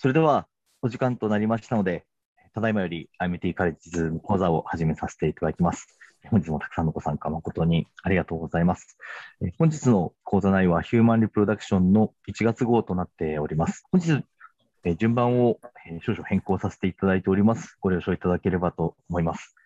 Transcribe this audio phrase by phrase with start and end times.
[0.00, 0.46] それでは、
[0.80, 2.06] お時間となりましたので、
[2.54, 5.98] ただいまより IMT カレッジズ講座を始めさせていただきます。
[6.30, 8.96] 本日もたくさんのご参加誠にありがとうございます。
[9.58, 13.88] 本日の講座内はヒューマンリプロダクションの1月号となっております。
[13.90, 14.22] 本日、
[14.98, 15.58] 順番を
[16.02, 17.76] 少々変更させていただいております。
[17.80, 19.56] ご了承いただければと思います。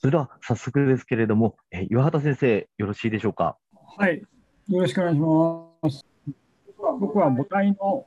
[0.00, 1.56] それでは早速ですけれども、
[1.88, 3.56] 岩畑先生、よろしいでしょうか？
[3.96, 4.22] はい、
[4.68, 6.04] よろしくお願いします。
[7.00, 8.06] 僕は母体の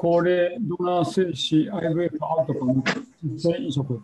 [0.00, 2.82] 高齢ドナー精子 IVF アウトカム
[3.22, 4.02] 実践移植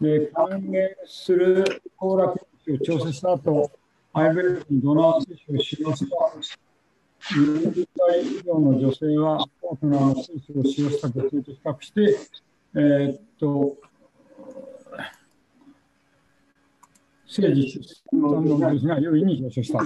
[0.00, 3.68] で関連する高楽を調整した後
[4.14, 6.16] IVF にドナー精子を使用した
[7.34, 12.16] 40歳以上の女性はパートナーの精子を使用した女性と比較して、
[12.76, 13.76] えー、っと
[17.26, 19.80] 政治出産の能力が優位に上昇した。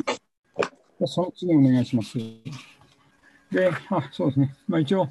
[1.07, 2.19] その次お願いします。
[3.53, 5.09] で、あそうですね、まあ、一応、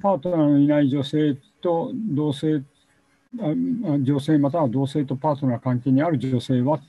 [0.00, 2.62] パートナーのいない女性と同性、
[3.34, 6.80] 女性または同性とパートナー関係にある女性は、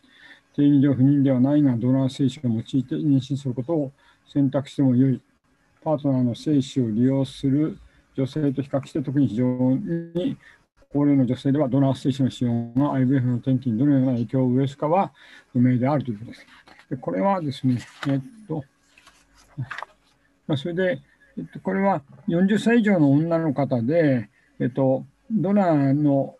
[0.55, 3.91] 定義上不妊ではないが、ドナー精子を用いて妊娠することを
[4.27, 5.21] 選択してもよい。
[5.83, 7.77] パートナーの精子を利用する
[8.15, 10.37] 女性と比較して、特に非常に
[10.93, 15.11] 高齢の女性ではドナー精子の使用が IVF の転機にどのような影響を及ぼすかは
[15.51, 16.45] 不明であるということです。
[16.91, 18.63] でこれはですね、えっと、
[20.47, 21.01] まあ、それで、
[21.37, 26.35] えっと、これは40歳以上の女の方で、えっと、ドナーの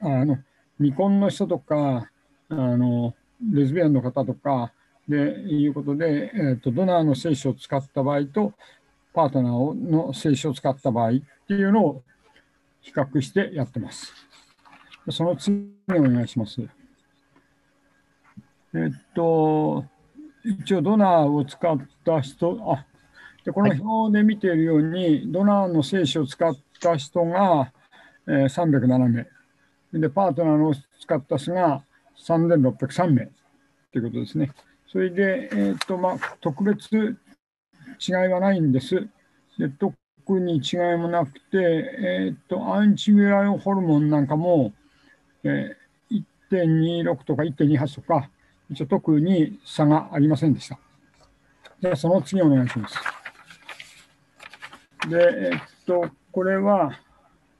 [0.00, 0.38] あの
[0.78, 2.08] 未婚の人とか
[2.48, 3.14] あの
[3.52, 4.72] レズビアンの方とか
[5.08, 8.52] でいうことで、えっと、ドナーの精子を使った場合と
[9.12, 11.12] パートナーの精子を使った場合っ
[11.48, 12.02] ていうのを
[12.80, 14.12] 比較してやってます。
[15.10, 16.60] その次にお願いします。
[18.74, 19.84] えっと、
[20.44, 22.84] 一応ドナーを使った人、あ
[23.48, 27.72] でこの表で見ているように、はい、ドナーの精子を使った人が、
[28.26, 29.26] えー、307名
[29.94, 31.82] で、パートナーの使った人が
[32.26, 33.30] 3603名
[33.90, 34.52] ということですね。
[34.86, 39.08] それで、えーとまあ、特別違いはないんです。
[39.58, 39.94] で特
[40.28, 44.74] に違いもなくて、えーと、アンチミュライホルモンなんかも、
[45.42, 48.28] えー、1.26とか1.28とか、
[48.68, 50.78] 一応特に差がありませんでした。
[51.80, 53.17] じゃあ、その次お願いします。
[55.08, 56.98] で、えっと、これは、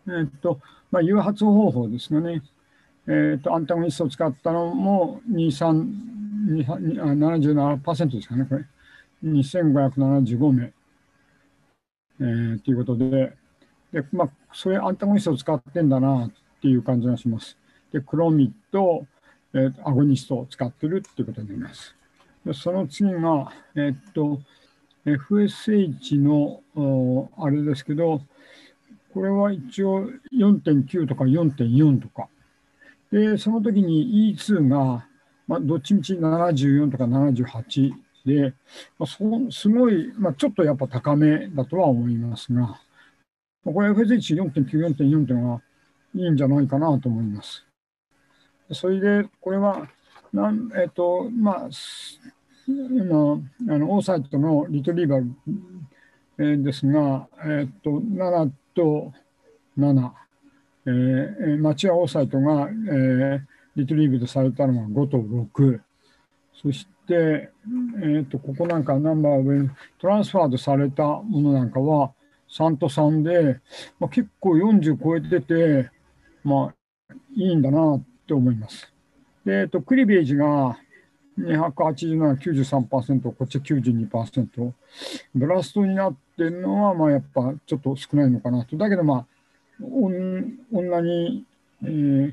[0.07, 0.61] えっと、
[0.91, 2.43] まあ、誘発方法ですがね、
[3.07, 5.87] えっと、アンタゴニストを使ったのも23、
[6.47, 8.65] 77%ですかね、これ。
[9.25, 10.73] 2575名。
[12.21, 13.33] えー、ということで、
[13.93, 16.31] でまあ、それアンタゴニストを使ってんだなっ
[16.61, 17.57] ていう感じがします。
[17.93, 19.07] で、クロミと、
[19.55, 21.95] えー、アゴニストを使ってるっていうことになります。
[22.45, 24.41] でその次が、えー、っと、
[25.17, 26.63] FSH の
[27.39, 28.23] あれですけど、
[29.13, 32.29] これは一応4.9とか4.4とか。
[33.11, 35.07] で、その時に E2 が、
[35.47, 37.93] まあ、どっちみち74とか78
[38.27, 38.55] で、
[38.99, 39.19] まあ、そ
[39.51, 42.79] すごい、まあ、ちょっとやっぱ高めだとは思いますが、
[43.65, 45.63] これ FSH4.9、4.4というのは
[46.15, 47.65] いいんじゃないかなと思います。
[48.73, 49.89] それで、これは、
[50.33, 51.69] なんえっ、と、まあ、
[52.69, 53.41] 今、
[53.75, 55.27] あのオーサイトのリトリーバル、
[56.39, 59.12] えー、ですが、えー、っと7と
[59.79, 60.11] 7、
[60.84, 63.41] えー、マチュアオーサイトが、えー、
[63.75, 65.81] リトリーブされたのが5と6、
[66.61, 72.12] そして、えー、っとここなんかナンバー上トランスファードされたものなんかは
[72.50, 73.61] 3と3で、
[73.99, 75.91] まあ、結構40超えてて、
[76.45, 76.75] ま
[77.11, 78.93] あ、いいんだなって思います。
[79.47, 80.79] で、えっと、クリベージが
[81.38, 84.72] 287、93%、こっちは92%。
[85.34, 88.76] ブラストになってるのは、まあやっぱちょっと少ないのかなと。
[88.76, 89.26] だけどまあ、
[89.81, 91.44] おん女に、
[91.84, 92.32] えー、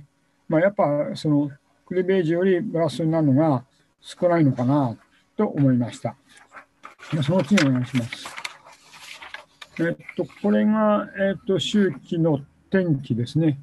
[0.50, 1.52] まあやっぱその
[1.86, 3.64] クリベージよりブラストになるのが
[4.02, 4.98] 少ないのかな
[5.38, 6.16] と思いました。
[7.24, 8.28] その次お願いします。
[9.80, 12.40] えっと、これが、えっと、周期の
[12.72, 13.60] 天気ですね。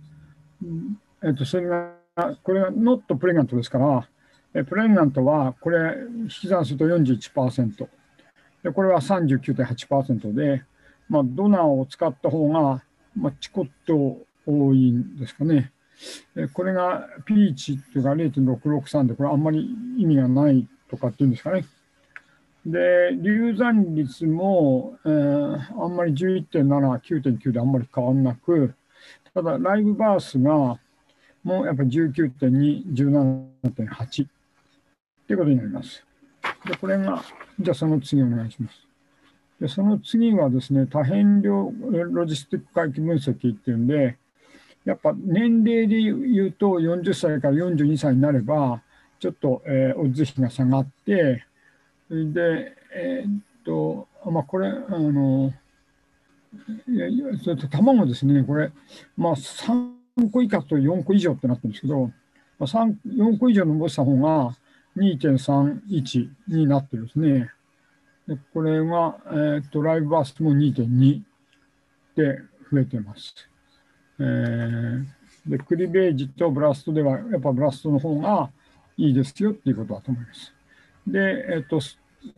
[1.24, 1.94] えっと、それが、
[2.42, 4.06] これがノットプレガントですから、
[4.52, 7.88] プレグナントは、これ、引き算すると41%。
[8.62, 10.62] で、これは39.8%で、
[11.08, 12.82] まあ、ドナーを使った方が、
[13.16, 15.72] まあ、チコッと多いんですかね。
[16.52, 19.69] これがピーチっていうか0.663で、これあんまり
[19.99, 21.64] 意味がないとかっていうんですかね。
[22.66, 26.64] で、流産率も、えー、あんまり11.7、
[27.00, 28.75] 9.9であんまり変わらなく、
[29.34, 30.78] ただライブバースが
[31.43, 34.26] もうやっぱり19.2、17.8。
[35.32, 36.05] ということになります。
[36.67, 37.25] で、これが、
[37.58, 38.87] じゃあその次お願いします。
[39.58, 41.73] でその次はですね、多変量
[42.11, 44.19] ロジスティック回帰分析っていうんで、
[44.84, 48.82] やっぱ年齢で言うと40歳から42歳になれば、
[49.20, 51.46] ちょっと、えー、オッズ比が下がって、
[52.11, 55.55] で、えー、っと、まあ、これ、あの、
[56.87, 58.70] いやいやそれと卵ですね、これ、
[59.17, 62.11] まあ、3個以下と4個以上ってなってるんですけど、
[62.58, 64.55] まあ、4個以上伸ばした方が
[64.96, 67.50] 2.31になってるんですね。
[68.28, 71.22] でこれが、えー、っと、ライブバーストも2.2
[72.14, 72.38] で
[72.70, 73.34] 増えてます。
[74.18, 75.04] えー、
[75.46, 78.50] で、クリベージとブラストでは、やっぱブラストの方が
[78.96, 80.54] いいですよっていうことだと思います。
[81.06, 81.80] で、えっと、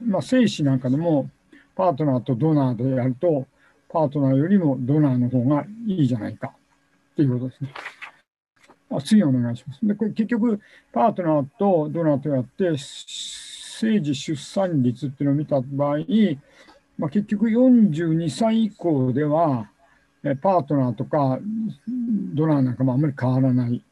[0.03, 1.29] まあ、精子なんかでも、
[1.77, 3.47] パートナーとドナーでやると、
[3.89, 6.49] パートナーよりもドナーの方がいいじゃないか
[7.13, 7.75] っていうことですね。
[8.97, 9.87] あ次お願いします。
[9.87, 10.61] で、これ結局、
[10.93, 15.99] パートナーとドナーとやって、生児出産率っていうのを見た場合、
[16.97, 19.69] まあ、結局42歳以降では、
[20.41, 21.39] パートナーとか
[22.35, 23.83] ドナーなんかもあんまり変わらない。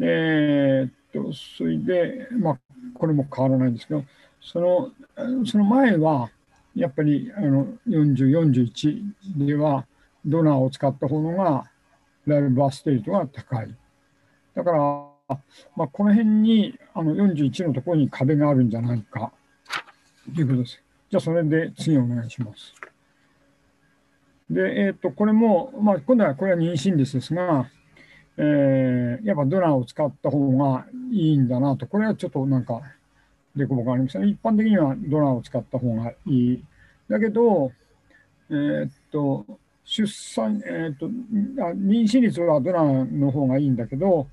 [0.00, 2.58] えー、っと、それで、まあ、
[2.94, 4.04] これも変わらないんですけど、
[4.40, 4.90] その
[5.46, 6.30] その前は、
[6.74, 9.86] やっぱりあの40、41では、
[10.26, 11.70] ドナーを使った方のが、
[12.26, 13.74] ライブバーステートが高い。
[14.54, 14.78] だから、
[15.76, 19.32] まあ、この辺にあの41のところに壁があるんじゃないか
[20.34, 20.82] ということです。
[21.10, 22.74] じゃあ、それで次お願いします。
[24.50, 27.68] で、えっ、ー、と、これも、まあ、今度はこれは妊娠率ですが、
[28.36, 32.80] えー、やっぱドナーを使った方がいいんだなと、これはちょっとなんか、
[33.54, 34.28] でこぼこありましたね。
[34.28, 36.64] 一般的にはドナーを使った方がいい。
[37.08, 37.72] だけど、
[38.50, 39.46] えー、っと、
[39.84, 44.28] 出産、えー、っと、妊娠率はドナーの方がいいんだけど、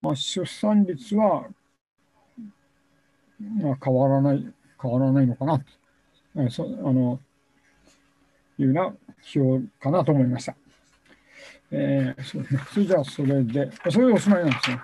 [0.00, 1.46] まあ、出産率は、
[3.40, 4.46] まあ、変わらない、
[4.80, 7.20] 変わらないのかなと、そあの、
[8.58, 8.94] いうような
[9.34, 10.56] 表かなと思いました。
[11.70, 12.48] えー、そうね。
[12.72, 14.80] それじゃあ、それで、それでおしまいなんですね。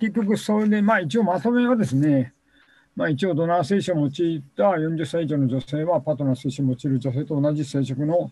[0.00, 2.32] 結局、それで、まあ一応まとめはですね、
[2.96, 8.30] まあ、一応ドナー精子を用いた40歳以上の女性はパートナー精子を用いる女性と同じ生殖の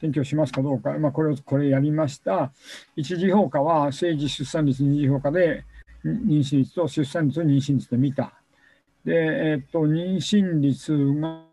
[0.00, 2.52] 提供しますかどうか、まあ、これをこれやりました。
[2.96, 5.64] 一次評価は政治出産率二次評価で
[6.04, 8.32] 妊娠率と出産率妊娠率で見た。
[9.04, 10.96] で、えっと、妊娠率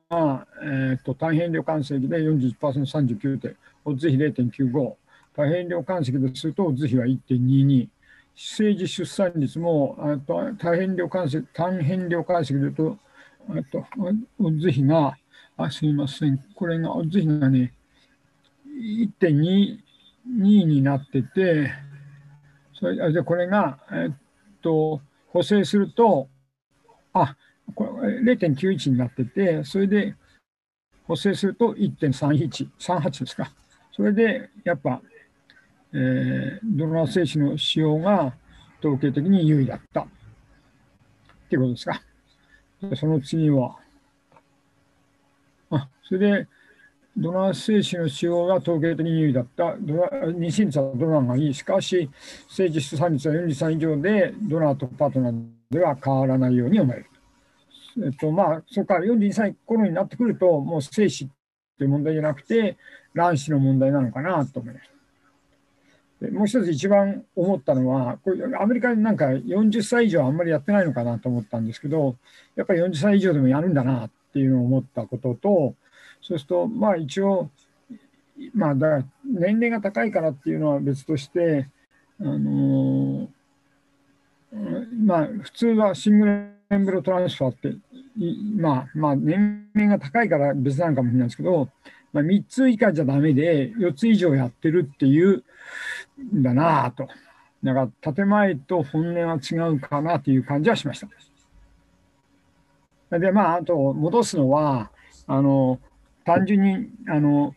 [0.09, 3.55] が、えっと、単変量間積で 41%39 点、
[3.85, 4.95] オッズ比0.95。
[5.33, 7.87] 多変量間積ですると、オッズ比は1.22。
[8.35, 12.97] 政治出産率も、あと多変量関数、単変量解析でいうと、
[13.49, 13.85] あと、
[14.39, 15.15] オッズ比が、
[15.57, 17.73] あ、すみません、これが、オッズ比がね、
[19.21, 19.79] 1.22
[20.65, 21.71] になってて、
[22.73, 24.13] それでこれが、えっ
[24.61, 26.27] と、補正すると、
[27.13, 27.35] あ、
[27.75, 30.15] これ0.91になってて、それで
[31.07, 33.51] 補正すると1.31、38ですか。
[33.91, 35.01] それで、やっぱ、
[35.93, 38.33] えー、ドロナー精子の使用が
[38.79, 40.07] 統計的に優位だったっ
[41.49, 42.01] ていうことですか。
[42.95, 43.77] その次は、
[45.69, 46.47] あ、それで、
[47.17, 49.75] ドナー精子の使用が統計的に優位だった。
[49.79, 51.53] ドナ妊娠率はドナーがいい。
[51.53, 52.09] しかし、
[52.47, 57.05] 政治出産率は42歳以上で、ドナーとパートナーでは変わらないように思える。
[58.05, 61.27] えっと、まあ、そこから42歳頃になってくると、もう精子
[61.77, 62.77] という問題じゃなくて、
[63.13, 64.91] 卵子の問題なのかなと思います。
[66.31, 72.15] もう一つ一番思ったのは、これアメリカなんか40歳以上あんまりやってないのかなと思ったんですけど、
[72.55, 75.75] やっぱり40歳以上でもやるんだなっていうのを思ったことと、
[76.21, 77.49] そうすると、まあ一応、
[78.53, 81.67] まあだから年齢が高いからっていうのは別として、
[82.19, 83.29] あの
[85.05, 86.31] まあ普通はシングル
[86.69, 87.75] エンブロトランスファーって、
[88.55, 91.69] まあまあ年齢が高いから別なのかもしれないですけど、
[92.13, 95.43] まあ、3つ以下じゃダメで4つ以上やってるっていう
[96.33, 97.07] んだなぁと。
[97.63, 100.99] だから建前と本音は違うかなという感じはしまし
[103.09, 103.19] た。
[103.19, 104.91] で、まあ、あと戻すのは、
[105.27, 105.79] あの、
[106.25, 107.55] 単純にあの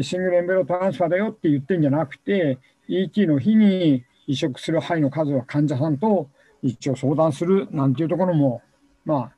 [0.00, 6.28] シングルエンベロトランスファーだよって言ってんじゃなくて、ET の日に移植する肺の数は患者さんと
[6.62, 8.62] 一応相談するなんていうところも、
[9.04, 9.32] まあ、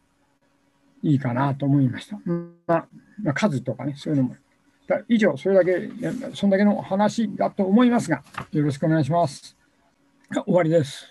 [1.03, 2.19] いいかなと思いました。
[2.67, 2.87] まあ、
[3.23, 4.37] まあ、数とかね、そういうのも
[5.09, 5.89] 以上、それだけ、
[6.35, 9.57] そんだけの話だと思いますが、よろしくお願いします。
[10.47, 11.07] 終わりです。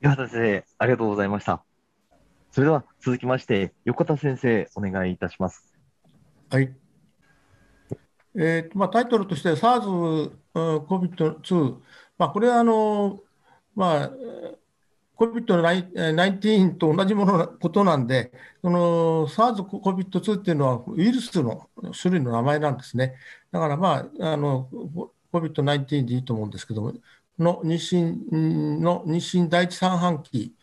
[0.00, 1.62] 岩田先生、ありがとうございました。
[2.50, 5.71] それでは続きまして、横田先生、お願いいたします。
[6.52, 6.70] はい。
[8.36, 11.80] えーまあ、タイトルとして SARS、COVID-2、
[12.18, 13.20] まあ、これはあの、
[13.74, 14.10] まあ、
[15.16, 18.32] COVID-19 と同じものことなんで、
[18.62, 23.14] SARS、COVID-2 っていうのはウイルスの種類の名前なんですね。
[23.50, 24.68] だからまあ、あの
[25.32, 26.92] COVID-19 でいいと思うんですけども、
[27.38, 28.14] の日清
[28.78, 30.54] の日清第一三半期、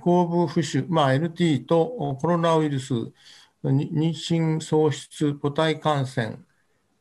[0.00, 2.94] 後部浮腫、まあ、NT とコロナウイルス、
[3.62, 6.44] 妊娠喪失母体感染、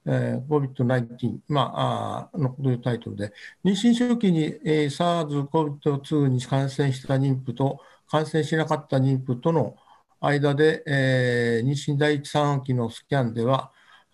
[0.05, 3.31] えー、COVID-19、まあ、あのというタイトルで、
[3.63, 9.75] 妊娠初期に、えー、SARS、COVID-2 に感染した妊婦と感染しなかった妊婦との
[10.19, 13.71] 間で、えー、妊娠第一三半期のスキャンでは、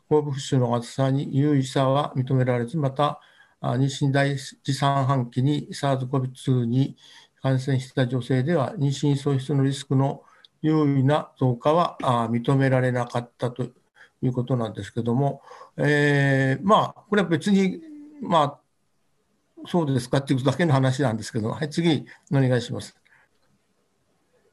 [0.09, 3.19] 後部浮腫の厚さに有意差は認められず、また、
[3.61, 6.95] 妊娠第一三半期に SARS-COVID-2 に
[7.41, 10.21] 感染した女性では、妊娠喪失のリスクの
[10.65, 11.97] 有意な増加は
[12.31, 15.41] 認められなかったということなんですけども、
[15.77, 17.79] えー、まあ、これは別に、
[18.21, 18.59] まあ、
[19.67, 22.95] そうですかっていうだけの話なんですけど、はい、次、お願いします。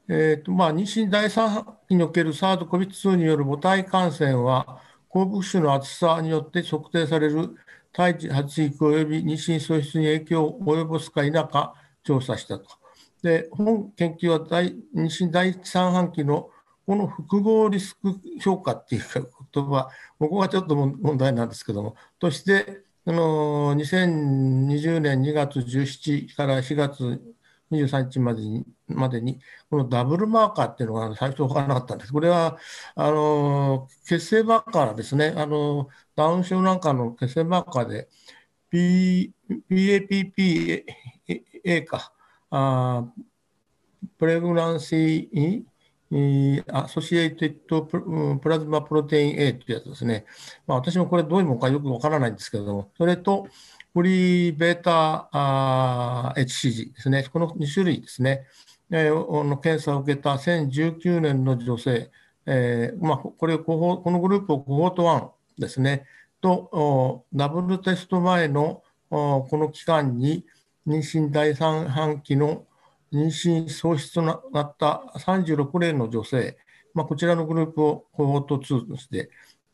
[0.07, 7.55] えーとまあ、妊娠第3波における SARS-CoV-2 による母体感染は、後部種の厚さによって測定される
[7.91, 12.82] 胎児発育及び妊娠喪失に影響を及ぼすか否か調査したと。
[13.23, 16.49] で、本研究は第妊娠第3半期の
[16.85, 19.03] この複合リスク評価っていう
[19.53, 19.89] 言葉、
[20.19, 27.21] ここがちょっと問題なんですけども、として、あの2020年2月17日から4月
[27.71, 29.39] 23日までに、までに
[29.69, 32.13] このダブルマーカーっていうのが最初分からなかったんです。
[32.13, 32.57] これは、
[32.95, 38.09] あの血清マーカーですね、あのダウン症なんかの血清マーカーで、
[38.69, 39.33] P、
[39.69, 40.83] PAPPA
[41.85, 42.12] か、
[42.55, 43.05] あ
[44.19, 50.25] プレグナンシーアソシエイテッドプラズマプロテイン A というやつですね。
[50.67, 53.47] まあ、私もこれどういうものかよくわからないんですけれども、それと
[53.93, 55.29] フリーベータ
[56.37, 57.23] HCG ですね。
[57.33, 58.45] この2種類ですね。
[58.91, 62.11] えー、の検査を受けた2019年の女性、
[62.45, 65.03] えーまあ、これこのグループをコホート
[65.57, 66.05] 1ですね、
[66.39, 70.45] とダブルテスト前のこの期間に
[70.87, 72.65] 妊娠第3半期の
[73.11, 76.57] 妊娠喪失となった36例の女性、
[76.93, 79.29] まあ、こちらのグループをコホート2として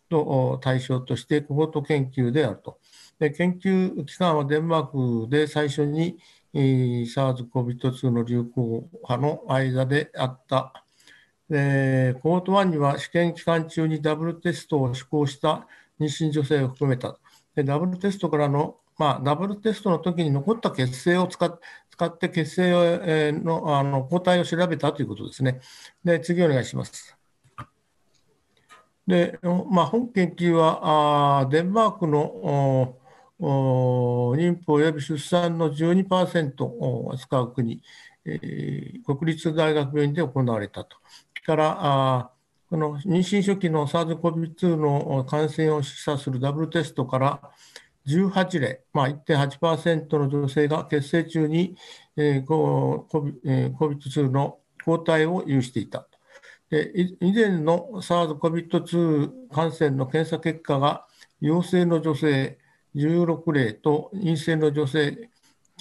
[0.09, 2.79] と対象としてコホート研究であると。
[3.19, 6.17] で研究機関はデンマークで最初に、
[6.53, 10.73] えー、SARS-CoV-2 の流行波の間であった。
[11.49, 15.67] でコホート1には試験期間中にダブルテストを施行した
[15.99, 17.17] 妊娠女性を含めた。
[17.55, 25.59] でダブルテストからのまあ、ダブルテストの時に残った血清を使っ使って血清のあの抗体を調べたということですね。
[26.03, 27.17] で、次お願いします。
[29.07, 29.39] で、
[29.71, 32.95] まあ、本研究はあデンマークの
[33.39, 37.81] 妊婦及び出産の12%を扱う国、
[38.25, 40.97] えー、国立大学病院で行われたと。
[41.49, 42.31] からあ
[42.69, 47.41] この妊娠初期の SARS-CoV-2 の感染を示唆するダブルテストから
[48.09, 51.75] 18例、まあ、1.8%の女性が血清中に、
[52.17, 56.07] えー、COVID-2 の抗体を有していた。
[56.69, 61.07] で以前の SARS-COVID-2 感染の検査結果が
[61.41, 62.59] 陽性の女性
[62.95, 65.29] 16例と陰性の女性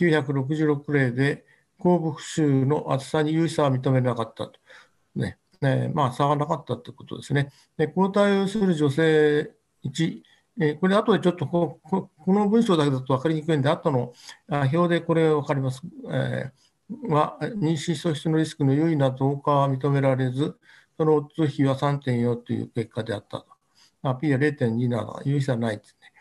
[0.00, 1.44] 966例で
[1.78, 4.52] 後部腫の厚さに有意差は認めなかったと。
[5.14, 7.50] ねねまあ、差がなかったということですね。
[7.76, 9.50] で抗体を有する女性
[9.84, 10.22] 1、
[10.60, 14.12] えー、これ、後でちょっとここの文章だけだと分かりにくいんで、後の
[14.48, 15.82] 表でこれ分かります。
[16.10, 20.58] えー、は妊娠喪失のリスクの優位な増加は認められず、
[20.96, 23.46] そのオッズ比は3.4という結果であったと。
[24.02, 26.12] あ P は0.27、有意差ないですね。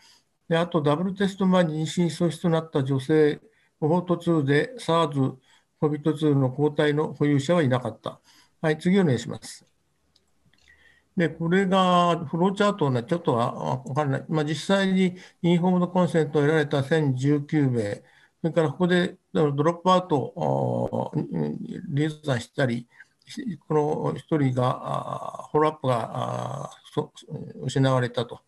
[0.48, 3.40] であと、ダブルテスト前に妊娠喪失となった女性、
[3.80, 8.20] コホート2で SARS-CoV-2 の抗体の保有者はいなかった。
[8.60, 9.77] はい、次お願いします。
[11.18, 14.24] で、これがフローチャートね、ちょっとはわかんない。
[14.28, 18.02] まあ、実際にインフォームドコンセントを得られた1019名、そ
[18.44, 21.12] れからここでドロップアウトを
[21.92, 22.86] 流産したり、
[23.66, 24.18] この1
[24.50, 26.70] 人が、フォローアップが
[27.62, 28.40] 失われたと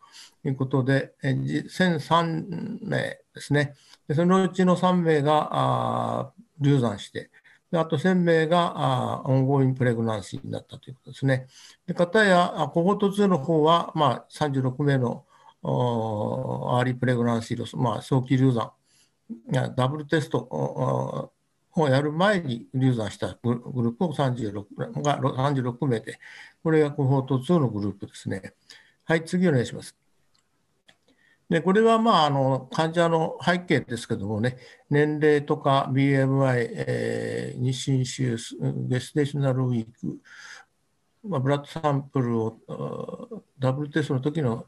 [0.45, 3.75] いうことで、1003名ですね。
[4.15, 7.33] そのうちの3名が流産して、
[7.73, 11.47] あと1000名が ongoing pregnancy になったということですね。
[11.87, 15.25] で、方や、コホート2の方は、まあ、36名の
[15.63, 18.73] early pregnancy loss、まあ、早期流産、
[19.77, 26.19] ダブルテストをやる前に流産したグループを36が36名で、
[26.65, 28.55] これがコホート2のグループですね。
[29.05, 29.97] はい、次お願いします。
[31.51, 34.57] でこれはまああの患者の背景ですけどもね、
[34.89, 38.55] 年齢とか BMI、えー、日清週数、
[38.89, 40.21] ゲステーショナルウィーク、
[41.25, 44.67] まあ、ブラッドサンプルを、ダブルテストの時の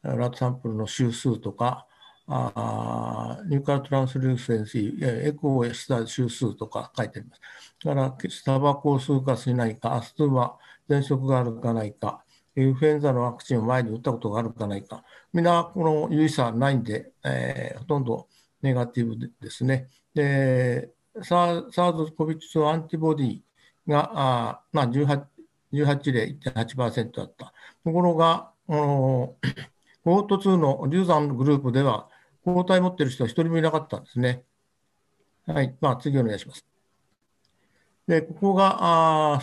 [0.00, 1.88] ブラッドサンプルの周数とか、
[2.28, 7.40] あニューカルトランスルーセンシー、エコーをした周数とか書いてあります。
[7.84, 10.56] だから、タバコを吸うかしないか、アストゥマ、
[10.88, 12.21] 喘息があるかないか、
[12.56, 18.28] インフルエンザのワクチンを前に打ったことがあるかないか、みんなこの有意差ないんで、えー、ほとんど
[18.62, 19.88] ネガティブですね。
[20.14, 23.40] で、SARS-CoV-2 アンティボディ
[23.86, 25.24] があ、まあ18、
[25.72, 27.52] 18例1.8%だった。
[27.84, 32.08] ところが、コート2の流産グループでは、
[32.44, 34.44] 抗体持ってる人は一人もいなかったんですね。
[35.46, 35.74] はい。
[35.80, 36.66] まあ、次お願いします。
[38.06, 38.78] で、ここが、
[39.34, 39.40] あ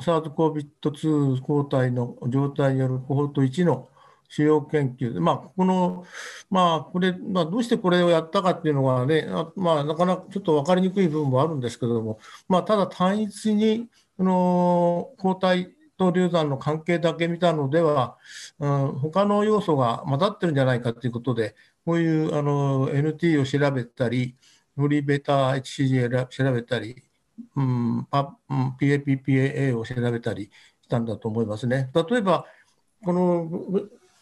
[0.00, 3.88] SARS-CoV-2 抗体の状態によるコホート1の
[4.28, 5.12] 主要研究。
[5.12, 6.04] で、まあ、この、
[6.50, 9.26] まあ、これ、まあ、どうしてこれをやったかっていうのはね、
[9.56, 18.16] まあ、なかなかちょっと分かりにくい部分もあるんですけれども、まあ、ただ単一に、この抗体と流産の関係だけ見たのでは、
[18.58, 24.36] うん、他の要素が混ざってるんじゃないかということで、こういうあの NT を調べたり、
[24.76, 27.02] フリーベータ HCG を調べたり、
[27.56, 30.50] うん、PAPPAA を調べたり
[30.82, 31.90] したんだと思いますね。
[31.94, 32.46] 例えば、
[33.04, 33.48] この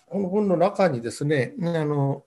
[0.09, 2.25] この本の中にですね、あの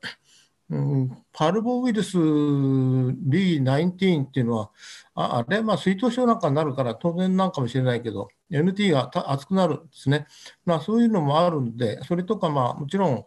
[0.70, 4.72] うん、パルボウイルス B19 っていうのは、
[5.16, 10.28] ああれ、まあ、水頭症なんかになるから当然なんかもしれないけど、NT が熱くなるんですね。
[10.66, 13.26] まあ、そういうのもあるんで、それとか、まあ、もちろん、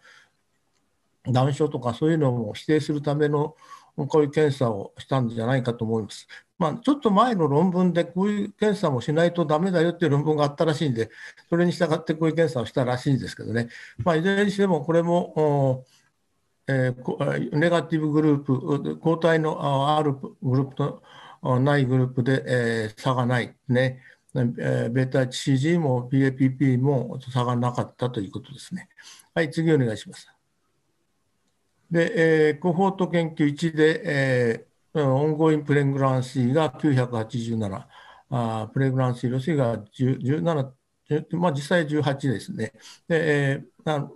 [1.32, 3.54] ダウン症とかそういうのを否定するための
[3.96, 6.26] こういう検査をしたんじゃないかと思います。
[6.58, 11.10] まあ、ちょっと前の論文でこういう検査もしないとだめだよっていう論文があったらしいんで、
[11.48, 13.68] それに従ってこういう検査をしたらしいんですけどね、
[14.04, 15.86] まあ、いずれにしてもこれも、
[16.68, 21.02] えー、ネガティブグループ、抗体のあるグループと
[21.60, 24.02] ないグループで、えー、差がない、ね、
[24.34, 28.88] えー、ベータ HCG も PAPP も差がなかったということですね。
[29.34, 30.28] はい、次お願いします。
[31.90, 37.84] で、えー、コホート研究1で、えー、 ongoing pregnancy が987、
[38.30, 40.70] あ pregnancy loss が17、
[41.32, 42.72] まあ、実際18ですね。
[43.08, 44.08] で、えー、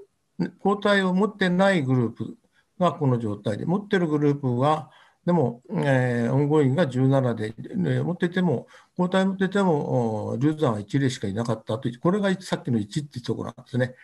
[0.60, 2.36] 抗体を持ってないグループ
[2.78, 4.90] がこの状態で、持ってるグループは、
[5.26, 13.94] でも、えー、オンゴインが17で、ね、持ってても、抗体持ってても、流産は1例しかいなかったという、これがさっきの1っていうところなんですね。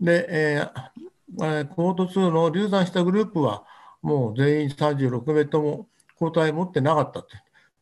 [0.00, 1.03] で、えー
[1.42, 3.64] えコート2の流産したグループは、
[4.02, 7.34] もう全員36名とも抗体持ってなかったって。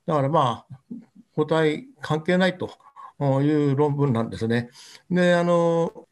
[0.07, 0.95] だからまあ、
[1.35, 2.71] 抗体関係ないと
[3.21, 4.71] いう論文なんですね。
[5.11, 6.07] で、あの、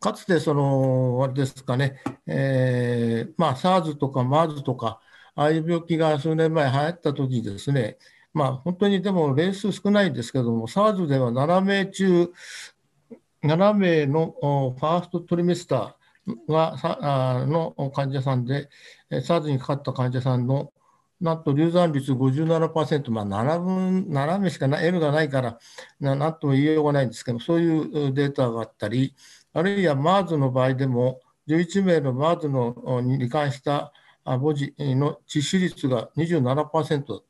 [0.00, 5.00] かつてその、あれですかね、えー、まあ、SARS とか MERS とか、
[5.34, 7.98] ああいう病気が数年前流行った時ですね、
[8.32, 12.30] まあ、本当にでも例数少ないんですけども、SARS では7名中、
[13.42, 16.05] 7名のファーストトリメスター、
[16.48, 18.68] がさの患者さんで、
[19.10, 20.72] SARS にかかった患者さんの
[21.20, 25.58] なんと流産率57%、まあ、7分、7名しかない N がないから
[25.98, 29.14] な、なんとも言いようがないんですけど、そういうデータがあったり、
[29.54, 33.92] あるいは MERS の場合でも、11名の MERS のに罹患した
[34.24, 37.22] 母児の致死率が27%だったと。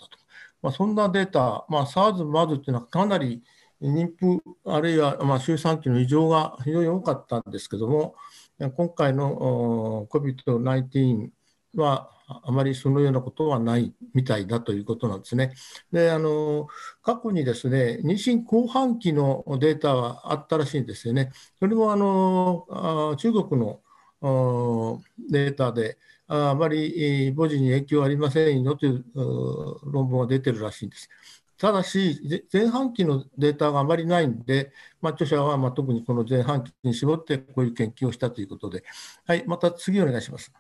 [0.63, 3.43] まあ、そんなデータ、まあ、SARS、MERS っていうのはかなり
[3.81, 8.15] 妊婦、あるいはまあ周産期の異常が非常に多かったんですけども、
[8.59, 11.29] 今回の COVID-19
[11.75, 15.55] はあまりそのようなことはないみたいだということなんですね。
[15.93, 16.67] であの
[17.03, 21.33] 過去にですね妊娠後半期のデータはあったらしいんですよね。
[21.59, 23.81] それもあの中国の
[25.31, 29.05] データであまり母児に影響ありませんよという
[29.85, 31.09] 論文が出てるらしいんです。
[31.59, 38.85] ただし、前半期のデータがあまりないんで、まあ、著者はまあ特にこの前半期に絞ってこういう研究をしたということで、
[39.27, 40.53] はい、また次お願いします。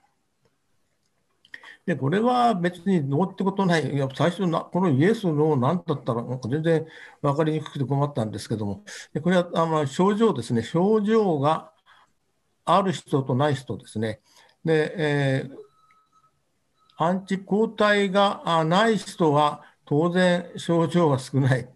[1.84, 6.86] でこれは別にノーってことない、いや最初な、このイエス、ノーなんだったら、なんか全然
[7.22, 8.82] 分かりにくくて困ったんですけども、
[9.12, 11.72] でこれはあの症状ですね、症状が
[12.64, 14.20] ある人とない人ですね。
[14.64, 15.66] でえー
[16.98, 21.68] アンチ抗体がない人は当然症状が少ない。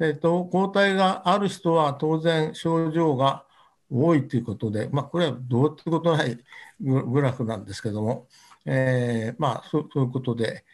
[0.00, 3.44] えっと、抗体がある人は当然症状が
[3.90, 6.38] 多いということで、まあ、これはどうってことない
[6.80, 8.28] グラフなんですけども、
[8.64, 10.64] えー、まあそ、そういうことで、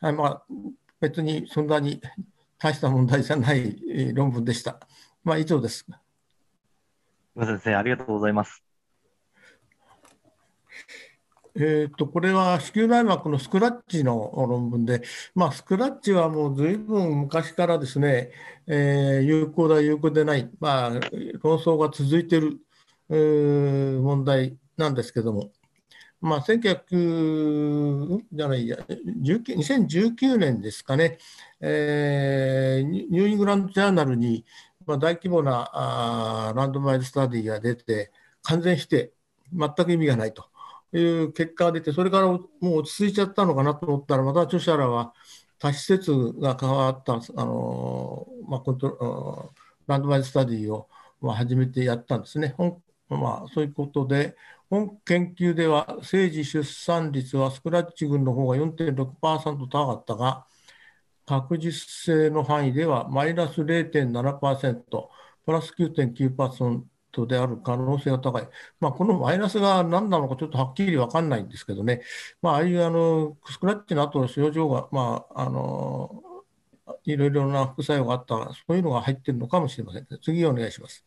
[0.00, 0.42] はいまあ、
[1.00, 2.00] 別にそんなに
[2.58, 4.80] 大した問題じゃない論文でした。
[5.22, 5.86] まあ、以上です。
[7.36, 8.63] 先生、ありがとうございます。
[11.56, 15.02] えーと、これは子宮内膜のスクラッチの論文で、
[15.36, 18.32] まあ、スクラッチはもうずいぶん昔からですね、
[18.66, 20.90] えー、有効だ、有効でない、まあ、
[21.42, 22.58] 論争が続いている、
[23.08, 25.52] えー、問題なんですけども、
[26.20, 28.76] まあ、1900じゃないや
[29.22, 31.18] 2019年ですかね、
[31.60, 34.44] えー、ニューイングランド・ジャーナルに、
[34.86, 38.10] まあ、大規模なあランドマイズスタディが出て、
[38.42, 39.12] 完全否定、
[39.52, 40.53] 全く意味がないと。
[40.98, 45.12] いう結果が出て、それからもう落ち着いちゃったのかなと思ったら、また著者らは
[45.58, 49.52] 多施設が変わった、あのまあ、コント
[49.86, 50.88] ランドマイズスタディを、
[51.20, 52.54] まあ、始めてやったんですね。
[52.56, 54.36] 本まあ、そういうことで、
[54.70, 60.46] 本研究では、生児出産率はスクラッチ群の方が4.6%高かったが、
[61.26, 65.08] 確実性の範囲ではマイナス0.7%、
[65.46, 66.82] プラス9.9%
[67.26, 68.48] である可能性が高い。
[68.80, 72.02] まあ、このマイナスが何なのかちょっとはっきり分かんないんですけどね、
[72.42, 76.22] まあ、ああいうあのスクラッチの後の症状が、まあ、あの
[77.04, 80.06] いろいろな副作用があった、そういうのが入ってるのかもしれません。
[80.22, 81.04] 次お願いします。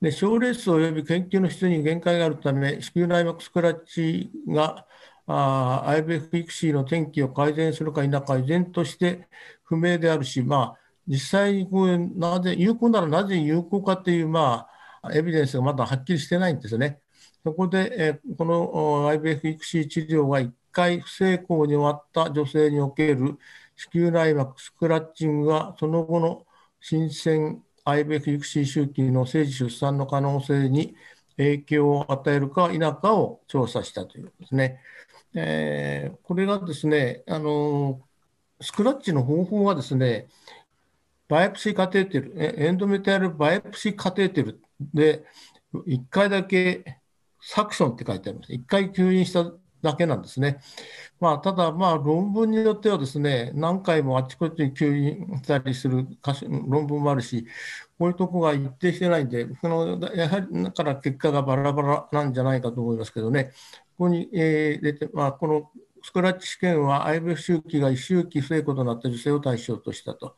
[0.00, 4.86] で症例数及び研究の質に限界があるため、子宮内膜スクラッチが
[5.26, 9.28] あ IBF 育児の天気を改善するか否か依然として
[9.64, 10.77] 不明であるし、まあ、
[11.08, 14.66] 実際にこうなぜ有効ならなぜ有効かという、ま
[15.02, 17.00] あ、エビデンスがまだはっきりしてないんですね。
[17.44, 23.38] そこで、えこの IBF 育児治療が1回不成功に終わった女性における
[23.74, 26.46] 子宮内膜スクラッチングがその後の
[26.80, 30.94] 新鮮 IVF 育児周期の生児出産の可能性に
[31.38, 34.80] 影響を与えるか否かを調査したということですね。
[35.34, 38.00] えー、これがですね、あの
[38.60, 40.26] スクラッチの方法はですね、
[41.28, 45.24] バイプシーカテーテル、エンドメタルバイプシーカテーテルで、
[45.74, 47.00] 1回だけ
[47.40, 48.52] サクションって書いてあります。
[48.52, 50.58] 1回吸引しただけなんですね。
[51.20, 56.06] まあ、ただ、まあ、論文によってはですね、何回もあちこちに吸引したりする
[56.66, 57.46] 論文もあるし、
[57.98, 63.52] こういうとこが一定してないんで、そのやはりだから結果がバラバラなんじゃないかと思いますけどね、
[63.96, 65.70] ここに、えー、出て、まあ、この
[66.08, 70.36] スクラッチ試験は IVF 周期が1周期不成功となった女性を対象としたと。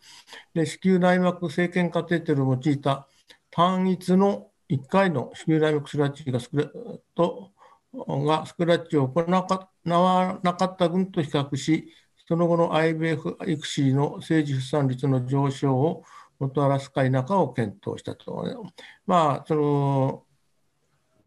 [0.52, 3.06] で子宮内膜生検カテーテルを用いた
[3.52, 6.64] 単一の1回の子宮内膜スクラッチがスクラ
[7.14, 7.52] と
[7.94, 11.94] がスクラッチを行わなかった群と比較し、
[12.26, 16.02] その後の IVF 育児の生児出産率の上昇を
[16.40, 18.44] もたらすか否かを検討したと。
[19.06, 20.24] まあ、その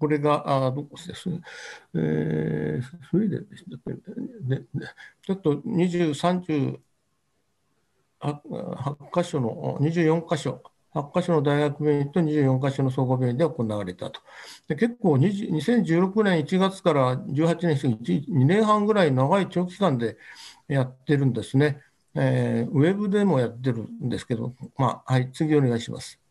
[0.03, 1.29] これが、あどこです、
[1.95, 3.69] えー、スウェーデンでした
[4.49, 4.65] ね。
[5.25, 6.79] ちょっと20、
[8.21, 8.41] 38
[9.13, 10.61] 箇所の24箇所
[10.93, 14.19] 8カ所の大学病院と24カ所の総合病院で行われたと。
[14.67, 20.17] で結構2016年1月から18年過ぎ2年半ぐらい長い長期間で
[20.67, 21.79] やってるんですね。
[22.13, 26.22] えー、ウェブでもやってるんですけど、まあ、はい、次お願いします。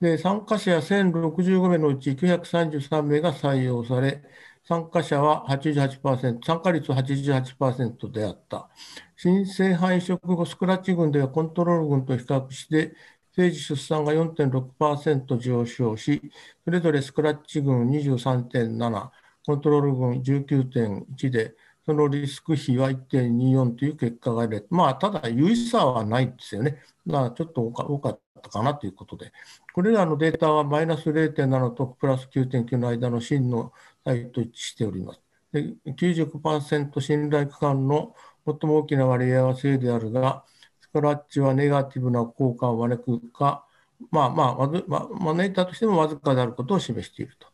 [0.00, 4.22] で参加者1065名のうち933名が採用され、
[4.64, 8.68] 参加者は88%、参加率は88%であった。
[9.16, 12.94] 新生配色後スクラッチ群ではコントロール群と比較して、
[13.34, 16.20] 生児出産が4.6%上昇し、
[16.64, 19.10] それぞれスクラッチ群23.7、
[19.46, 21.54] コントロール群19.1で、
[21.86, 26.82] そのリスク比は1.24という結果が出て、まあ、ただ、有意差はないですよね。
[27.04, 29.32] まあ、ちょっと多かったかなということで、
[29.72, 33.72] これらのデータはマイナス0.7とプラス9.9の間の真の
[34.04, 35.20] 差と一致しております。
[35.52, 38.14] で95%信頼区間の
[38.46, 40.44] 最も大きな割合は正であるが、
[40.80, 43.66] スクラッチはネガティブな効果を招くか、
[44.10, 47.48] まあまあ、まあ、招いたとしてもわずかであることを示していると。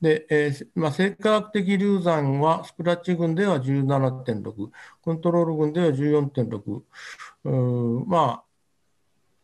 [0.00, 8.51] で、えーまあ、生化学的流産はスクラッチ群では17.6、コントロール群では14.6、まあ、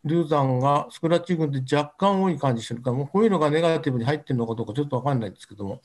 [0.04, 5.80] 流産がスクラッチ群で若干多い感じしてるか、もうこういうのがネガティブに入ってるのかどうかちょっとわかんないんですけども、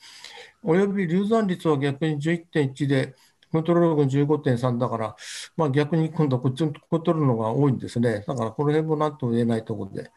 [0.62, 3.14] および流産率は逆に11.1で、
[3.50, 5.16] コントロール群15.3だから、
[5.56, 8.24] まあ、逆に今度はこっちのコントロールのが多いんですね。
[8.26, 10.10] だからこの辺も何とも言えないところで。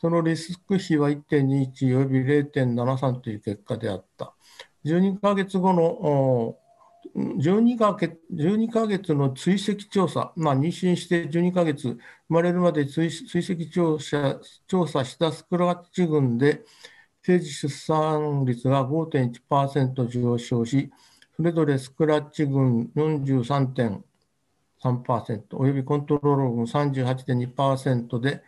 [0.00, 4.34] そのリスク比は1.21及び0.73という結果であった。
[4.84, 6.56] 12ヶ月後の
[7.14, 16.62] 12ヶ月 ,12 ヶ月の追跡調査、まあ、妊娠して12ヶ月、生まれるまで追跡調査調査したスクラッチ群で、
[17.22, 20.92] 生児出産率が5.1%上昇し、
[21.36, 28.42] それぞれスクラッチ群43.3%およびコントロール群38.2%で、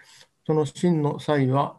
[0.47, 1.77] その真の差異は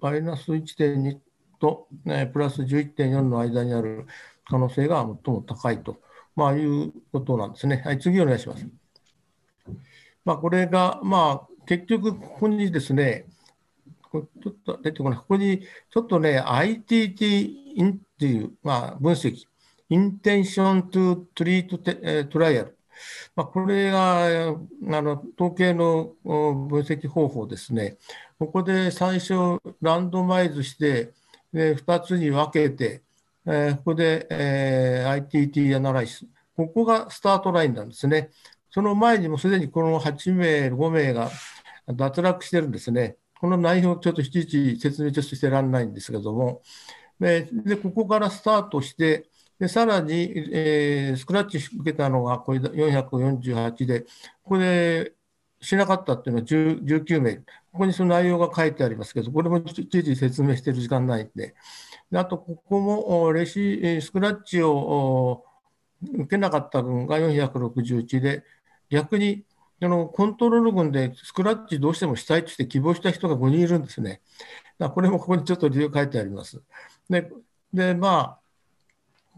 [0.00, 1.18] マイナス1.2
[1.60, 1.88] と、
[2.32, 4.06] プラス11.4の間にある。
[4.48, 6.00] 可能性が最も高いと、
[6.34, 7.82] まあ、いうことなんですね。
[7.84, 8.66] はい、次お願いします。
[10.24, 13.26] まあ、これが、まあ、結局、ここにですね、
[14.10, 19.44] こちょっと出てこない、ここにちょっとね、ITT インっていう、まあ、分析、
[19.90, 22.72] Intention to Treat Trial。
[23.36, 27.96] まあ、これがあの統計の分析方法ですね。
[28.38, 31.12] ここで最初、ランドマイズして、
[31.52, 33.02] で2つに分けて、
[33.50, 36.26] えー、ここで、えー、ITT アナライス。
[36.54, 38.30] ここがスタートラインなんですね。
[38.70, 41.30] その前にもすでにこの8名、5名が
[41.86, 43.16] 脱落してるんですね。
[43.40, 46.62] この内容をちょっといちいち説明ちょっとしてらんないんですけども、
[47.20, 47.48] で
[47.82, 54.08] ここからスタートして、でさらに、えー、スクラッチ受けたのがこれ448で、こ
[54.50, 55.14] こで
[55.60, 61.54] しなかったっていうのは19名、ここにその内容が書いてありますけど、これもいちいち説明してる時間ないん、で
[62.14, 65.44] あとここもレシスクラッチを
[66.02, 68.44] 受けなかった分が461で、
[68.88, 69.44] 逆に
[69.82, 74.20] あのコントロール群でスクラッチどうしてもしたいとして希望した人が5人いるんですね。
[74.78, 76.60] これもここにちょっと理由書いてあります。
[77.10, 77.30] で、
[77.72, 78.38] でまあ、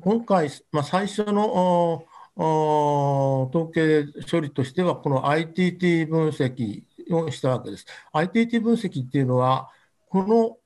[0.02, 2.04] 今回、まあ、最初の
[2.36, 7.86] 統計処理としては、この ITT 分析をしたわけです。
[8.12, 9.70] ITT 分析っていうのは、
[10.08, 10.56] この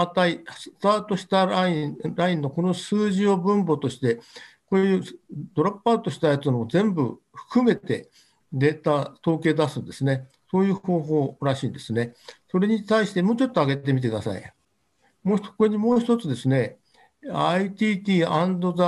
[0.00, 4.16] 値、スタートしたラインラインのこの数字を分母として、
[4.68, 5.02] こういう
[5.54, 8.10] ドロップアウトしたやつの全部含めて
[8.52, 10.28] データ、統計出すんですね。
[10.50, 12.14] そういう方法らしいんですね。
[12.50, 14.52] それに対してもうちょっと上げてみてください。
[15.22, 16.78] もうここにもう一つですね、
[17.24, 18.82] ITT and the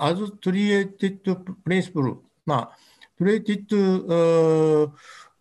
[0.00, 1.20] as created
[1.64, 2.78] principle、まあ、
[3.20, 4.90] created、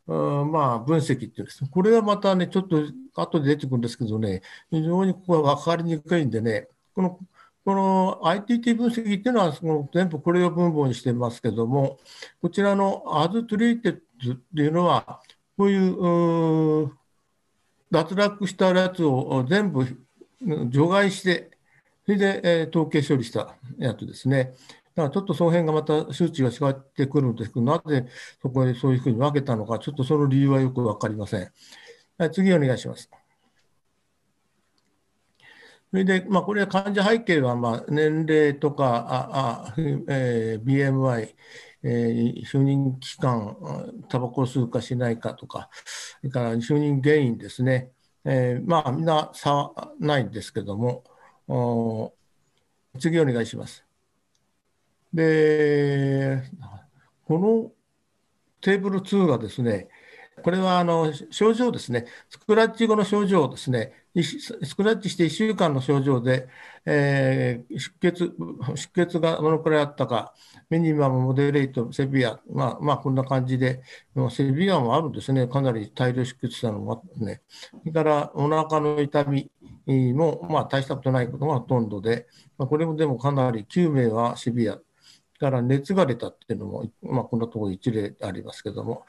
[0.06, 1.66] まあ、分析っていうんです。
[1.70, 2.84] これはまたね、ちょっと
[3.16, 7.20] 後で出てくるんですけどね、非常にここは分かりにくいんでね、この
[7.66, 11.98] この ITT 分析っていうのはその全部これを分母にしてますけども、
[12.40, 14.00] こちらの as treated っ
[14.56, 15.20] ていうのは、
[15.58, 16.92] こういう
[17.90, 19.84] 脱落したやつを全部
[20.70, 21.50] 除外して、
[22.06, 24.54] それで、え、統計処理したやつですね。
[24.94, 28.06] だからちょっとその辺がまた数値が違ってくるんですけど、なぜ
[28.44, 31.52] そこでそういうふうに分けたのか、ちょっとその理由はよく分かりません。
[32.18, 33.10] はい、次お願いします。
[35.92, 41.36] それで、まあ、これは患者背景は、まあ、年齢とか、ああえー、BMI、
[41.84, 43.58] えー、就任期間、
[44.10, 45.70] タバコを吸うかしないかとか、
[46.22, 47.92] それから就任原因ですね。
[48.24, 51.04] えー、まあ、みんな差はないんですけども、
[53.00, 53.86] 次お願いします。
[55.14, 56.44] で、
[57.26, 57.72] この
[58.62, 59.88] テーブル2がですね、
[60.46, 66.48] これはあの症状ですね、スクラッチ後の症状ですね、スクラッチして1週間の症状で、
[66.86, 68.32] えー、出血
[68.76, 70.36] 出血がどのくらいあったか、
[70.70, 73.82] ミニマム、モデレート、セビア、まあ、まあ、こんな感じで、
[74.30, 79.50] セビアもあるんですね、かなり大量出血したのもあってね、それからお腹の痛み
[80.14, 82.28] も、まあ、大したことないことがほとんどで、
[82.60, 84.78] まあ、これもでもかなり9名はシビア、
[85.40, 89.06] から熱が出たっていうのも、まあ、こんなところ一例ありますけども、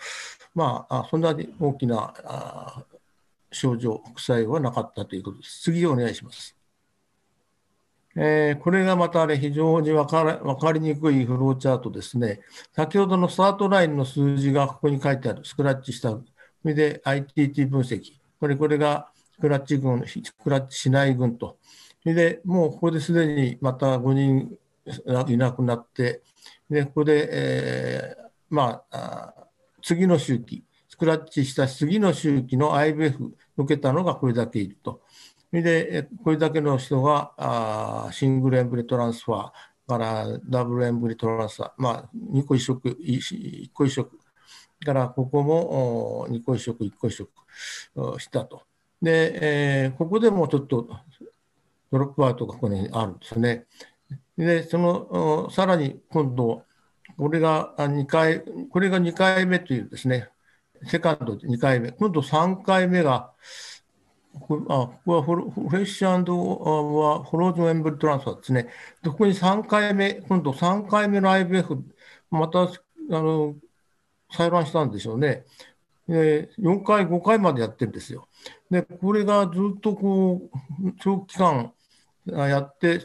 [0.54, 2.84] まあ、そんなに大きな
[3.52, 5.62] 症状、副作用はなかったということです。
[5.62, 6.56] 次お願いします。
[8.18, 12.40] えー、これがまた、ね、非常に分か分かりにくいフローチャートですね。
[12.74, 16.22] 先ほどのスタートラインの数字がここに書いてある、スクラッチした、そ
[16.64, 21.58] れで ITT 分析、これこれがスクラッチ群、スクラッチしない群と、
[22.02, 24.56] それでもうここですでにまた5人
[25.28, 26.22] いなくなって、
[26.70, 29.34] でここで、えー、まあ、
[29.82, 35.02] 次の周期、スクラッチした次の周期の IBF 受けたのがこれだけいると。
[35.52, 39.50] で、これだけの人があシングルエンブリトランスファー
[39.88, 44.10] からダブルエンブリトランスファー、まあ、2個移植、1個移植、
[44.84, 47.30] からここも2個移植、1個移植
[48.18, 48.62] したと。
[49.00, 50.88] で、えー、ここでもちょっと
[51.90, 53.66] ドロップアウトがここにあるんですね。
[54.36, 56.62] で、その、さらに今度、
[57.16, 60.28] これが2回、これが2回目というですね、
[60.84, 63.32] セカンド2回目、今度3回目が、
[64.34, 64.60] あこ
[65.06, 65.32] こはフ
[65.76, 68.64] レッシュはフローズンエンブルトランスファーですね。
[69.02, 71.82] でここに3回目、今度3回目の IBF、
[72.30, 72.68] またあ
[73.08, 73.54] の
[74.30, 75.44] 採卵したんでしょうね。
[76.06, 78.28] で4回、5回までやってるんですよ。
[78.70, 80.50] で、これがずっとこ
[80.84, 81.72] う長期間
[82.26, 83.00] やって、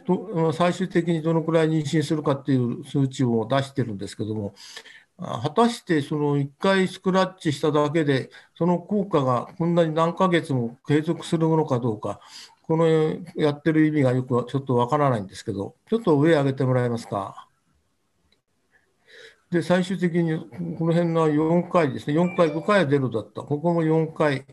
[0.53, 4.53] 最終的にどのくらい妊娠するかっていう数値を出してるんですけども、
[5.17, 12.19] 果たしてその1回スクラッチしただけで、その効果がこんなに何ヶ月も継続するのかどうか、
[12.63, 12.87] この
[13.35, 17.47] やってる意味がよくちょっとわからないんですけど、ちょっと上上げてもらえますか？
[19.51, 20.39] で、最終的に
[20.79, 24.45] この辺の4回ですね、4回、5回はゼロだった、ここも4回、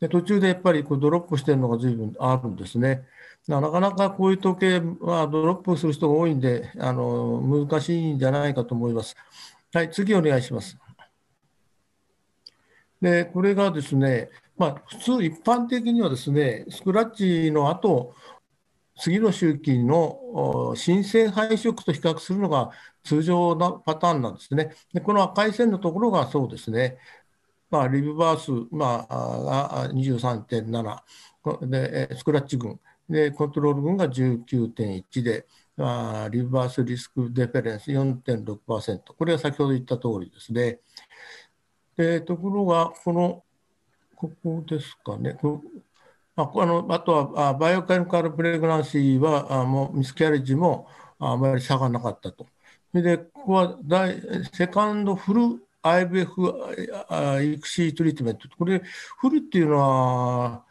[0.00, 3.02] で途中でやっぱりこうドロップしてるのが随分あるんですね。
[3.48, 9.16] なかなかこういう統計はドロップする人が多いんで、あの難しいんじゃないかと思います。
[9.72, 10.76] はい、次お願いします。
[13.00, 18.14] で、これがですね、まあ、普通、一般的にはですね、スクラッチの後、
[18.98, 22.70] 次の周期の新鮮配色と比較するのが
[23.04, 24.74] 通常のパターンなんですね。
[24.92, 26.96] でこの赤い線のところがそうですね、
[27.70, 40.80] まあ、 live birth、まあ、23.7で、スクラッチ群で、コントロール群が19.1で、まあ、 live birth risk difference 4.6%、これは先ほど言った通りですね。
[41.96, 43.44] でところが、この、
[44.14, 45.38] ここですかね、
[46.36, 50.86] ああのあとはあ biochemical pregnancy はあもう miscarriage も
[51.18, 52.46] あまり差がなかったと。
[52.92, 54.20] それで、ここは第
[54.52, 55.40] セカンドフル
[55.82, 58.48] IVF 育児トリートメント。
[58.56, 58.82] これ、
[59.18, 60.64] full っていうのは、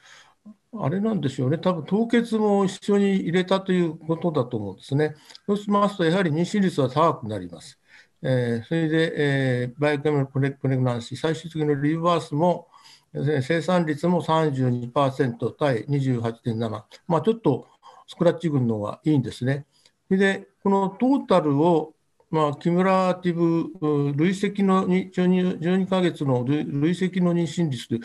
[0.81, 5.15] あれなんでしょうね、多分凍結も一緒に入れたということだと思うんですね。
[5.45, 7.79] そうしますと、やはり妊娠率は高くなります。
[8.21, 12.67] えー、それで、えー、 biochemical pregnancy、最終的の live birth も、
[13.13, 16.69] 生産率も32%対28.7、
[17.07, 17.67] まあ、ちょっと
[18.07, 19.65] スクラッチ群の方がいいんですね。
[20.09, 21.93] で、このトータルを、
[22.35, 27.99] まあ、キムラティブ累積の 12, 12ヶ月の累積の妊娠率で、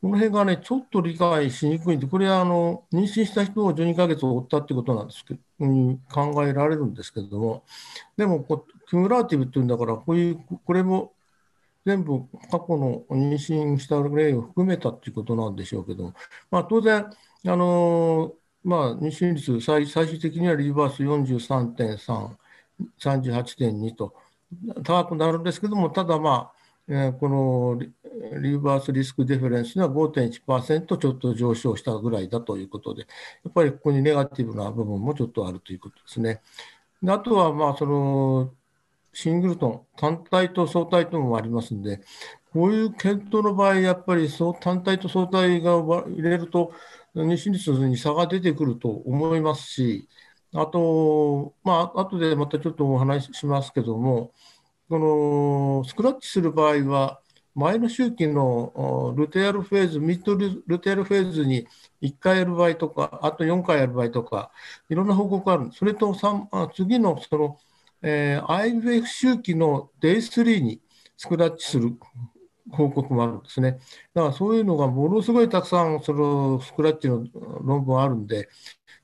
[0.00, 5.40] この辺がね、ちょっと理解しにくいんで、これはあの妊娠した人を12ヶ月を追ったってことなんですけど、
[6.10, 7.62] 考えられるんですけれども、
[8.16, 11.12] でもこ、キムラティブっていうんだから、こういう、これも
[11.84, 16.14] 全部過去の妊娠した例を含めたということなんでしょうけども、
[16.50, 17.10] まあ、当然、
[17.46, 22.43] あのまあ、妊娠率最、最終的にはリバース43.3、
[22.98, 24.14] 38.2と
[24.82, 27.78] 高くなるんですけども、ただ、まあえー、この
[28.40, 33.02] リバースリスクデフェレンスには5.1%ちょっと上昇したぐらいだということで、
[33.44, 36.42] やっぱりここにネガティブな部分もちょっとあるということですね。
[37.06, 38.52] あとは、まあ、その
[39.12, 42.00] シングルトン、単体と相対ともありますんで、
[42.52, 44.28] こういう検討の場合、やっぱり
[44.60, 46.72] 単体と相対が入れると、
[47.14, 50.08] 妊娠率に差が出てくると思いますし、
[50.54, 54.32] あと、まあ後でまたちょっとお話ししますけども、
[54.88, 57.20] このスクラッチする場合は、
[57.54, 61.68] 前の周期のルテアルフェーズ、ミッドルテアルフェーズに
[62.02, 64.50] 1回やる場合とか、あと4回やる場合とか、
[64.88, 65.70] いろんな報告がある。
[65.72, 66.14] それと
[66.74, 67.58] 次のその
[68.06, 70.80] えー、IVF 周期の Day3 に
[71.16, 71.96] スクラッチする
[72.70, 73.78] 報告もあるんですね。
[74.12, 77.26] だからそういうのがものすごいたくさんそのスクラッチの
[77.62, 78.50] 論文あるんで、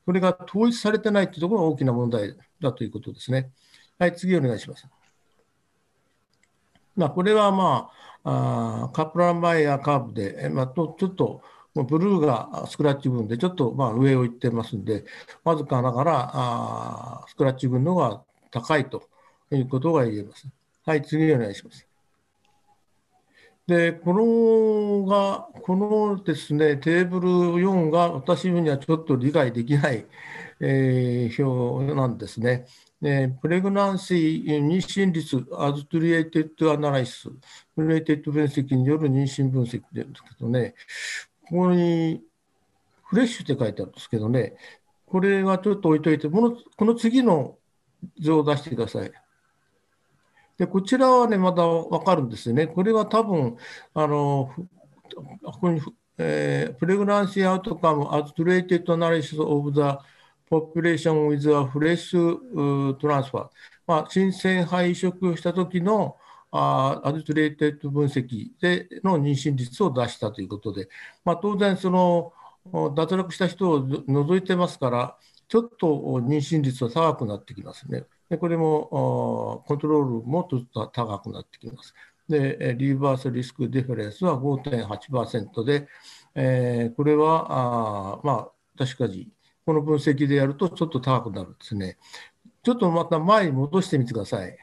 [0.05, 3.51] それが統一されてないというところが大きな問題だということですね。
[3.99, 4.87] はい、次お願いします。
[6.95, 7.89] まあ、これはま
[8.23, 11.41] あ、あカプランバイヤーカーブで、まあ、とちょっと
[11.73, 15.05] ブルーがスクラッチ分でちょっとまあ上を行ってますんで、
[15.43, 19.03] わずかながらあスクラッチ群の方が高いと
[19.51, 20.47] いうことが言えます。
[20.85, 21.90] はい、次お願いします。
[23.71, 30.05] で、このが、このですね、テーブル4が私にはちょっと理解できない、
[30.59, 32.65] えー、表なんですね。
[33.01, 37.29] え pregnancy 妊娠率、 as treated analysis、
[37.73, 40.75] treated 分析による妊娠分析ですけどね、
[41.47, 42.21] ここに
[43.05, 44.53] フレッシュって書いてあるんですけどね、
[45.05, 47.57] これはちょっと置いといて、このこの次の
[48.19, 49.11] 図を出してください。
[50.61, 52.67] でこちらはね、まだ分かるんですよね。
[52.67, 53.57] これは多分、
[53.95, 54.53] あの、
[55.43, 55.81] ここに、
[56.19, 60.05] えー、 pregnancy outcome、 as treated analysis of the
[60.47, 63.49] population with a fresh transfer。
[63.87, 66.15] まあ、新鮮胚移植した時の
[66.51, 70.89] あ as treated 分析での妊娠率を出したということで、
[71.25, 72.33] まあ、当然、その
[72.93, 78.05] 脱落した人を除いてますから、ちょっと妊娠率は高くなってきますね。
[78.31, 81.93] でこれもコントロールもちょっと高くなってきます。
[82.29, 85.89] で、 live birth risk difference は5.8%で、
[86.33, 89.27] えー、これは、あまあ、確かに、
[89.65, 91.97] この分析でやるとちょっと高くなるんですね。
[92.63, 94.57] ちょっとまた前に戻してみてください。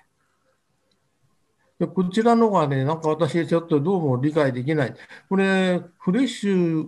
[1.79, 4.95] でこちらのがね、なんか私ちょっとどうも理解できない。
[5.29, 6.87] これ、フレッシュ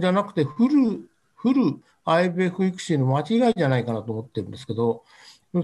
[0.00, 5.04] じゃなくてフル、フル IBF 育児の間違いじゃないかなと思ってるんですけど、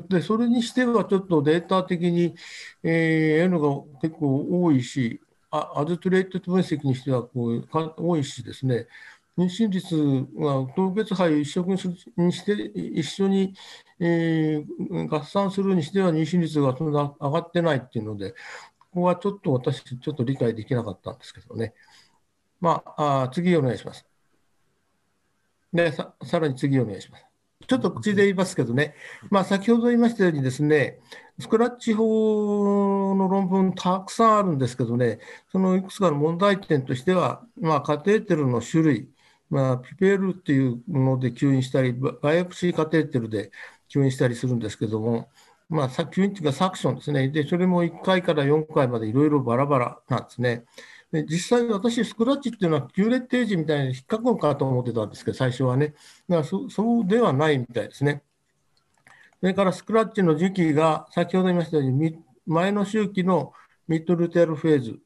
[0.01, 2.35] でそれにしてはちょっとデータ的に、
[2.83, 3.69] えー、N が
[4.01, 5.21] 結構多いし、
[5.51, 8.87] あアズトレート分析にしてはこうか多いしですね、
[9.37, 9.97] 妊娠率
[10.37, 11.65] は凍結肺一緒
[12.17, 13.55] にして一緒に、
[13.99, 18.33] えー、合算するにしては妊娠率がそんな上がってないっていうので、
[18.79, 21.75] ここはちょっと私、ちょっと理解できなかったんですけどね。
[22.61, 24.07] まあ、あ次お願いします。
[25.73, 27.32] でさ、さらに次お願いします。
[27.73, 28.95] ちょっと口で言いますけどね、
[29.31, 30.99] まあ、先ほど言いましたようにですね、
[31.39, 35.21] スクラッチ法の論文たくさんあるんですけどね、
[35.51, 39.09] そのいくつかの問題点としては、まあ、カテーテルの種類、
[39.49, 43.51] まあ、ピペルっていうもので吸引したり、バイオプシーカテーテルで
[43.89, 45.31] 吸引したりするんですけども、
[45.71, 47.27] まあ、吸引っていうかサクションですね。
[47.31, 50.67] で、それも1回から4回までいろいろバラバラなんですね。
[51.13, 55.89] で実際、私、スクラッチっていうのは、キューレッテージみたいに引っかくのかと思ってたんですけど、最初はね。
[56.27, 58.23] だからそそうではないみたいですね。
[59.41, 63.53] それからスクラッチの時期が、先ほど言いましたように、前の周期の
[63.89, 65.01] ミッドルテールフェーズ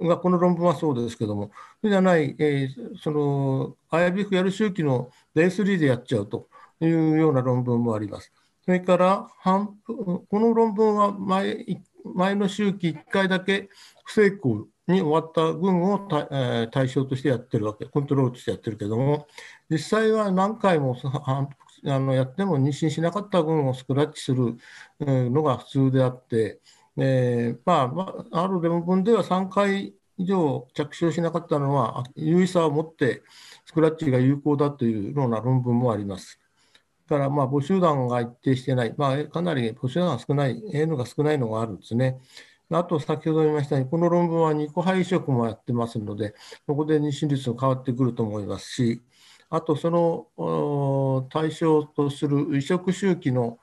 [0.00, 1.50] が、この論文はそうですけども、
[1.82, 6.48] そうじゃない、えー、その IBF やる周期の Day3 でやっちゃうと
[6.80, 8.32] いうような論文もあります。
[8.64, 11.66] それから半この論文は前
[12.14, 13.68] 前の周期1回だけ
[14.04, 16.08] 不成功に終わった群を
[16.70, 19.26] 対象としてやってるわけ、コントロールとしてやってるけども、
[19.68, 20.96] 実際は何回も
[21.84, 24.56] あのやっても妊娠しなかった群をスクラッチする
[25.00, 26.60] のが普通であって、
[26.96, 27.92] えー、ま
[28.32, 33.22] あ、ある論文では3回以上着床しなかったのは、有意差を持って
[33.64, 36.40] スクラッチが有効だというような論文もあります。
[37.10, 42.20] から、まあ、母集団が一定してない、まあ、かなり母集団が少ない、N が少ないのがあるんですね。
[42.72, 46.34] あと、先ほど言いましたように、この論文は2個肺移植もやってますので、
[46.66, 49.02] ここで妊娠率が変わってくると思いますし、
[49.48, 53.58] あと、その対象とする移植周期の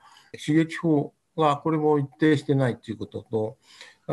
[0.46, 3.56] 刺激法が、これも一定してないということと、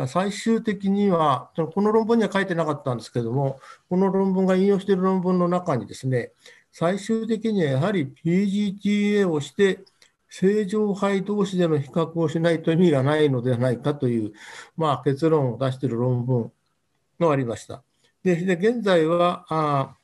[0.08, 6.32] 最終的には、この論文には書いてなかったんですけども、この論文が引用している論文の中にですね、
[6.72, 9.80] 最終的にはやはり PGTA をして、
[10.28, 14.32] 正常肺同士での比較をしないと意味がないのではないかという、
[14.76, 16.52] まあ、結論を出している論文
[17.18, 17.82] がありました。
[18.22, 19.96] で、現在はあ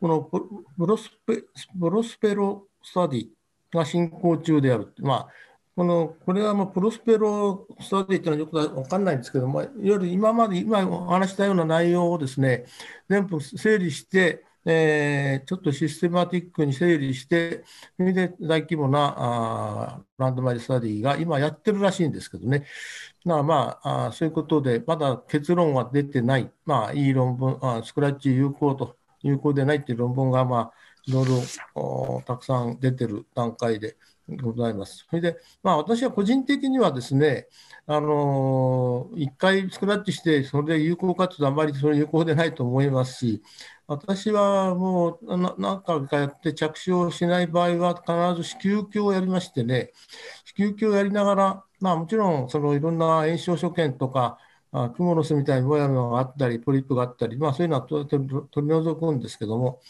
[0.00, 0.30] この
[0.76, 1.42] ブロスペ
[1.74, 3.28] ブロスペロスタディ
[3.72, 4.94] が進行中である。
[4.98, 5.28] まあ
[5.74, 12.66] このこれはもうプロスペロスタディっていうのはよく分かんないんですけども、いわゆる今まで今お話したような内容をですね、
[13.08, 17.64] 全部整理して、えー、ちょっとシステマティックに整理して、
[17.96, 22.66] それで大規模なあランドマイズスタディが今やってるらしいんですけどね。
[23.24, 30.72] まあまあ、あそういうことで、まだ結論は出てない、まあ、いい論文あ、スクラッチ有効と、有効でないっていう論文が、まあ、
[31.06, 33.96] いろいろたくさん出てる段階で
[34.36, 35.06] ございます。
[35.08, 37.48] それで、まあ、私は個人的にはですね、
[37.86, 43.42] あのー、1回スクラッチして、それで有効かというと、あまりそれ有効でないと思いますし、
[43.86, 47.94] 私はもう何回かやって着床しない場合は
[48.34, 49.92] 必ず子宮鏡をやりましてね、
[50.44, 54.38] 子宮鏡をやりながら、まあ、もちろんそのいろんな炎症所見とか、
[54.72, 59.80] あクモの巣みたいにもやがあったり、ポリップがあったり、まあ、そういうのは取り除くんですけども、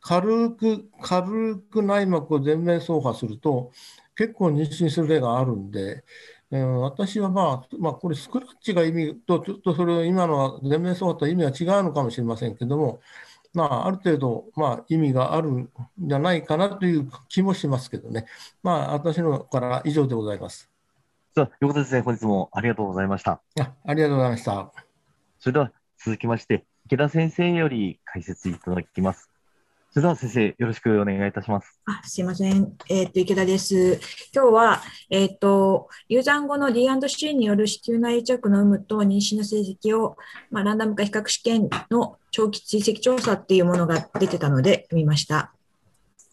[0.00, 3.72] 軽く、軽く内膜を全面走破すると、
[4.16, 6.04] 結構妊娠する例があるんで、
[6.50, 13.00] えー、私はまあ、まあ、これスクラッチが意味と、ちょっとそれ今のは全面走破と意味は違うのかもしれませんけども、
[13.52, 18.26] まあ、ある程度、まあ、意味があるんじゃないかなという気もしますけどね。
[18.62, 20.70] まあ、私のから以上でございます。
[21.34, 23.40] そう、横田先生、本日もありがとうございました。
[23.60, 24.72] あありがとうございました。
[25.38, 29.29] それでは続きまして、池田先生より解説いただきます。
[29.92, 31.80] それでは先生、よろしくお願いいたします。
[31.84, 32.74] あすいません。
[32.88, 33.98] えっ、ー、と、池田です。
[34.32, 40.16] 今日は、えっ、ー、と、流産後の D&C による子宮内癒着の有無と妊娠の成績を、
[40.52, 45.52] まあ、ランダム化比較試験の長期追跡調査っていうものが出てたので見ました。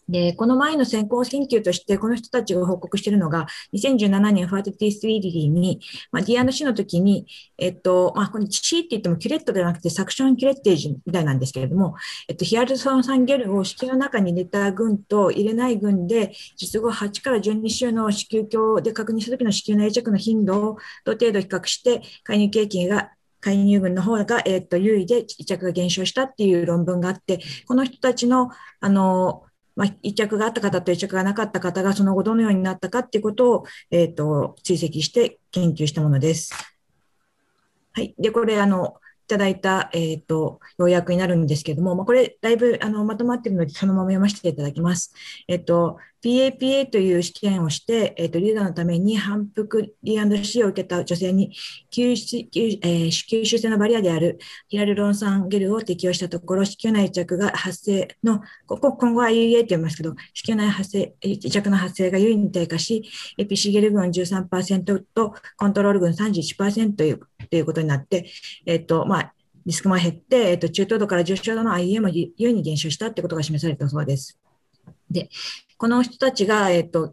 [0.08, 5.80] で、この前の先行研究として、この人たちが報告しているのが、2017年ファーティティスリリーに、
[6.10, 7.26] まあ、D&C の時に、
[7.58, 11.94] えっと、まあ、この C って言ってもキュレットではなくてサクションキュレッテージみたいなんですけれども、
[12.28, 28.50] えっと、ヒアルソン酸ゲルを子宮の中に入れた群と入れない群で、術後8から12週の子宮鏡で確認した時の子宮内着の頻度を同程度比較して、介入経験が介入群の方が、えっと、優位で癒着が減少したっていう論文があって、この人たちの、
[28.80, 29.44] あの、
[29.78, 36.52] まあ、一着があった方と一着がなかった方がその後どのようになったかっていうことを、えっ、ー、と、追跡して研究したものです。
[37.92, 38.12] はい。
[38.18, 38.96] で、これ、あの、
[39.28, 45.12] ただいた、えっ、と、要約になるんですけれども、まあ、これ、だいぶあのまとまっているので、そのまま読ませていただきます。
[45.46, 51.54] えっ、と、PAPA という試験をして、えっ、と、リーダーのために反復 D&C を受けた女性に
[51.92, 52.38] 吸収、
[52.82, 63.04] えー、吸収性のバリアであるヒラルロン酸ゲルを適用したところ、子宮内着が発生の、ここ今後は IUA と言いますけど、子宮内発生、着の発生が優位に低下し、
[63.36, 68.30] エピシゲル群13%とコントロール群31%というということになって、
[68.66, 69.34] えっ、と、まあ、
[69.66, 74.38] リスクも減って、えっ、と、中等度から重症度の IEA も優位に減少したということが示されたそうです。
[75.10, 75.28] で、
[75.76, 77.12] この人たちが、えっ、と、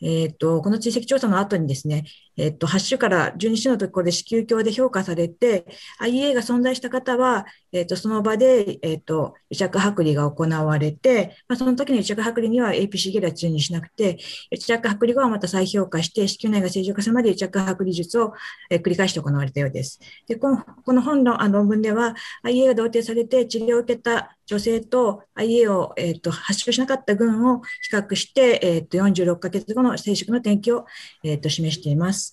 [0.00, 2.04] えっ、と、この追跡調査の後にですね、
[2.36, 5.66] えっと、8週から12週のところで子宮鏡で評価されて、
[6.00, 14.18] IEA が存在した方は、えっと、その場で、えっと、癒着剥離が行われて、まあ、その時の癒着剥離には APC ゲルは注入しなくて、
[14.50, 18.32] 癒着剥離後はまた再評価して、子宮内が正常化するまで癒着剥離術を、
[18.70, 20.00] え繰り返して行われたようです。
[20.26, 22.14] で、このこの本の論文では、
[22.44, 30.84] IEA が同定されて治療を受けた女性と IA を、えっと、発症しなかった群を比較して、えっと、46ヶ月後の生殖の転機を、
[31.22, 32.31] えっと、示しています。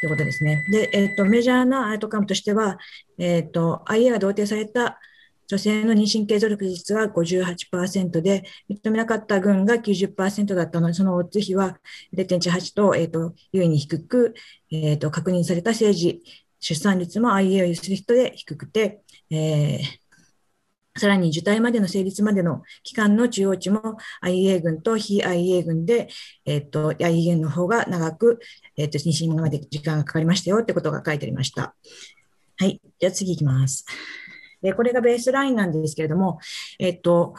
[0.00, 0.64] ということですね。
[0.70, 2.78] で、えっ、と、メジャーなアウトカムとしては、
[3.18, 5.00] えっ、ー、と、IA が同定された
[5.48, 11.78] 女性の妊娠継続率は58%で、認めなかった群が90%だったので、そのオッズ比は
[12.14, 14.34] 0.18と、えっ、と、優位に低く、
[14.70, 16.22] えっ、と、確認された政治、
[16.60, 26.08] 出産率も IA を有する人で低くて、えー、さらに受胎までの成立までの期間の中央値も IA 群と非 IA 群で、
[26.44, 28.40] えっ、と、IA 群の方が長く、
[28.78, 31.74] えっ、と、妊娠まで時間がかかりましたよってことが書いてありました。
[32.56, 32.80] はい。
[32.98, 33.84] じゃあ次いきます。
[34.62, 36.38] で、これがベースラインなんですけれども、
[36.78, 37.34] えっ、と、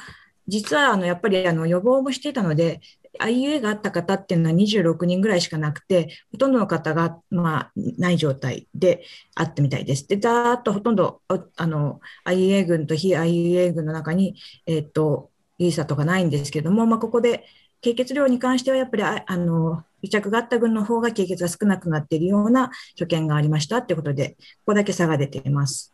[0.48, 2.82] 実はあのやっぱりあの予防もしていたので、
[3.20, 9.04] IUA があった方っていうのは26人ぐらいしかなくて、ほとんどの方が、まあ、ない状態で
[9.36, 10.08] あったみたいです。
[10.08, 14.36] で、ざーっとほとんど、あの、IUA 群と非 IUA 群の中に、
[14.66, 17.46] えっ、ー、と、いい差とかないんですけども、まあ、ここで、
[17.82, 25.94] 経血量に関してはやっぱり、あの、癒着があった群の方が経血が少なくなっているような所見がありましたということで、ここだけ差が出ています。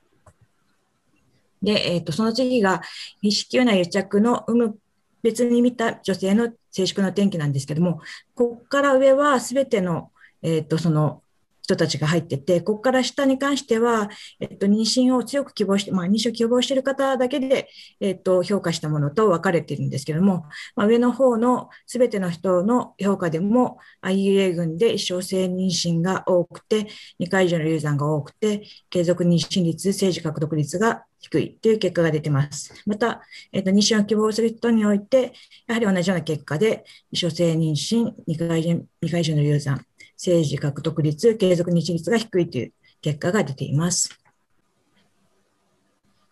[1.61, 2.81] で、えっ、ー、と、その次が、
[3.21, 4.77] 非子宮内癒着の有無
[5.23, 8.01] 別に見た女性の静粛の転機なんですけども、
[8.35, 10.11] ここから上はすべての、
[10.43, 11.23] えっ、ー、と、その、
[11.65, 14.09] 人たちが入ってて、ここから下に関しては、
[14.39, 20.45] えっと、妊娠を強く希望して、まあ、妊娠を希望している方だけで、えっと、評価したものと分かれているんですけども、
[20.75, 26.87] まあ、上の方のすべての人の評価でも、IUA 群で一生性妊娠が多くて、
[27.19, 32.73] 2回以上の流産が多くて、継続妊娠率、政治獲得率が低いという結果が出てます。
[32.85, 35.33] また、えっと、妊娠を希望する人において、
[35.65, 39.83] やはり同じような結果で、一生性妊娠、2回 ,2 回以上の流産、
[40.17, 44.09] 政治獲得率、継続日率が低いという結果が出ています。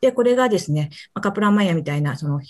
[0.04, 2.42] で、これがですね、カプランマイヤーみたいなその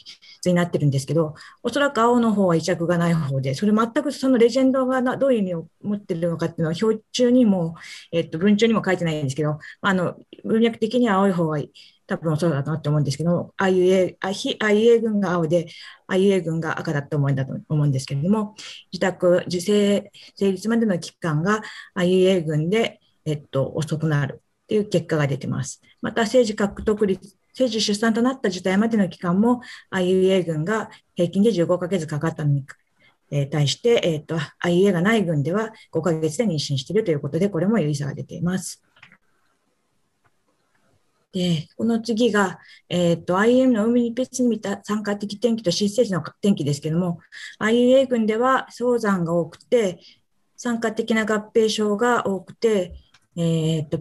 [0.42, 7.76] 図になってるんですけど、おそらく青の方は癒着がない方で、それ全くそのレジェンドがどういう意味を持ってるのかっていうのは、表中にも、
[8.12, 11.60] えっと、文中にも書いてないんですけど、あの文脈的には青い方が
[12.08, 15.68] 多分そうだなと思うんですけども、IUA、非 IUA 群が青で、
[16.10, 18.56] IUA 群が赤だと思うんだと思うんですけれども、
[18.92, 21.62] 自宅、受精成立までの期間が
[21.98, 25.82] IUA 群で、えっと、遅くなるという結果が出ています。
[26.02, 32.66] また、政治獲得率、政治出産となった受胎までの期間も IUA 群が平均で15ヶ月かかったのに
[33.34, 38.84] え対して、えっと、IUA がない群では5ヶ月で妊娠しているということで、これも有意差が出ています。
[41.34, 42.60] で、この次が、
[42.90, 47.20] えっ、ー、と、IM の海に別に見た参加的天気と新生児の天気ですけども、
[47.60, 50.00] IUA 群では早産が多くて、
[50.56, 52.94] 参加的な合併症が多くて、
[53.36, 53.98] えっ、ー、と、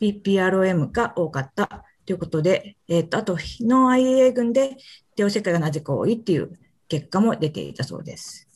[0.00, 4.78] PPROM が多かったということで、えっ、ー、と、あと、ノン IUA 群で
[5.14, 6.58] 帝王切開がなぜか多いっていう
[6.88, 8.48] 結果も出ていたそうです。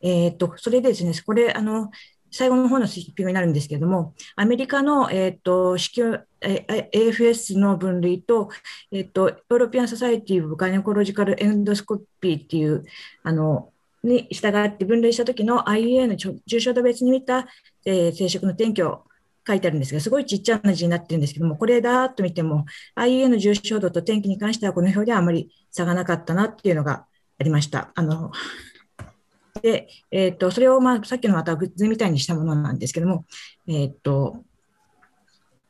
[0.00, 1.92] えっ、と、それでですね、これ、あの、
[2.32, 8.48] 最後の方の発表になるんですけれども、アメリカの、えーと、子宮、え AFS の分類と、
[8.90, 12.84] えーと、 European Society of Gynaecological Endoscopy っていう
[13.22, 13.70] あの
[14.02, 17.46] に従って分類した時の IUA の重症度別に見た、
[17.84, 19.04] えー、生殖の転帰を
[19.46, 22.64] 書いてあるんですが、すごいちっちゃな字になってるんですけども、これだーっと見ても、
[22.96, 27.06] IUA の重症度と転機に関しては、この表ではあまり差がなかったなっていうのが
[27.38, 27.90] ありました。
[27.94, 28.30] あの
[29.60, 33.26] で、えーと、それを、まあ、さっきのまたグッズみたいにしたものなんですけども、
[33.66, 34.44] えっ、ー、と、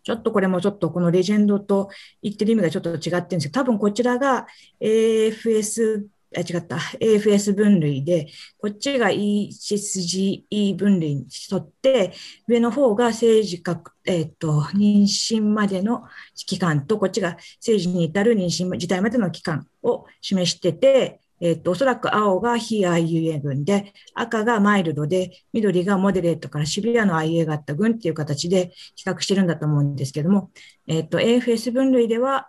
[0.04, 1.88] ちょっとこれもちょっとこのレジェンドと
[2.22, 4.46] 言ってる意味がちょっと違ってるんですけど、多分こちらが
[4.80, 6.06] AFS
[6.36, 8.28] あ違った、AFS 分類で、
[8.58, 12.12] こっちが ESGE 分類に沿って、
[12.48, 16.04] 上の方が政治か、えっ、ー、と、妊娠までの
[16.34, 30.50] 期間と、こっちが政治に至る妊娠自体までの期間を示してて、えっ、と、おそらく青が非 IUA 群で、赤がマイルドで、緑がモデレートからシビアの IUA があった群っていう形で比較してるんだと思うんですけども、
[30.86, 32.46] えっ、ー、と、AFS 分類では、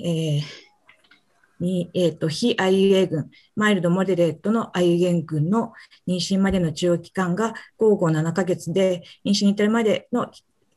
[0.00, 0.42] えー、
[1.58, 5.72] に、えっ、ー、と、非 IUA 群、マイルド、モデレートの IUA 群の
[6.06, 10.30] 妊娠までの治療期間が5、5、7ヶ月で、妊娠に至るまでの、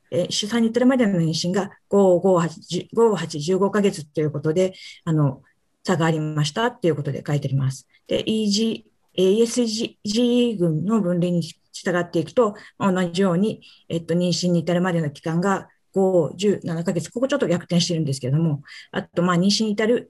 [0.09, 4.73] えー、出産に至るまでの妊娠が5、5、8、5、8、15ヶ月ということで、
[5.05, 5.43] あの、
[5.83, 7.87] 差がありましたっていうことで書いてあります。
[8.07, 8.83] で、EG、
[9.17, 18.61] ASG 群の分類に従っていくと、同じように、えっと、妊娠に至るまでの期間が5、17ヶ月、ここちょっと逆転してるんですけども、
[18.91, 20.09] あと、まあ、妊娠に至る、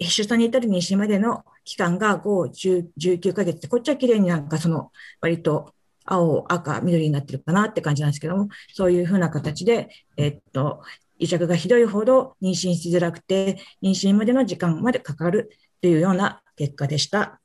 [0.00, 10.82] 出産に至る妊娠までの期間が5、10、19ヶ月って、こっちは綺麗になんかその、割と青、赤、緑になってるかなって感じなんですけども、そういうふうな形で、えっと、
[11.18, 15.50] 癒着がひどいほど妊娠しづらくて、妊娠までの時間までかかる
[15.80, 17.40] というような結果でした。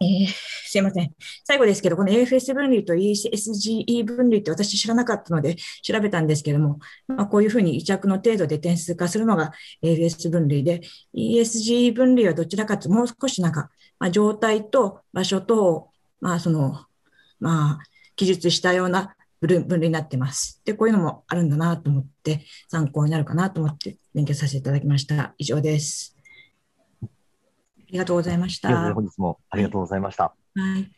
[0.00, 1.14] えー、すいません。
[1.44, 6.78] 最後ですけど、この AFS 分類と ESGE 分類って私知らなかったので調べたんですけども、
[7.08, 10.82] まあ、こういうふうに癒着の程度で点数化するのが AFS 分類で、
[11.14, 16.84] ESGE 分類はどちらかともう少しなんか、まあ、状態と場所と、まあその、
[17.40, 17.78] まあ、
[18.16, 20.62] 記述したような分類になってます。
[20.64, 25.34] で、こういうのもあるんだなと思って、参考になるかなと思って勉強させていただきました。
[25.38, 26.16] 以上です。
[27.02, 27.06] あ
[27.92, 28.92] りがとうございました。
[28.94, 30.34] 本日もありがとうございました。
[30.54, 30.90] はい。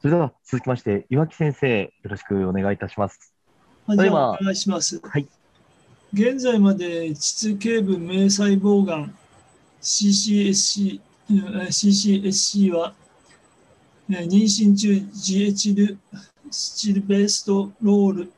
[0.00, 3.34] それでは続きまして、岩木先生、よろしくお願いいたします。
[3.86, 5.00] はい、ではお願いします。
[5.02, 5.28] はい。
[6.12, 9.16] 現在まで膣頸部明細胞がん
[9.82, 12.94] CCSC, CCSC は
[14.08, 15.74] 妊娠中 GH
[16.54, 18.32] スチルベーストロール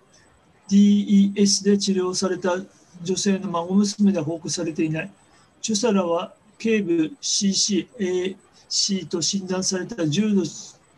[0.71, 2.57] DES で治療された
[3.03, 5.11] 女性の孫娘では報告されていない。
[5.61, 10.45] 著者らは頸部 CCAC と診断された重度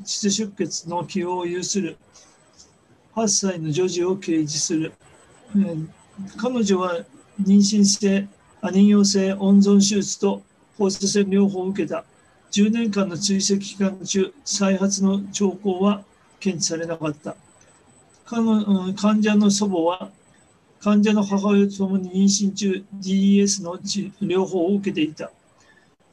[0.04, 1.96] 膣出血の起用を有する
[3.16, 4.92] 8歳の女児を掲示する。
[6.36, 7.04] 彼女は
[7.42, 8.28] 妊娠性、
[8.62, 10.42] 妊用性温存手術と
[10.76, 12.04] 放射線療法を受けた。
[12.52, 16.04] 10年間の追跡期間中、再発の兆候は
[16.40, 17.36] 検知されなかった。
[18.26, 20.10] 患者の祖母は
[20.80, 25.30] 患者の母親ともに妊娠中 DES の治療法を受けていた。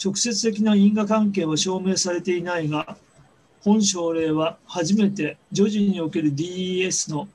[0.03, 2.97] 直接的な因果関係は証明されていないが、
[3.61, 7.27] 本症例は初めて女児における DES の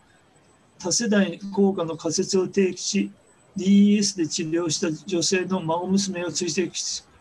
[0.79, 3.11] 多世代効果の仮説を提起し、
[3.57, 6.73] DES で治療した女性の孫娘を追跡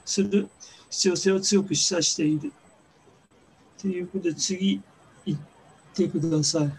[0.06, 0.50] する
[0.90, 2.52] 必要性を強く示唆している。
[3.80, 4.82] ということで次
[5.26, 5.42] 行っ
[6.00, 6.72] てください。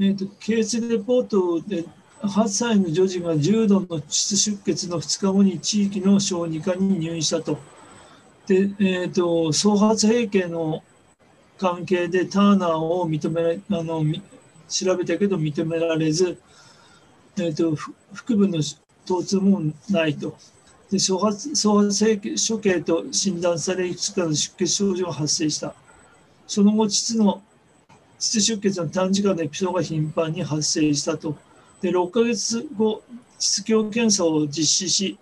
[0.00, 1.84] え、ー、と、ケースレポートで
[2.20, 7.58] 8歳の女児が重度の膣出血の2日後に地域の小児科に入院したと。
[8.46, 10.82] で、え、ー、と、創発閉経の
[11.58, 14.02] 関係でターナーを認めあの
[14.68, 16.38] 調べたけど認められず、
[17.36, 17.76] えーと、
[18.12, 20.36] 腹部の疼痛もないと。
[20.90, 22.04] で初発創発
[22.48, 25.74] 処刑と診断されいくつかの出血症状が発生した。
[26.46, 27.42] その後、膣の
[28.18, 31.36] 膣出血の短時間のエピソードが頻繁に発生したと。
[31.80, 33.02] で、6ヶ月後、
[33.38, 35.18] 膣鏡検査を実施し、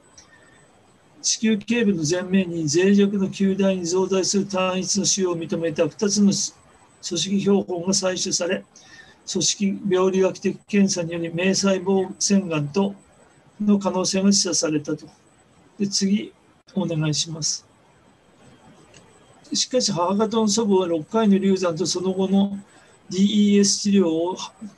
[1.23, 8.65] 子宮頸部の前面に脆弱の球大に増大する単一の腫瘍を認めた2つの組織標本が採取され、
[9.31, 12.95] 組織病理学的検査により明細胞腺がんと
[13.61, 15.07] の可能性が示唆されたと。
[15.79, 16.33] で次、
[16.75, 17.72] お願いします。
[19.53, 22.59] しかし母方の祖母は6回の流産とその後の
[23.11, 24.37] DES 治療を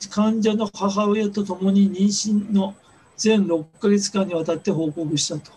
[0.09, 2.75] 患者の母親と共に妊娠の
[3.15, 5.51] 全6ヶ月間にわたって報告したと。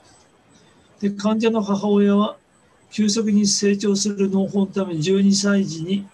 [1.00, 2.36] で患者の母親は
[2.90, 6.06] 急速に成長する脳胞のため12歳児に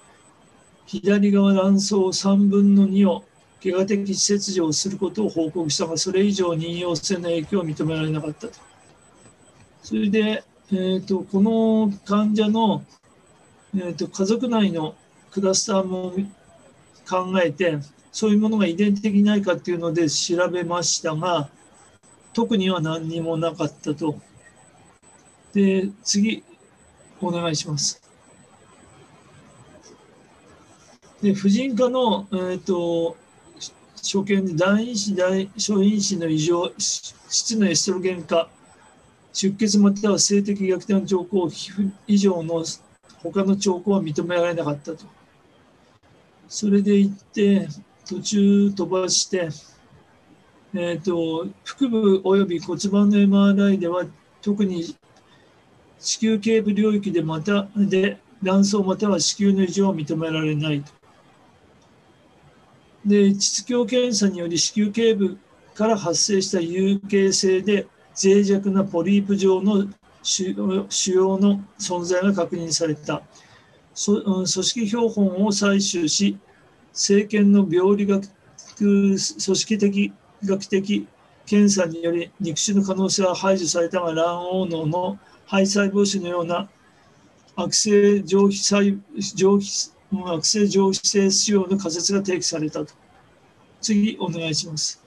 [0.87, 3.25] 左側卵巣3分の2を
[3.61, 8.55] 外科的切除をすることを報告したがそれ以上妊用性の影響は認められなかったと。
[9.83, 10.45] それで
[10.77, 12.85] えーと、この患者の、
[13.77, 14.97] えーと、家族内の
[15.31, 16.13] クラスターも
[17.09, 17.79] 考えて
[18.11, 21.49] そういうものが遺伝的にないかっていうので調べましたが
[22.33, 24.19] 特には何にもなかったと。
[25.53, 26.43] で次
[27.21, 28.03] お願いします。
[31.23, 33.17] で婦人科の、えーと、
[34.03, 38.49] 所見で男因子大小因子の異常質のエストロゲン化
[39.35, 41.51] 出血または性的虐待の兆候、
[42.07, 42.65] 以上の
[43.21, 45.05] 他の兆候は認められなかったと。
[46.49, 47.69] それで行って、
[48.07, 49.49] 途中飛ばして、
[50.73, 54.05] えーと、腹部および骨盤の MRI では
[54.41, 54.95] 特に
[55.99, 60.93] 子宮頸部領域でまたで卵巣または子宮の異常は認められないと。
[63.05, 65.39] で、膣鏡検査により子宮頸部
[65.75, 69.89] から発生した有形性で脆弱なポリープ状の
[70.23, 73.23] 腫瘍の存在が確認された。
[73.95, 76.39] 組織標本を採取し、
[76.93, 78.29] 生検の病理学
[78.77, 80.13] 組織的
[80.45, 81.07] 学的
[81.47, 86.69] 検査により肉腫の可能性は排除されたが卵黄脳の肺細胞腫のような
[87.57, 88.97] 悪性上皮細
[89.37, 92.95] 上皮悪性上皮性腫瘍の仮説が提起されたと。
[93.81, 95.04] 次お願いします。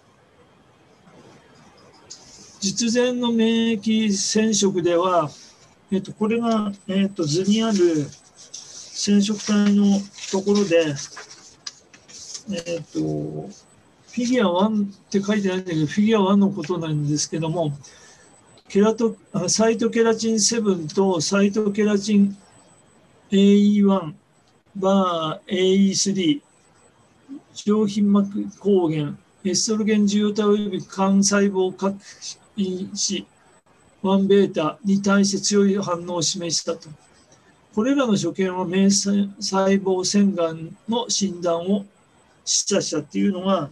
[2.60, 5.30] 実前の免疫染色では、
[5.92, 7.78] えっと、これが、えっと、図にある
[8.50, 10.00] 染色体の
[10.32, 10.96] ところで、
[12.68, 17.78] えっと、フィギュア1って書いてないんだけど、フィギュア1のことなんですけども、
[18.68, 19.16] ケラト
[19.48, 22.38] サイトケラチン7とサイトケラチン
[23.32, 24.14] AE1
[24.76, 26.42] バー AE3
[27.54, 31.96] 上皮膜抗原エストロゲン受容体及び幹細胞核
[32.58, 33.26] 因子
[34.04, 36.90] 1ベータに対して強い反応を示したと。
[37.74, 41.86] これらの所見は免細胞腺がんの診断を
[42.44, 43.70] 示唆したっていうのが、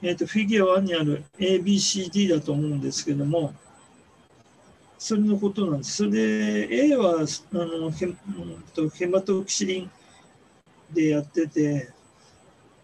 [0.00, 3.54] えーと、フィギュア1にある ABCD だと思うんですけども、
[4.98, 5.96] それのことなんです。
[5.96, 8.08] それで A はあのヘ
[8.74, 9.90] とヘマトキシリン
[10.90, 11.90] でやってて、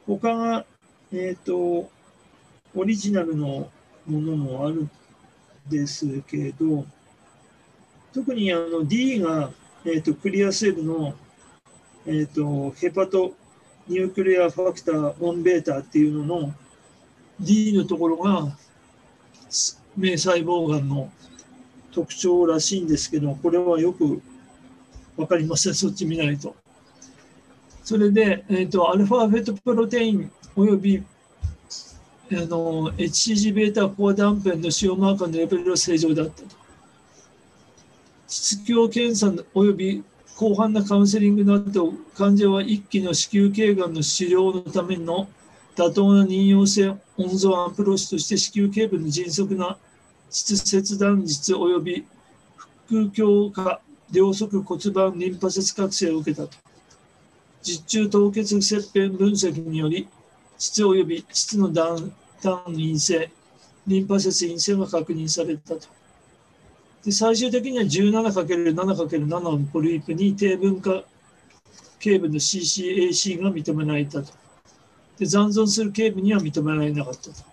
[0.07, 0.67] 他が、
[1.13, 1.91] え、ー、と、
[2.75, 3.71] オリジナルの
[4.07, 4.89] ものもある
[5.71, 6.85] ですけど、
[8.13, 9.51] 特にあの D が、
[9.85, 11.15] えーと、クリアセルの、
[12.05, 13.33] えーと、ヘパト
[13.89, 16.55] ニュークリアファクター1ベータっていうのの
[17.39, 18.57] D のところが
[19.97, 21.11] 名細胞がんの
[21.93, 24.21] 特徴らしいんですけど、これはよく
[25.17, 26.55] 分かりません、そっち見ないと。
[27.83, 31.03] それで、えーと、アルファフェトプロテインおよび
[32.33, 36.49] あの HCG ベータコア断片の使用マーカーのレベルは正常だったと。
[38.29, 40.05] 質鏡検査および
[40.39, 45.29] 広範なカウンセリングの後、患者は一期の子宮頸がんの治療のための
[45.75, 46.99] 妥当な妊用性温
[47.31, 49.77] 存アプローチとして子宮頸部の迅速な
[50.31, 52.07] 質切断術及び
[52.89, 53.81] 腹腔化
[54.13, 56.57] 両側骨盤リンパ節覚醒を受けたと。
[57.63, 60.09] 実中凍結切片分析により、
[60.57, 62.13] 質及び質の断
[62.43, 63.31] 単陰性、
[63.87, 65.89] リンパ節陰性が確認されたと。
[67.05, 71.03] で最終的には 17×7×7 のポリープに低分化
[71.99, 74.33] 頸部の CCAC が認められたと。
[75.19, 77.51] で残存する頸部には認められなかったと。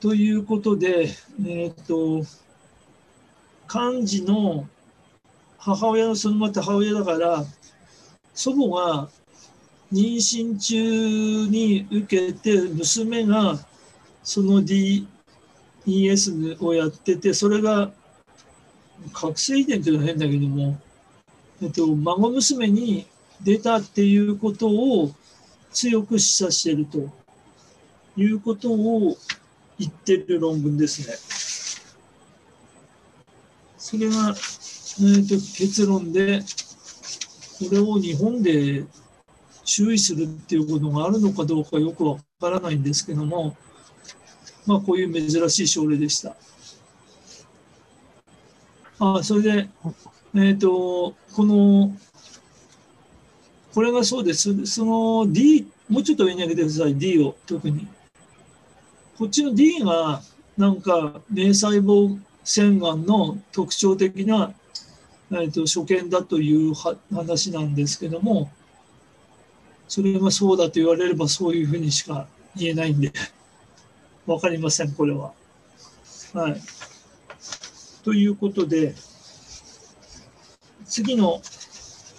[0.00, 1.10] ということで、
[1.46, 2.24] えっ、と、
[3.72, 4.66] 幹事の
[5.58, 7.44] 母親のそのまた母親だから、
[8.34, 9.08] 祖母が
[9.92, 13.58] 妊娠中に受けて娘が
[14.22, 15.06] その DES
[16.64, 17.92] をやっててそれが
[19.12, 20.78] 覚醒遺伝っていうのは変だけども、
[21.60, 23.06] えっと、孫娘に
[23.42, 25.12] 出たっていうことを
[25.72, 27.10] 強く示唆していると
[28.16, 29.16] いうことを
[29.78, 31.16] 言ってる論文ですね。
[33.76, 36.40] それが、えー、と結論で、
[37.58, 38.84] これを日本で
[39.64, 43.56] 注意するっていうことがあるのかどうかよくわからないんですけども、
[44.66, 46.36] まあ、こういう珍しい症例でした。
[48.98, 51.92] あそれで、えっ、ー、と、この、
[53.74, 54.66] これがそうです。
[54.66, 57.88] その D、もうちょっと上に上げてください、D を特に。
[59.18, 60.22] こっちの D が、
[60.56, 64.54] なんか、名細胞腺がんの特徴的な、
[65.32, 66.74] えーと、所見だという
[67.12, 68.50] 話なんですけども、
[69.92, 72.26] それがそうだと言われればそういうふうにしか
[72.56, 73.12] 言えないんで、
[74.24, 75.34] わかりません、これは。
[76.32, 76.62] はい。
[78.02, 78.94] ということで、
[80.86, 81.42] 次の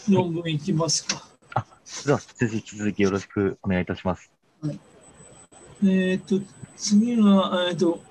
[0.07, 1.27] 論文いきますか。
[1.55, 1.65] あ、
[2.05, 4.29] では、引き続きよろしくお願いいたします。
[4.61, 4.79] はい、
[5.83, 6.39] えっ、と、
[6.77, 8.03] 次は、えっ、ー、と、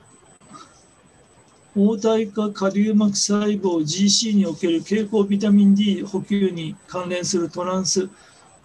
[1.77, 8.11] 応体化下流膜細胞 GC における蛍光ビタミン D 補給に関連するトランス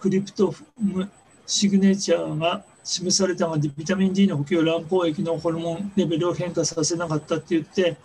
[0.00, 1.10] クリプトム
[1.46, 7.96] シグネチャーが示されたが、ビタミン D の補給卵胞液のホルモンレベルを変化させなかったって言って、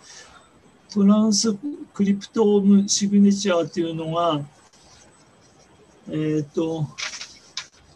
[0.92, 1.54] トランス
[1.92, 4.42] クリプトームシグネチャーっていうのが、
[6.08, 6.86] えっ、ー、と、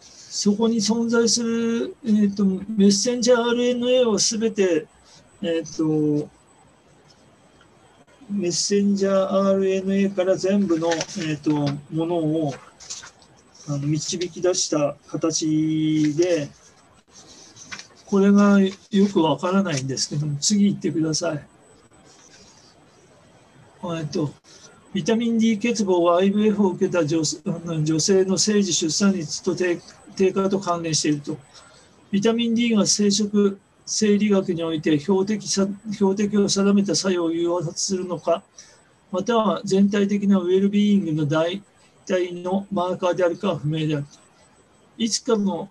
[0.01, 4.87] そこに存在する、えーと、メッセンジャー RNA をすべて、
[5.41, 6.29] え、ー、と、
[8.29, 11.51] メッセンジャー RNA から全部の、えーと、
[11.93, 12.53] ものを
[13.69, 16.49] あの導き出した形で、
[18.07, 18.71] これがよ
[19.13, 21.45] くわからないんですけども、次行ってください。
[23.99, 24.33] えっと、
[24.91, 27.21] ビタミン D 欠乏は IVF を受けた女
[27.83, 29.79] 女性の生児出産率と低
[30.33, 31.37] 下と関連していると。
[32.09, 38.41] ビタミン D が生殖生理学において標的標的を定めた作用を誘発するのか、
[39.11, 41.61] または全体的なウェルビーイングの代
[42.13, 44.05] 替のマーカーであるかは不明である。
[44.97, 45.69] いつかの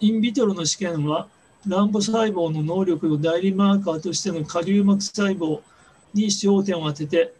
[0.00, 1.28] インビトロの試験は、
[1.68, 5.60] 卵母細胞の能力の代理マーカーとしての下流膜細胞
[6.14, 7.32] に焦点を当てて、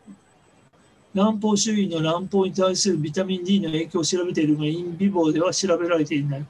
[1.14, 6.46] 卵胞周囲の卵胞に対するビタミン D の影響を調べているが、インビボでは調べられていない。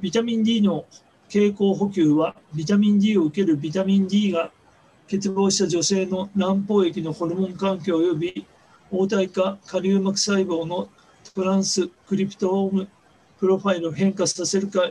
[0.00, 0.84] ビタミン D の
[1.28, 4.50] 経口補給はビタミン D を受けるビタミン D が
[5.04, 8.46] 欠乏した女性の卵胞液のホルモン環境及び
[8.90, 10.88] 応体化下流膜細胞の
[11.34, 12.88] トランスクリプトーム
[13.38, 14.90] プロファイルを変化させるか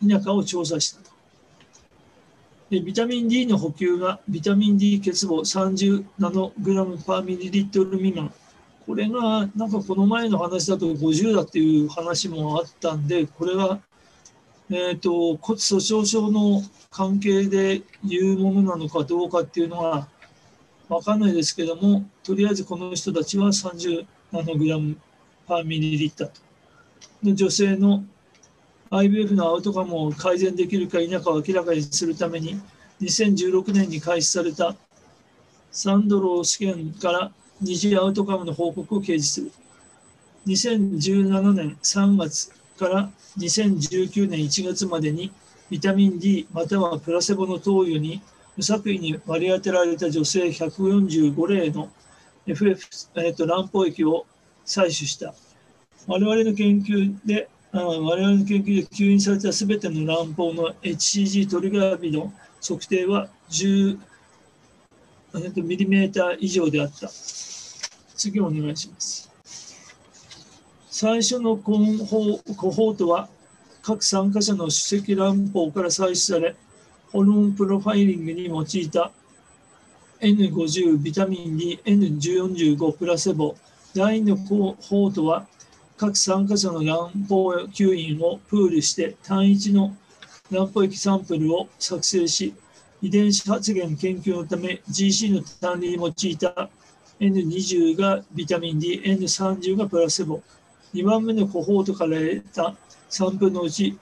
[0.00, 1.10] 否かを調査したと。
[2.70, 8.32] でビタミン D の補給がビタミン D 欠乏30ナノグラムパーミリリットル未満。
[8.84, 13.80] これがなんかこの前の話だと50だっていう話もあったんで、これは
[14.68, 20.08] えーと、骨粗しょう症の関係で言うものなのかどうかっていうのは
[20.88, 24.96] 分かんないですけども、とりあえずこの人たちは30ナノグラム
[25.46, 26.40] パーミリリッターと。
[27.22, 28.04] の女性の
[28.90, 32.60] IVF のアウトカムを改善できるか否かを明らかにするために、
[33.00, 34.76] 2016年に開始された
[35.72, 39.52] サンドロー試験から二次アウトカムの報告を掲示する。
[40.46, 45.32] 2017年3月から2019年1月までに
[45.68, 48.22] ビタミン D またはプラセボの投与に
[48.56, 51.90] 無作為に割り当てられた女性145例の
[52.46, 52.86] FF、
[53.16, 54.26] えー、と卵胞液を
[54.64, 55.34] 採取した。
[56.06, 63.98] 我々の研究で、あ我々の研究で吸引されたすべての卵胞の HCG トリガービの測定は10
[65.62, 67.08] ミリメーター以上であった。
[68.16, 69.30] 次お願いします。
[70.88, 73.28] 最初のコホコホートは
[73.82, 76.56] 各参加者の主席卵胞から採取され、
[77.12, 79.12] ホルモンプロファイリングに用いた
[80.20, 83.54] N50 ビタミン D、N145 プラセボ、
[83.94, 85.46] 第2のコホートは
[85.96, 89.96] 各参加者の卵胞吸引をプールして単一の
[90.50, 92.54] 卵胞液サンプルを作成し、
[93.00, 96.68] 遺伝子発現研究のため GC の単理に用いた
[97.20, 100.42] N20 がビタミン D、N30 がプラセボ、
[100.92, 102.74] 2番目のコホートから得た
[103.10, 103.96] 3分のうち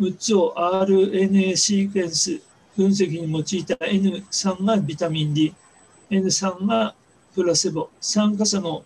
[0.00, 2.40] 6つを RNA シークエンス
[2.76, 5.54] 分析に用いた N3 がビタミン D、
[6.10, 6.94] N3 が
[7.34, 7.90] プラセボ。
[8.00, 8.84] 参加者の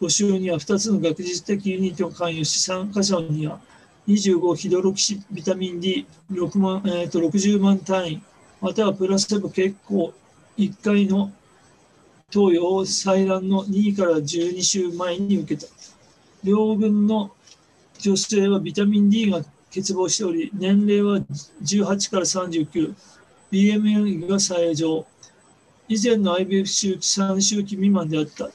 [0.00, 3.60] 募集には2つの学術的ユニットを関与し、参加者には
[4.08, 8.22] 25ヒドロキシビタミン D6 万、えー、と60万単位、
[8.60, 10.14] またはプラセボ結構
[10.56, 11.30] 1回の
[12.30, 15.70] 投与を採卵の2から12週前に受けた。
[16.42, 17.32] 両軍の
[17.98, 19.42] 女性はビタミン D が
[19.74, 21.24] 欠乏しており、年齢は
[21.62, 22.94] 18から39、
[23.50, 25.06] BMN が正常。
[25.88, 28.50] 以前の IBF 周期3周期未満であった。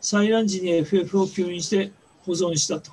[0.00, 1.92] 採卵時に FF を吸引して
[2.24, 2.90] 保存したと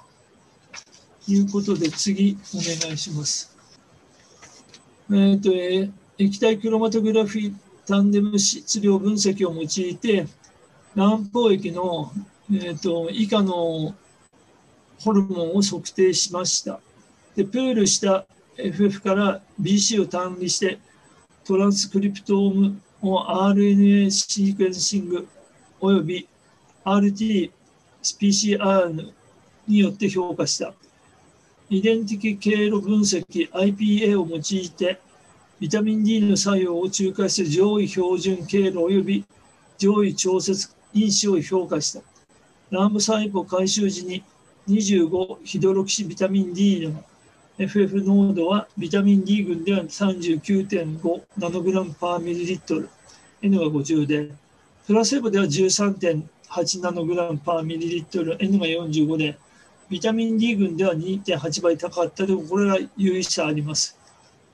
[1.27, 3.55] いうことで、次お願いします。
[5.09, 7.53] えーとえー、液体クロマトグラフィー
[7.85, 10.27] タンデム質量分析を用いて、
[10.95, 12.11] 卵胞液の
[12.49, 13.93] えーと、以下の
[15.01, 16.79] ホルモンを測定しました。
[17.37, 18.25] でプールした
[18.57, 20.79] FF から BC を単理して
[21.45, 25.27] トランスクリプトームを RNA シークエンシング
[25.79, 26.27] および
[26.83, 27.51] RT
[28.01, 29.13] PCR
[29.67, 30.73] によって評価した。
[31.69, 34.99] 遺伝的経路分析 IPA を用いて
[35.59, 39.23] ビタミン D の作用を仲介する上位標準経路および
[39.77, 42.01] 上位調節因子を評価した。
[42.71, 44.23] 卵母細胞回収時に
[44.67, 47.03] 25ヒドロキシビタミン D の
[47.59, 52.89] FF 濃度はビタミン D 群では39.5ナノグラムパーミリリットル。
[53.41, 54.31] N が50で。
[54.85, 58.37] プラセボでは13.8ナノグラムパーミリリットル。
[58.39, 59.39] N が45で。
[59.89, 62.27] ビタミン D 群では2.8倍高かった。
[62.27, 63.97] でこれが有意差あります。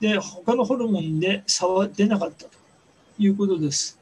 [0.00, 2.50] で他のホルモンで差は出なかったと。
[3.18, 3.98] いうことです。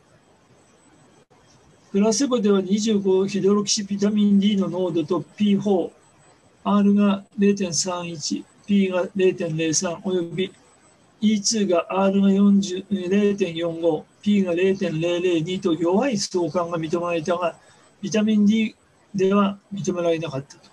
[1.90, 5.90] プラセボでは25ヒドロキシビタミン D の濃度と P4、
[6.64, 10.52] R が0.31、P が0.03および
[11.22, 17.56] E2 が R が0.45、P が0.002と弱い相関が認められたが、
[18.00, 18.74] ビタミン D
[19.14, 20.70] では認められなかったと。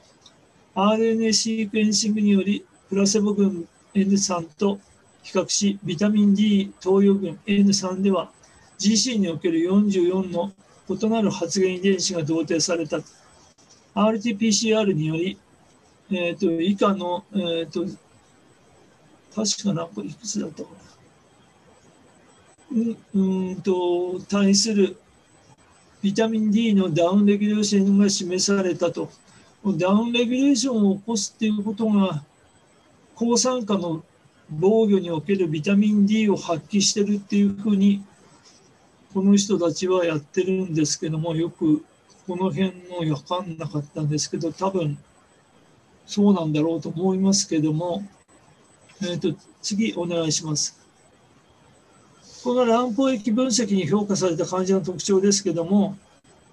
[0.75, 4.79] RNA シークエンシングにより、プラセボ群 N3 と
[5.21, 8.31] 比較し、ビタミン D 投与群 N3 では
[8.79, 10.51] GC における44の
[10.89, 12.97] 異なる発現遺伝子が同定された。
[13.95, 15.37] RT-PCR により、
[16.11, 17.85] えーと、以下の、えーと、
[19.35, 20.77] 確か何個いくつだったかな。
[22.71, 24.95] うんうんと対する
[26.03, 29.09] ビタミン D のダウンレギュレーションが示されたと。
[29.77, 32.23] ダウンレギュレーションを起こすっていうことが
[33.15, 34.03] 抗酸化の
[34.49, 38.03] 防御におけるビタミン D を発揮してるっていうふうに
[39.13, 41.83] この人たちはやってるんですけどもよく
[42.25, 44.97] この辺の分かんなかったんですけど多分
[46.09, 48.03] そうなんだろうと思いますけども、
[49.03, 50.75] えーと、次お願いします。
[52.43, 55.97] この卵胞液分析に評価された患者の特徴ですけども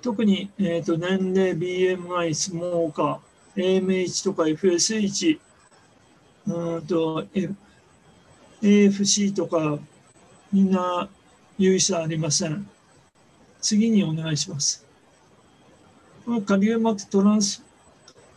[0.02, 5.38] 特に、えーと、年齢 BMI スモーカー AMH とか FSH
[6.48, 7.24] うんと
[8.60, 9.78] AFC とか
[10.52, 11.08] みんな
[11.56, 12.68] 有意差ありません。
[13.62, 14.84] 次にお願いします。
[16.26, 17.65] このカリウマトランス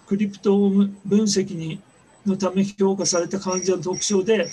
[0.10, 0.96] クリプト分
[1.26, 1.80] 析に
[2.26, 4.50] のため評価された患者の特徴で、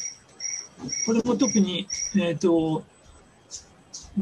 [1.07, 2.84] これも特に、えーと、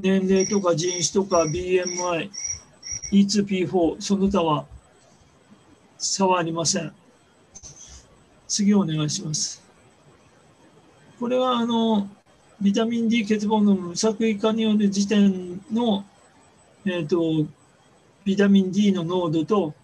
[0.01, 2.30] 年齢とか人種とか BMI、
[3.11, 4.64] E2P4、その他は
[5.99, 6.93] 差はありません。
[8.47, 9.61] 次お願いします。
[11.18, 12.09] これはあの
[12.61, 16.05] ビタミン D 欠乏の無作為化による時点の、
[16.85, 17.51] えーと、
[18.24, 19.74] ビタミン D の濃度と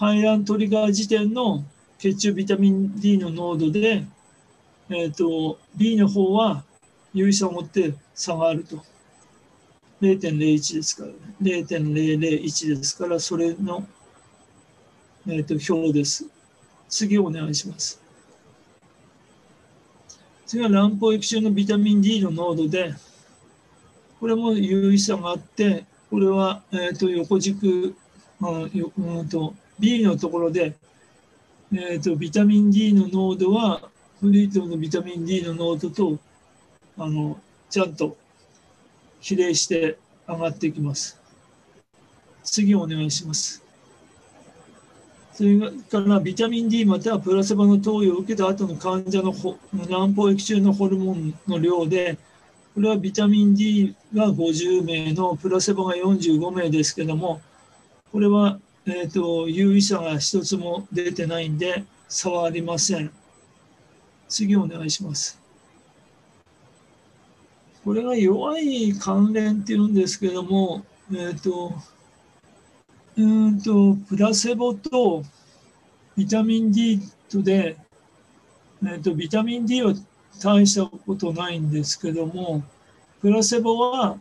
[0.00, 1.62] 排卵トリガー時点の
[1.98, 4.06] 血中ビタミン D の濃度で、
[4.88, 6.64] えーと、B の方は
[7.12, 8.82] 有意差を持って差があると。
[10.00, 11.10] 0.01ですから、
[11.42, 13.86] 0.001ですから、それの、
[15.26, 16.24] えーと表です。
[16.88, 18.00] 次お願いします。
[20.46, 22.94] 次は卵胞液中のビタミン D の濃度で、
[24.18, 27.94] これも有意差があって、これは、えー、と横軸、
[28.38, 30.76] まあうんと、B のところで、
[31.72, 36.18] えーと、ビタミン D の濃度は、フリートのビタミン D の濃度と
[36.98, 38.18] あのちゃんと
[39.20, 39.96] 比例して
[40.28, 41.18] 上がってきます。
[42.44, 43.64] 次お願いします。
[45.32, 52.18] それからビタミン D またはプラセボの投与を受けた後の患者の卵胞液中のホルモンの量で、
[52.74, 57.40] これはビタミン D が50名のプラセボが45名ですけども、
[58.12, 63.10] これは、えーと、有意差が一つも出てないんで差はありません。
[64.28, 65.40] 次お願いします。
[67.84, 71.74] これが弱い関連っていうんですけども、えっ、ー、と、
[73.16, 75.24] うんと、プラセボと
[76.16, 77.76] ビタミン D とで、
[78.82, 79.94] えーと、ビタミン D は
[80.42, 82.62] 大したことないんですけども、
[83.20, 84.18] プラセボは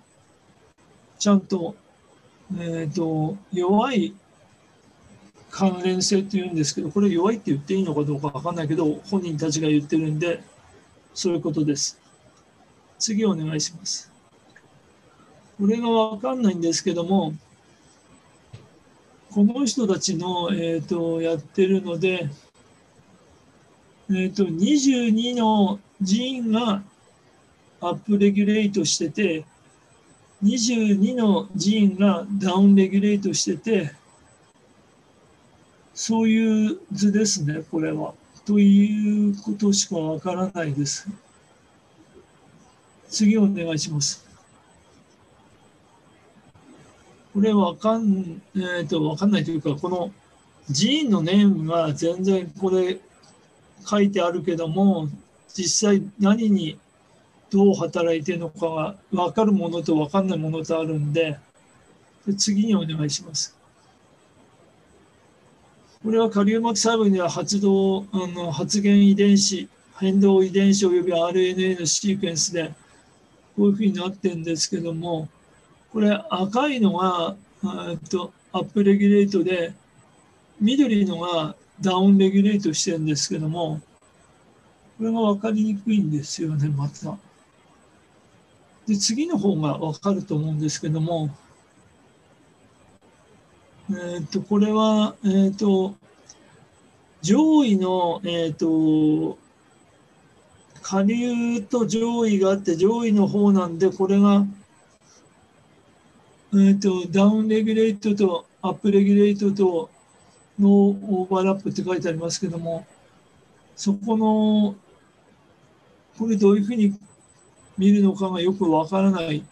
[1.18, 1.76] ちゃんと,、
[2.58, 4.14] えーと、弱い
[5.50, 10.44] 関連性っていうんですけど、これ弱いって言っていいのかどうかわかんないけど、本人たちが言ってるんで、
[11.14, 12.00] そういうことです。
[13.00, 14.12] 次お願いします。
[15.60, 17.34] これがわかんないんですけども、
[19.32, 22.30] この人たちの、えーと、やってるので、
[24.10, 26.82] えーと、22のジーンが
[27.82, 29.46] アップレギュレートしてて、
[30.44, 33.94] 22のジーンがダウンレギュレートしてて、
[36.02, 38.14] そういう図ですね、これは。
[38.46, 41.10] ということしかわからないです。
[43.10, 44.26] 次お願いします。
[47.34, 50.14] これわかん、えーと、わかんないというか、この
[50.74, 52.98] 寺院のネームが全然これ
[53.86, 55.10] 書いてあるけども、
[55.54, 56.80] 実際何に
[57.50, 61.38] どう働いてるのかが分かるものと分かんないものとあるんで、
[62.26, 63.59] で次にお願いします。
[66.04, 69.68] これはカリウマキ細胞には発動あの発現遺伝子、
[70.00, 72.74] 変動遺伝子及び RNA のシークエンスで
[73.58, 75.28] こういうふうになってるんですけども、
[75.92, 77.36] これ赤いのが
[78.10, 79.74] とアップレギュレートで
[80.62, 83.82] 緑のがダウンレギュレートしてるんですけども
[84.98, 87.18] これが分かりにくいんですよねまた。
[88.88, 91.30] で次の方が分かると思うんですけども
[93.92, 95.96] えー、とこれは、えー、と
[97.22, 99.40] 上位の、えー、と
[100.82, 104.46] 下流と上位があって上位の方なんでこれが、
[106.54, 109.90] えー、とダウンレギュレートとアップレギュレートと
[110.60, 112.86] のオーバーラップって書いてありますけども
[113.76, 114.76] そこの
[116.18, 116.96] これどういうふうに
[117.76, 119.44] 見るのかがよくわからない。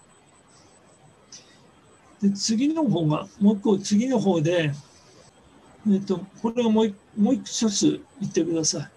[2.22, 4.72] で次の方が、もう一個次の方で、
[5.90, 8.90] えっと、これがもうもう一つ言ってください。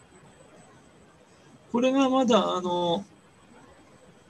[1.73, 3.05] これがまだあの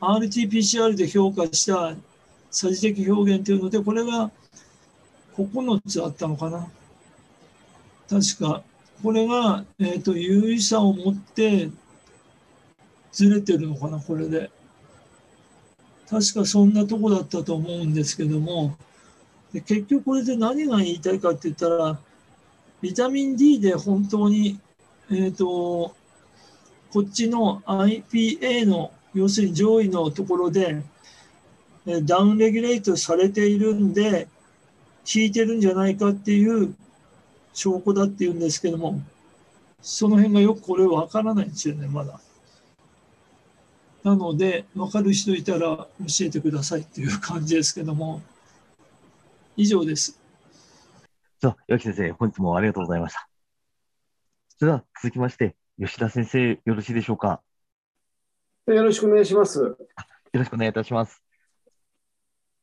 [0.01, 1.95] RT-PCR で評価した
[2.51, 4.31] 差字的表現というので、これが
[5.37, 6.69] 9つあったのかな。
[8.09, 8.63] 確か、
[9.03, 11.71] これが、えーと、有意差を持って
[13.13, 14.51] ずれてるのかな、これで。
[16.11, 18.77] 確かそんなとこだったと思うんですけども、
[19.53, 22.01] 結局これで何が言いたいかって言ったら、
[22.81, 24.59] ビタミン D で本当に、
[25.09, 25.95] えっ、ー、と、
[26.93, 30.83] こっちの IPA の、要するに上位のところで、
[32.03, 34.27] ダウンレギュレートされているんで、
[35.05, 36.75] 効いてるんじゃないかっていう
[37.55, 39.01] 証拠だっていうんですけども、
[39.81, 42.21] その辺がよくこれわからないんですよね、まだ。
[44.03, 45.89] なので、分かる人いたら教
[46.23, 48.23] えてくださいっていう感じですけども、
[49.57, 50.19] 以上です。
[51.41, 53.29] じゃあ、岩木先生、本日もありがとうございました。
[54.59, 57.43] それでは続きまして、吉田先生、よろしいでしょうか？
[58.67, 59.59] よろしくお願いします。
[59.59, 59.77] よ
[60.33, 61.23] ろしくお願いいたします。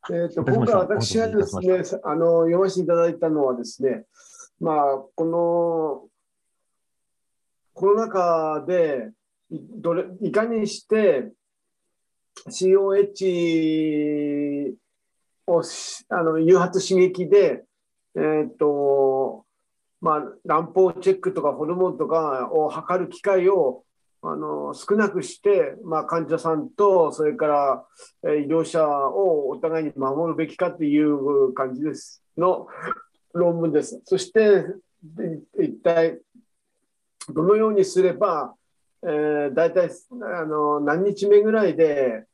[0.09, 4.05] えーと、今回私がですねあの読ませていただいたのはですね、
[4.61, 4.75] まあ、
[5.15, 6.07] この
[7.73, 9.11] コロナ禍で
[9.51, 11.31] どれいかにして
[12.49, 13.15] COH
[15.47, 15.63] を
[16.09, 17.63] あの誘発刺激で、
[18.15, 19.45] えーと
[20.01, 23.83] まあ、卵胞チェックとかホルモンとかを測る機会を
[24.21, 27.85] あの少なくして、まあ、患者さんとそれから、
[28.27, 32.67] え医療者をお互いに守るべきかという感じですの
[33.33, 34.01] 論文です。
[34.05, 34.65] そして
[35.59, 36.19] 一体
[37.29, 38.55] どのようにすれば、
[39.03, 39.89] えー、大体
[40.39, 42.25] あの何日目ぐらいで、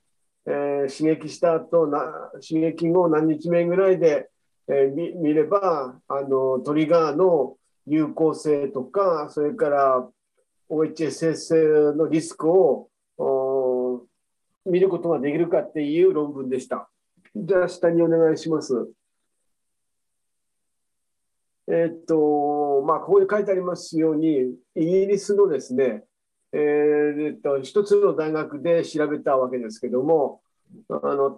[0.45, 4.29] えー、刺激した後な刺激後何日目ぐらいで、
[4.67, 10.09] えー、見見ればあのトリガーの有効性とかそれから
[10.69, 12.89] OHSS のリスクを
[14.65, 16.89] 見ることができるかっていう論文でした。
[17.35, 18.87] じゃあ下にお願いします。
[21.67, 26.03] えっと、まあ、ここに書いてありますように、イギリスのですね、
[26.55, 30.41] えー、っと、一つの大学で調べたわけですけども、
[30.89, 31.35] あの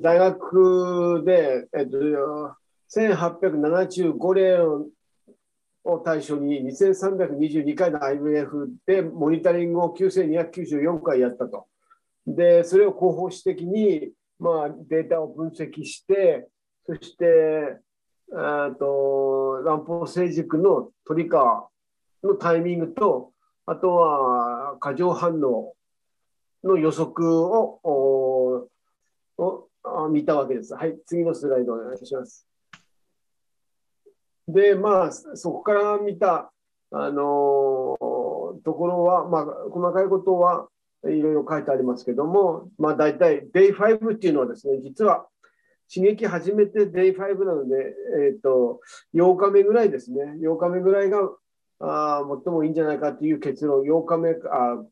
[0.00, 1.98] 大学で、えっと、
[2.94, 4.60] 1875例
[5.84, 11.66] を対象に2322回の IVF でモニタリングを9294回やったと。
[12.26, 16.46] で、それを広報史的に、まあ、データを分析して、
[16.86, 17.78] そして、
[18.78, 23.32] と卵胞成熟のトリカーのタイミングと、
[23.66, 24.41] あとは
[24.80, 25.74] 過剰反応
[26.64, 28.68] の予測をを
[30.10, 30.74] 見たわけです。
[30.74, 32.46] はい、次のスライドお願いします。
[34.48, 36.52] で、まあ、そこから見た、
[36.90, 37.96] あの、
[38.64, 40.68] ところは、まあ、細かいことは
[41.04, 45.26] いろいろ書いてありますけども、まあ、大体 Day5 っていうのはですね、実は
[45.92, 47.94] 刺激始めて Day5 なので、
[48.24, 48.80] えーと、
[49.14, 51.18] 8日目ぐらいですね、8日目ぐらいが
[51.82, 54.82] あ最もいいんじゃないかという結論、8日目、あ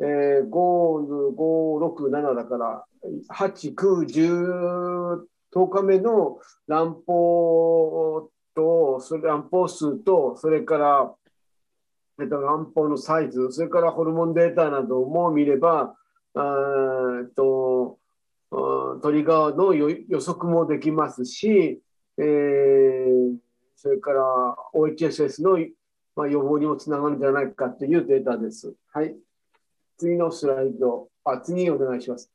[0.00, 2.84] えー、5、5、6、7だから、
[3.34, 5.20] 8、9、10、
[5.52, 11.14] 10日目の乱暴と、それ乱暴数と、それから、
[12.20, 15.96] えっと、乱暴のサイズ、それからホルモンデータなども見れば、
[16.34, 17.98] あと
[18.50, 21.80] トリガーの予測もできますし、
[22.18, 23.36] えー、
[23.76, 24.22] それから
[24.74, 25.58] OHSS の、
[26.18, 28.74] まあ、予防にもつながるんじゃないかというデータです。
[28.92, 29.14] はい。
[29.96, 31.08] 次のスライド。
[31.22, 32.32] あ、次お願いします。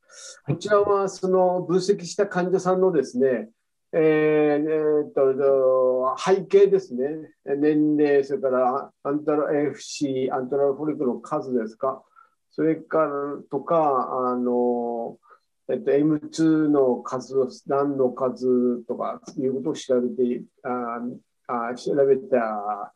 [0.47, 3.49] こちらはその分析した患者さんのですね、
[3.91, 7.09] えーえー、っと背景ですね、
[7.43, 12.01] 年齢、それからアントラ FC、アントラフォリクの数ですか、
[12.51, 13.09] それから
[13.51, 15.17] とか、あの
[15.67, 17.35] えっと、M2 の数、
[17.67, 21.01] 何の数とかいうことを調べて、あ
[21.71, 22.93] あ調べた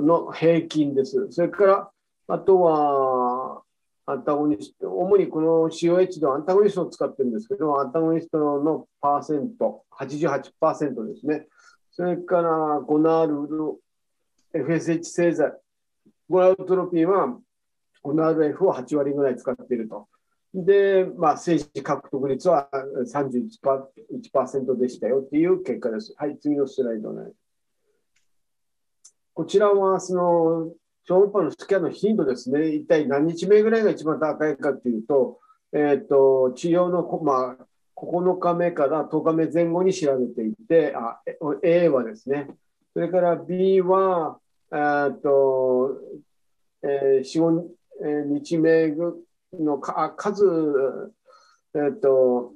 [0.00, 1.28] の平均です。
[1.30, 1.90] それから、
[2.28, 3.62] あとは、
[4.06, 11.46] アンタゴニスト、主にこの COH のアンタゴニストを使ってるんですけど、アンタゴニストのパーセント、88%ですね。
[11.92, 13.76] それからゴナールの
[14.52, 15.52] FSH 製剤、
[16.28, 17.38] ゴナールトロピンは
[18.02, 20.08] ゴナール F を8割ぐらい使っていると。
[20.52, 22.68] で、まあ、政治獲得率は
[23.06, 26.14] 31%でしたよっていう結果です。
[26.16, 27.30] はい、次のスライドね。
[29.34, 30.72] こちらは、その、
[31.04, 32.68] 超音波のスキャンの頻度ですね。
[32.68, 35.40] 一体何日目ぐらいが一番高いかというと、
[35.72, 37.66] えっ、ー、と、治療の、まあ、
[37.96, 41.20] 9日目から10日目前後に調べていて、あ
[41.62, 42.48] A はですね、
[42.92, 44.38] それから B は、
[44.72, 45.98] えっと、
[46.82, 47.64] えー、4、
[48.02, 48.94] 5日目
[49.52, 50.44] のか数、
[51.74, 52.52] えっと、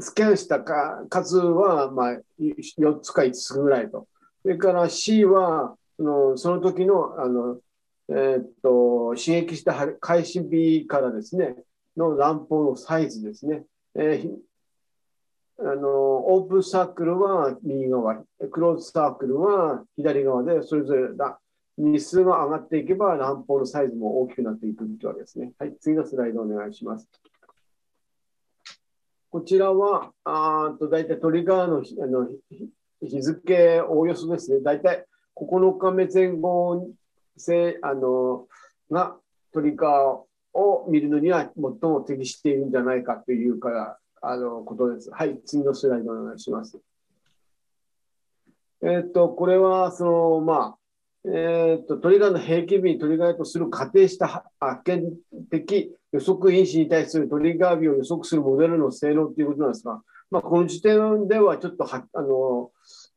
[0.00, 4.06] スキャンしたか数は、まあ、4つか5つぐらいと。
[4.42, 7.58] それから C は、そのその時のあの、
[8.08, 11.56] えー、っと刺激した開始日からですね、
[11.96, 13.64] の乱暴のサイズですね。
[13.96, 15.90] えー、あの
[16.32, 21.40] オープンサークルは右側、クローズサークルは左側で、それぞれだ
[21.76, 25.52] 日数が上がっていけば乱暴のサイズも大きくなっていくというわけですね。
[25.58, 27.08] はい、次のスライドお願いします。
[29.30, 32.28] こちらは、あと大体トリガーのあの
[33.00, 35.06] 日付、おおよそですね、大体
[35.40, 36.88] 9日目前後
[37.36, 38.46] せあの
[38.90, 39.16] が
[39.52, 45.10] トリガーを見るのには最も適しているんじゃないかというからあのことです。
[45.10, 46.78] はい、次のスライドお願いします。
[48.82, 55.16] えっ、と、これは、その、まあ、えっ、と、トリガーの平均日にトリガーとする仮定した発見
[55.50, 60.00] 的予測因子に対するトリガー日を予測するモデルの性能ということなんですが、
[60.30, 62.70] まあ、この時点ではちょっとはあの、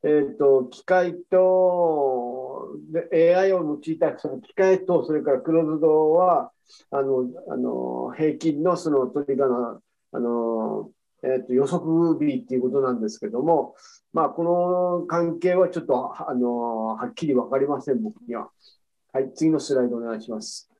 [0.04, 6.50] えーと、機械とで AI を用いたその機械とそれからクローズドは
[6.90, 9.80] あのあの平均のそのトリガーの
[10.14, 10.90] あの、
[11.22, 13.74] えーと、予測日っていうことなんですけども、
[14.12, 18.50] まあ、この関係はちょっとあのはっきり分かりません、僕には。
[19.12, 20.71] はい、次のスライドお願いします。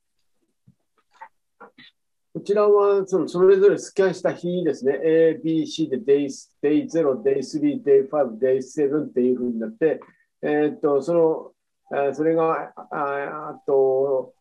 [2.33, 6.27] こちらはそのそれぞれスキャンした日ですね、A、B、C で Day,
[6.63, 10.01] Day 0、Day 3、Day 5、Day 7っていうふうになって、
[10.41, 14.33] えー、っとそのそれがああと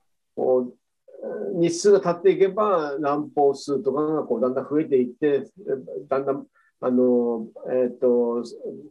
[1.54, 5.50] 日数が経っていけば南方数とかがこうだんだん増えていって
[6.08, 6.46] だんだん
[6.80, 8.42] あの、えー、っと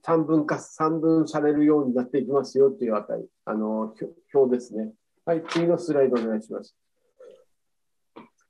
[0.05, 3.95] 3分化3分されるようになっていきますよというあたりあの
[4.31, 4.93] 表ですね。
[5.25, 6.75] はい、次のスライドお願いします。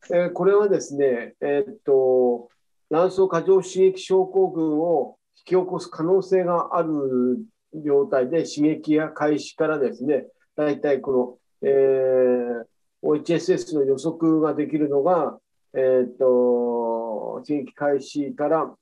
[0.10, 2.50] えー、これはですね、えー、っと
[2.90, 7.40] 卵巣過剰刺激症候群を引き起こす可能性がある
[7.74, 10.26] 状態で刺激や開始からですね、
[10.56, 12.66] 大体この、えー、
[13.04, 15.40] OHSS の予測ができるのが、
[15.74, 18.76] えー、っと刺激開始から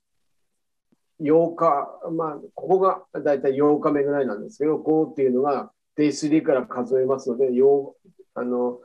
[1.20, 7.50] 8日、まあ、ここが大体8日目ぐらいなんですけど、5っていうのが Day3 から数えますので、
[8.34, 8.80] あの、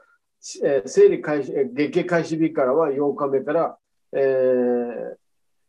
[0.48, 3.78] 生理開始、月経開始日からは8日目から、
[4.14, 5.16] えー、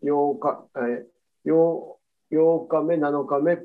[0.05, 1.97] 8日、えー、8,
[2.31, 3.59] 8日目、7日目、え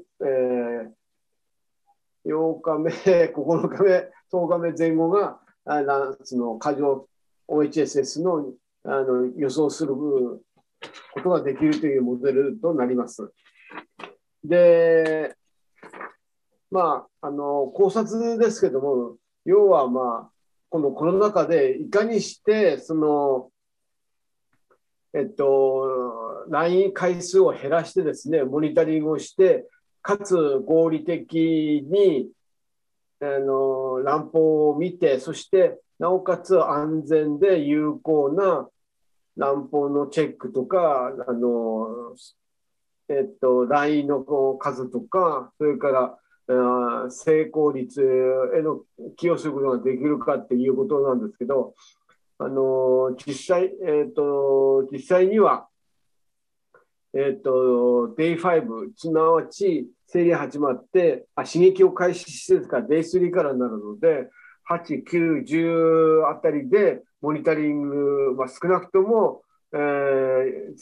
[2.25, 2.91] ー、8日目、
[3.27, 7.09] 9日目、10日目前後が、あその過剰
[7.49, 10.41] OHSS のあの予想するこ
[11.21, 13.33] とができるというモデルとなります。
[14.45, 15.35] で、
[16.71, 20.40] まあ、あの考察ですけども、要は、まあ、
[20.71, 23.49] このコロナ禍でいかにしてその
[25.13, 29.65] えっと LINE 回数を減らしてですねモニタリングをして
[30.01, 30.33] かつ
[30.65, 32.29] 合理的に
[33.19, 38.69] あの乱暴を見てそしてなおかつ安全で有効な
[39.35, 42.15] 乱暴のチェックとかあの
[43.09, 44.23] えっと LINE の
[44.57, 46.17] 数とかそれから
[47.09, 48.01] 成功率
[48.55, 48.81] への
[49.17, 51.73] 寄与することができるかっていうことなんですけど、
[52.39, 55.67] あの実際、えーと、実際には、
[57.13, 64.29] えーと、Day5、すなわち生理始まってあ、刺激を開始してですから Day3 からなるので、
[64.69, 70.73] 8、9、10あたりでモニタリング、まあ、少なくとも、えー、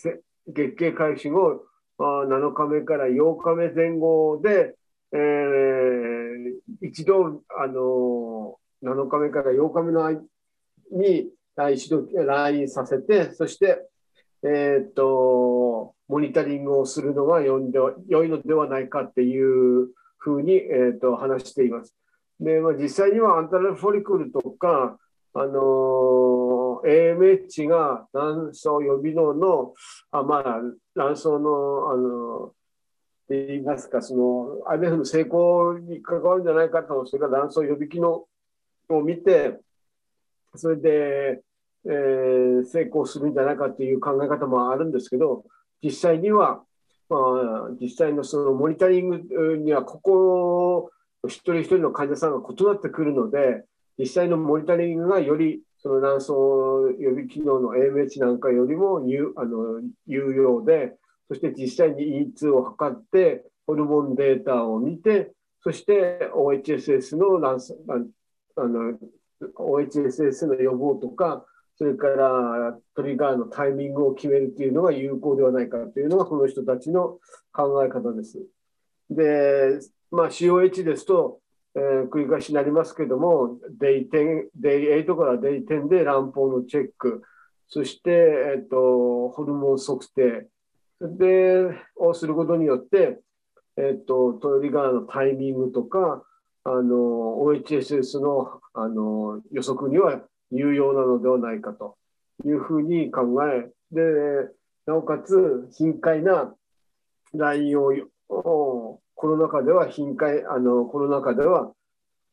[0.47, 1.65] 月経開始後
[1.99, 4.75] あ、7日目から8日目前後で、
[5.11, 10.21] えー、一度、あの7日目から8日目の間
[10.91, 11.29] に
[11.73, 13.85] 一度来院させて、そして、
[14.43, 17.63] えー、と、モニタリングをするのが良い
[18.29, 21.93] のではないかっていうふうに、え、っと話しています。
[22.39, 24.97] で、まあ、実際にはアンタラフォリクルとか、
[25.33, 29.73] あの AMH が卵巣予備能の、
[30.11, 30.61] あまあ、
[30.95, 32.53] 卵巣の、あの
[33.29, 38.25] っていいますか、その IMF の成功に関わるんじゃないかと、それから卵巣予備機能
[38.89, 39.59] を見て、
[40.55, 41.41] それで、
[41.85, 45.45] えー、成功するんじゃないかという考え方もあるんですけど、
[45.83, 46.63] 実際には、
[47.07, 50.91] まあ、実際のそのモニタリングには、ここ、
[51.27, 53.63] 一人一人の患者さんが異なってくるので、
[53.97, 56.29] 実際のモニタリングがよりその卵巣
[57.01, 60.95] 予備機能の AMH なんかよりも有あの有用で、
[61.29, 65.31] そして実際に E2 を測って、ホルモンデータを見て、
[65.61, 67.75] そして OHSS の卵巣
[68.55, 68.97] あの
[69.55, 71.45] OHSS の予防とか、
[71.77, 77.19] それからトリガーのタイミングを決めるというのが有効ではないかというのがこの人たちの
[77.53, 78.39] 考え方です。
[79.09, 79.79] で、
[80.11, 81.39] まあ、COH ですと、
[81.75, 87.21] えー、繰り返しになりますけども、デイ10、デイ8からデイ10で卵胞のチェック、
[87.67, 90.49] そして、えっ、ー、と、ホルモン測定
[91.01, 93.19] で、をすることによって、
[93.77, 96.23] えっ、と、トリガーのタイミングとか、
[96.63, 100.21] あの、OHSS のあの予測には
[100.51, 101.97] 有用なのではないかと
[102.45, 104.01] いうふうに考え、で、
[104.85, 106.53] なおかつ頻回な
[107.33, 107.91] ラインを
[109.15, 111.71] コロナ禍では頻回、あのコロナ禍では、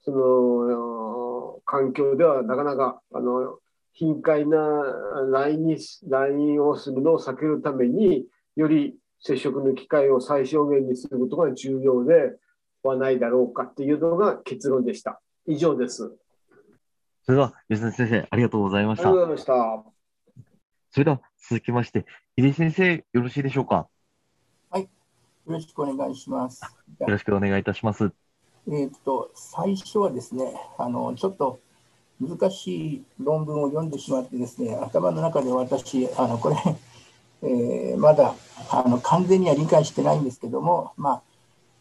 [0.05, 3.59] その環境ではなかなかあの
[3.93, 4.59] 頻回な
[5.33, 5.77] LINE, に
[6.09, 8.27] LINE をするのを避けるために、
[8.57, 12.37] より接触の機会を最小限にすることが重要で
[12.83, 15.21] はないだろうかっていうのが結論でした。
[15.47, 16.17] 以上です。
[17.25, 19.09] それでは、吉田先生、ありがとうございました。
[19.09, 19.93] ありがとうございました。
[20.91, 22.07] それでは、続きまして、
[22.37, 23.89] 入江先生、よろしいでしょうか？
[24.73, 24.89] よ
[25.47, 26.63] ろしくお願いします。
[26.63, 28.11] よろしくお願いいたします。
[28.69, 31.61] えっと、最初はですね、あの、ちょっと
[32.21, 36.57] 難しい論文を読んでしまってですね、頭の中で私、あの、これ、
[37.43, 38.35] えー、まだ
[38.71, 41.23] あの完全には理解してないんですけども、ま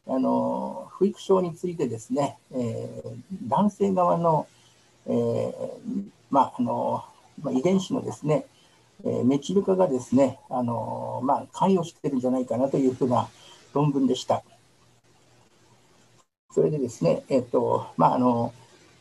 [0.08, 4.48] あ、あの不育症についてですね、えー、男性側の,、
[5.08, 5.54] えー
[6.30, 7.04] まああの
[7.42, 8.46] まあ、遺伝子のですね、
[9.04, 13.28] えー、メチル化がですね、あのまあ、関与してるんじゃないかなというふうな
[13.74, 14.44] 論文でした。
[16.54, 18.54] それでですね、えっ、ー、と、まあ、あの、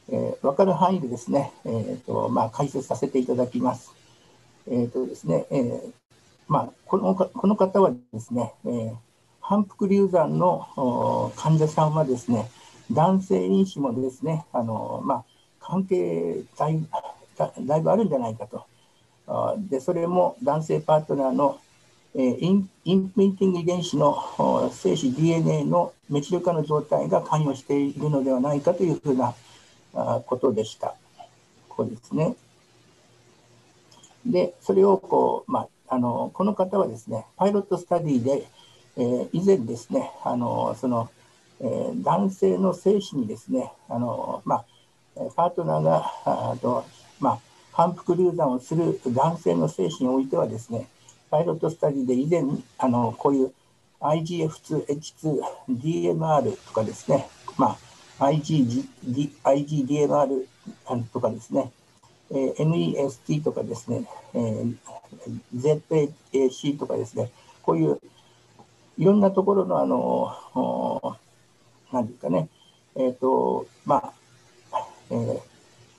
[0.08, 3.92] えー、分かる範囲でですね、えーとまあ、解説させていただきます。
[4.66, 6.03] えーとですねえー
[6.48, 8.94] まあ、このこの方はですね、えー、
[9.40, 12.50] 反復流産の患者さんはですね、
[12.92, 15.24] 男性因子もですね、あのまあ、
[15.60, 16.86] 関係だい
[17.66, 18.66] だいぶあるんじゃないかと。
[19.70, 21.58] でそれも男性パートナーの
[22.16, 29.34] えインインプリンティング遺伝子の精子 DNA のメチル化の状態が関与しているのではないかというふうな
[30.26, 30.94] ことでした。
[31.68, 32.36] ここですね。
[34.24, 38.46] で、それをこう、まあ、あのこの方はですね、パイロットスタディで、
[38.96, 41.10] えー、以前ですね、あのその、
[41.60, 44.64] えー、男性の精子にですね、あのまあ、
[45.36, 46.84] パートナーがあと、
[47.20, 47.38] まあ、
[47.72, 50.86] 反復流産をする男性の精子においてはですね、
[51.30, 52.42] パイロットスタディで以前、
[52.78, 53.52] あのこういう
[54.00, 57.78] IGF2H2DMR とかですね、ま
[58.18, 58.86] あ、IGD
[59.42, 60.46] IGDMR
[61.12, 61.72] とかですね、
[62.30, 64.76] えー、MEST とかですね、えー、
[65.56, 67.30] ZAC とかですね、
[67.62, 68.00] こういう
[68.98, 71.16] いろんなところの、あの、
[71.92, 72.48] なんですかね、
[72.96, 74.12] えっ、ー、と、ま
[74.72, 75.40] あ、えー、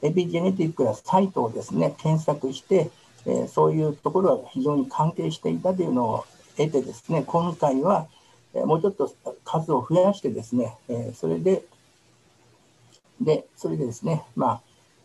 [0.01, 2.89] エピジェネティックなサイトをですね、検索して、
[3.27, 6.25] えそういうところは非常に関係していたというのを
[6.57, 8.07] 得てですね、今回は、
[8.53, 9.11] えもうちょっと
[9.43, 11.63] 数を増やしてですね、えそれで、
[13.19, 14.61] で、それでですね、まあ、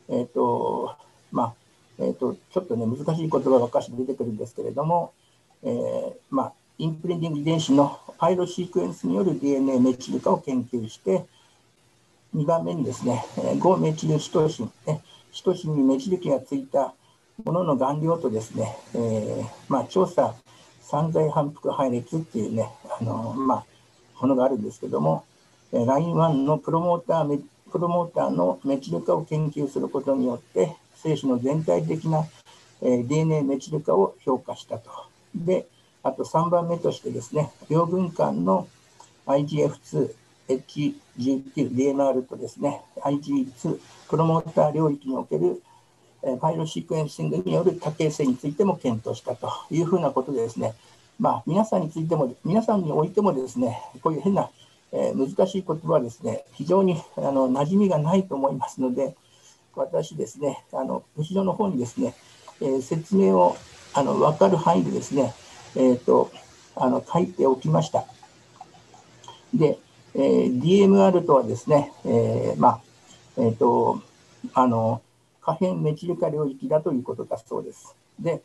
[0.08, 0.96] えっ、ー、と、
[1.32, 1.54] まあ、
[1.98, 5.12] え、ー、と、ちょっとね、難しい言葉がおかしく出てくるんですけれども、
[5.62, 11.24] えー、まあ、インプリンティング遺伝子のパイロシークエンスによる DNA メチル化を研究して、
[12.34, 15.02] 2番目にですね、5メチルシトシン、ね
[15.32, 16.94] シトシンにメチル基がついた
[17.44, 20.34] ものの顔料とですね、えー、まあ、調査
[20.80, 22.68] 散在反復配列っていうね、
[23.00, 23.64] あのまあ、
[24.20, 25.24] ものがあるんですけども、
[25.72, 32.26] ライン1のプロモータープロモーターのメチル化を研究することによって、精子の全体的な、
[32.82, 34.90] えー、DNA メチル化を評価したと。
[35.34, 35.66] で、
[36.02, 38.68] あと3番目としてですね、両軍間の
[39.26, 40.14] IGF2、
[40.48, 40.94] H19、
[41.74, 43.78] DNR とですね、IG2、
[44.08, 45.62] プロモーター領域における
[46.40, 50.74] パイロシークエンシングによる多形性についても検討したというふうなことでですね、
[51.18, 54.50] まあ、皆さんについても、皆さんにおいてもですね、こういう変な、
[54.92, 59.14] えー、難しい言葉はですね、非常にあの馴染みがないと思いますので、
[59.74, 62.14] 私ですね、あの後ろの方にですね、
[62.60, 63.56] えー、説明を
[63.94, 65.34] あの分かる範囲でですね、
[65.76, 66.30] えーと、
[66.76, 68.04] あの書いておきました。
[69.54, 69.78] で、
[70.14, 72.80] えー、DMR とはですね、えー、まあ、
[73.36, 74.02] えっ、ー、と、
[74.54, 75.02] あの、
[75.40, 77.94] 可変メチル化領域だということだそうです。
[78.18, 78.42] で、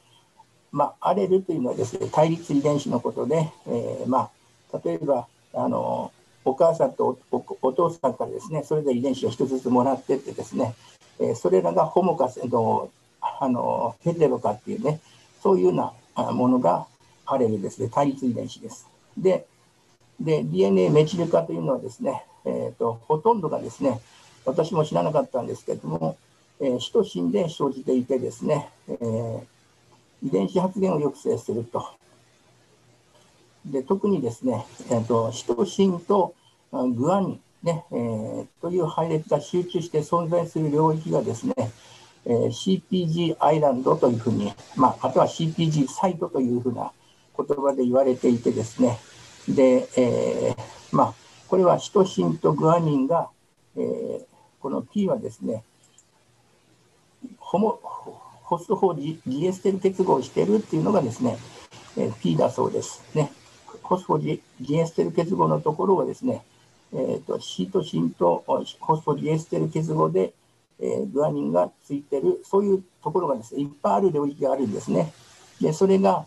[0.71, 4.29] まあ、アレルというのはですね、対立遺伝子のことで、えー、ま
[4.73, 6.11] あ、例えば、あの、
[6.43, 10.75] お母さんとお父さんからですね、それぞれ遺伝子を1つずつもらってってですね、
[11.19, 12.89] えー、それらがホモかの
[13.21, 14.99] あのヘテロかっていうね、
[15.41, 16.85] そういうようなものが
[17.25, 18.87] アレルですね、対立遺伝子です。
[19.17, 19.45] で、
[20.19, 23.99] で DNA メチル化というのはですね、えーと、ほとんどがですね、
[24.45, 26.17] 私も知らなかったんですけれども、
[26.59, 29.41] えー、シトシンで生じていてですね、えー、
[30.23, 31.85] 遺伝子発現を抑制すると。
[33.65, 36.35] で特にですね、えーと、シトシンと
[36.71, 41.53] グアニン、ねえー、という配列が集中して存在する領域がですね、
[42.25, 46.91] えー、CPG アイランドというふうに、まあ、あとは CPG サイトというふうな
[47.35, 48.99] 言葉で言われていてですね、
[49.49, 51.13] で、えー、まあ、
[51.47, 53.29] これはシトシンとグアニンが、
[53.75, 54.25] えー、
[54.61, 55.63] この P はですね、
[57.39, 57.79] ホモ
[58.43, 61.37] ホスト法ジエステル結合しているっていうのがですね、
[61.97, 63.03] えー、P だそうです。
[63.15, 63.31] ね、
[63.81, 66.43] ホスフォジジエステル結合のところはですね、
[66.93, 70.33] えーと、シトシンとホスフォジエステル結合で、
[70.79, 75.13] えー、グアニンがついてる、そういうところがですね、いっぱいある領域があるんですね。
[75.61, 76.25] で、それが、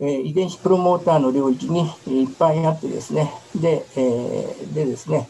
[0.00, 5.28] えー、遺伝子プロモーターの領域にいっぱいあってですね、で、えー、でですね、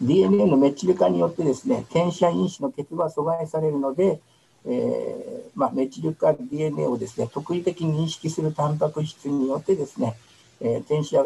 [0.00, 4.20] DNA のメッチル化によってですね、転写因子の結合が阻害されるので、
[4.66, 10.16] えーまあ、メチル化 DNA をですね、特異的に認識するタンパク質によってですね、
[10.60, 11.24] えー、転写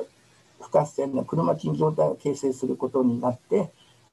[0.65, 3.71] 不活性のクロマチン状態を形成することになって、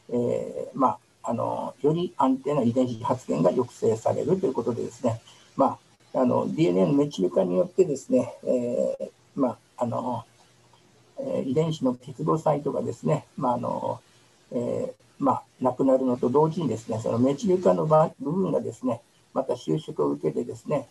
[0.10, 5.22] えーまあ、あのより安定な遺伝子発現が抑制されるということでですね、
[5.56, 5.78] ま
[6.14, 10.26] あ、あの DNA のメチル化によってですね、えー、まああの
[11.24, 14.02] えー、遺伝子の結合サイトがですね、まああの
[14.52, 19.02] えーまあ、なくなるのと同時にですね、そのメチル化の部分がですね、
[19.36, 20.90] また収縮を受けてですね、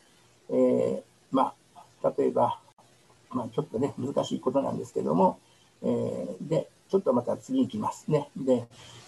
[0.50, 2.60] えー、まあ、例えば、
[3.30, 5.40] まあ、ちょっとね、難しいことなんですけども、
[5.82, 8.28] えー、で、ちょっとまた次いきますね。
[8.36, 8.64] で、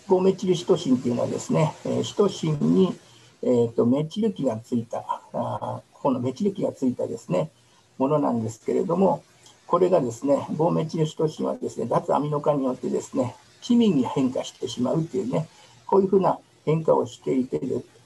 [0.08, 2.94] 5メチルシトシンっていうのはですね、えー、シトシンに、
[3.42, 7.50] えーと、メチル基がついた、あこのメチル基がついたですね、
[7.98, 9.22] ものなんですけれども、
[9.66, 15.48] これがですね、5メチルシトシンはですね、脱アミノ化によってですね、機微に変化してしまうっていうね、
[15.86, 17.60] こういうふうな変化をしていて、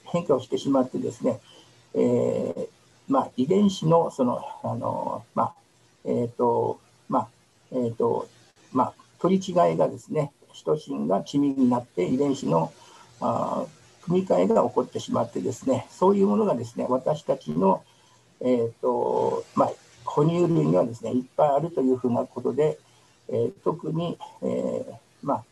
[0.05, 1.39] 変化をしてしまってですね、
[1.93, 2.67] えー、
[3.07, 5.53] まあ、遺伝子のその、あの、まあ、
[6.05, 6.79] えっ、ー、と、
[7.09, 7.27] まあ、
[7.71, 8.27] えっ、ー、と、
[8.73, 12.71] まあ、取り違いがですね、シトシンが機微になって遺伝子の
[13.21, 13.65] あ
[14.07, 17.83] 組み換えが起こってしまってですね、そういうものがですね、私たちの、
[18.41, 19.71] えーとまあ、
[20.05, 22.79] 哺乳類にはですね、いっぱいあるというふうなことで、
[23.29, 24.85] えー、特に、えー、
[25.21, 25.43] まあ、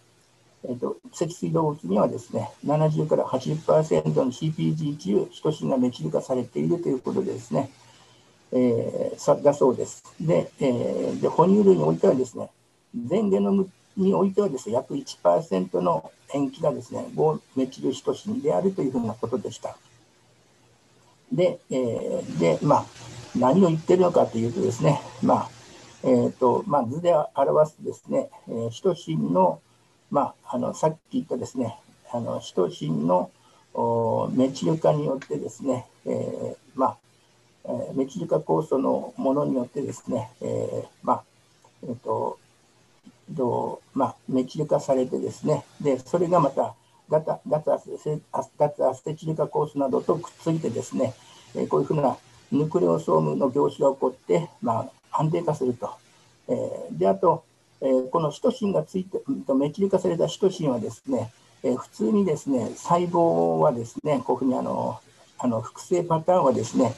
[0.63, 7.69] えーと、脊椎動物にはですね、70から80%の CPG 中、シトシンがメチル化されているということでですね、
[8.53, 10.03] えー、だそうです。
[10.21, 12.49] で、えー、で哺乳類においてはですね、
[13.07, 19.75] 全ゲノムにおいてはですね、約1%の塩基がですね、5メチルシトシンであるというふうなことでした。
[21.31, 22.85] で、えー、で、まあ、
[23.37, 25.49] 何を言ってるのかというとですね、まあ、
[26.03, 29.59] えーとまあ、図で表すですね、えー、シトシンの、
[30.11, 31.77] まあ、あのさっき言ったですね、
[32.11, 33.31] あのシトシンの
[34.33, 36.97] メチル化によってですね、えー、まあ、
[37.65, 41.23] えー、メチル化酵素のものによってですね、えー、まあ、
[41.83, 42.37] えっ、ー、と、
[43.35, 46.75] とまあ、メチル化されてですね、で、それがまた
[47.09, 47.89] ガタガタアス
[48.57, 51.13] ガタアステチル化酵素などとくっついてですね、
[51.55, 52.17] え、こういうふうな
[52.51, 55.89] ヌクレオソームの凝視が起こって、まあ、安定化すると。
[56.47, 57.43] えー、で、あと、
[57.81, 59.21] えー、このシトシンがついて、
[59.53, 61.31] メチル化されたシトシンはですね、
[61.63, 64.99] えー、普通にですね、細胞はですね、こういうふうにあの、
[65.37, 66.93] あの複製パターンはですね、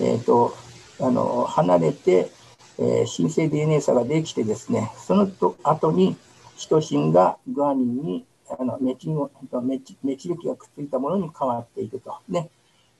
[0.00, 0.54] えーと、
[1.00, 2.30] あの離れて、
[2.78, 6.16] えー、新生 DNA 差ができてですね、そのと後に
[6.56, 8.24] シトシンがグアニンに
[8.58, 12.16] あのメチメチメチル基がくっついたものに変わっていくと。
[12.28, 12.50] ね、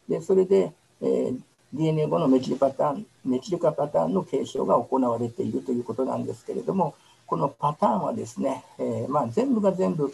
[0.08, 0.72] でそれで、
[1.02, 1.40] えー、
[1.72, 6.94] DNA 後のメチルパターン、メチル化パターンの継承が行われているということなんですけれども、
[7.26, 10.12] このパターンはですね、えー、まあ、全部が全部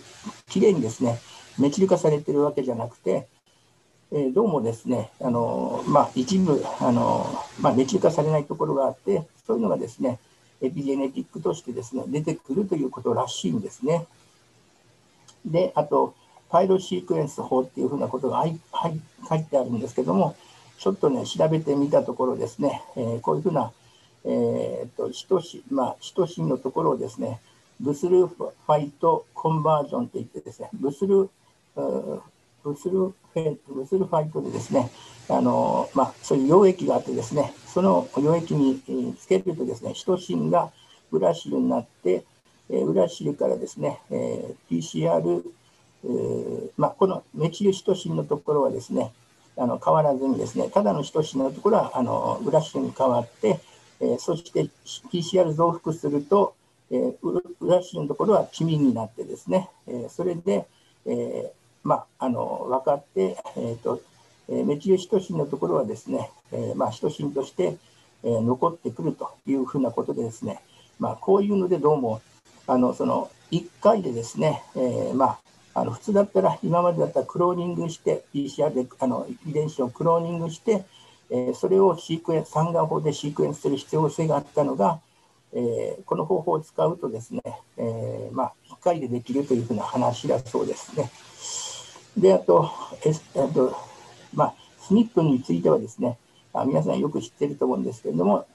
[0.48, 1.18] きれいにですね、
[1.58, 3.26] メチル化されているわけじゃなくて、
[4.12, 7.26] えー、どうもですね、あのまあ、一部、あの
[7.60, 10.20] まあ、メチル化されないところがあって、そういうのがですね、
[10.62, 14.06] エピジェネティックとしてですね、出てくるということらしいんですね。
[15.44, 16.14] で、あと、
[16.50, 20.36] pyrosequence 法っていうふうなことが書いてあるんですけども、
[20.78, 23.72] ちょっとね、調べてみたところですね、えー、こういうふうな、
[24.24, 27.40] えーと、シトシ、まあ、シトシンのところをですね、
[27.80, 34.90] bisulfite conversion といってですね、 bisul、bisulf bisulfite でですね、
[35.28, 40.70] あのまあ、そういう溶液があってですね、その溶液につけるとですね、シトシンが
[41.12, 42.24] ウラシルになって、
[42.68, 45.42] えウラシルからですね、え PCR、
[46.04, 49.12] えー、まあ、このメチルシトシンのところはですね、
[49.56, 53.60] あの変わらずにですね、ただのシトシンのところはあのウラシルに変わって、
[54.00, 56.54] えー、そして PCR 増幅すると、
[56.90, 57.14] えー、
[57.60, 60.66] ウラシルのところは黄身になってですね、えー、それで、
[61.06, 61.52] え
[61.86, 64.02] まあ、あの分かって、えーと
[64.48, 67.76] えメチルシトシンのところはですね、えまあ、シトシンとして、
[68.22, 70.60] え残ってくるというふうなことでですね、
[71.00, 72.22] まあ、こういうのでどうも
[72.68, 75.38] あのその1回でですね、えまあ
[75.76, 80.86] あの普通だったら、今までだったらクローニングして、PCR であの遺伝子をクローニングして、
[81.28, 85.00] えー、それをシークエン、三眼法でシークエンスする必要性があったのが、
[85.52, 87.42] えー、この方法を使うとですね、
[87.76, 91.10] えー、まあ、1回でできるというふうな話だそうですね。
[92.16, 92.70] で、あと、
[93.04, 93.76] えあと
[94.34, 96.18] まあ、スニップについてはですね、
[96.52, 98.46] あ皆さんよく知ってると思うんですけれども、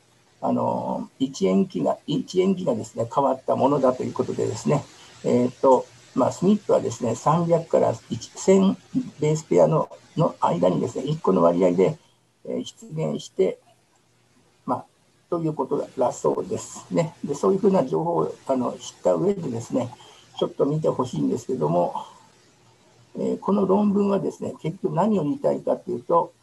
[0.41, 4.83] あの1塩基が1塩基がですね変わったものだということでですね、
[5.23, 5.85] えーと
[6.15, 8.75] まあ、スミットはですね、300から1000
[9.19, 11.97] ベースペアのの間にですね、1個の割合で、
[12.45, 13.59] え、出現して、
[14.65, 14.85] まあ、
[15.29, 17.15] ということだそうですね。
[17.23, 19.89] で、そういうふうな情報をあの知った上でですね、
[20.38, 21.93] ちょっと見てほしいんですけども、
[23.17, 26.33] えー、この論文はですね、結局何を言いたいかというと、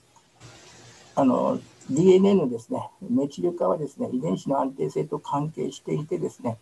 [1.14, 6.58] あの、DNA のですね、メチル化はですね、遺伝子の安定性と関係していてですね、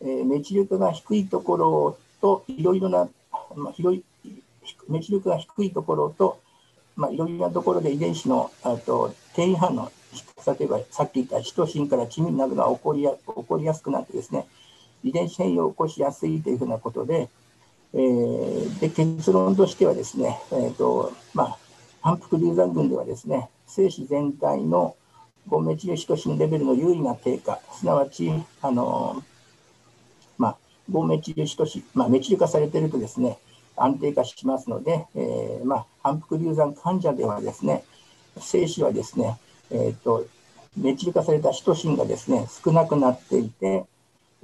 [0.00, 3.08] えー、メチル化が低いところといろいろな、
[3.54, 4.04] まあ、広い
[4.88, 6.40] 熱力が低いところと、
[6.96, 9.90] まあ、いろいろなところで遺伝子のあと転移反応、
[10.46, 14.46] 例えばさっき言ったシトシンからチミンなどが起こりや起こりやすくなってですね、
[15.02, 17.28] 遺伝子変異を起こしやすいというふうなことで、
[17.94, 21.58] えー、で結論としてはですね、えーとまあ、
[22.02, 24.96] 反復流産群ではですね、精子全体の
[25.48, 29.22] 5メチルシトシンレベルの優位な低下、すなわち、あの
[30.38, 30.56] まあ、
[30.90, 33.38] 5メチルシトシン、まあ、メチル化されているとですね、
[33.76, 37.84] 安定化しますので、えー、まあ、反復流産患者ではですね、
[38.38, 39.38] 精子はですね、
[39.70, 40.26] えーと、
[40.76, 43.84] メチル化されたシトシンがですね、少なくなっていて、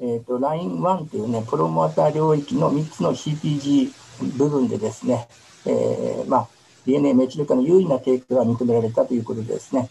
[0.03, 3.93] えーと、ライン1というね、プロモーター領域の3つの CPG
[4.39, 5.29] 部分でですね、
[5.67, 6.49] えー、まあ、
[6.87, 9.91] DNA メチル化の優位な低下が認められたということでですね、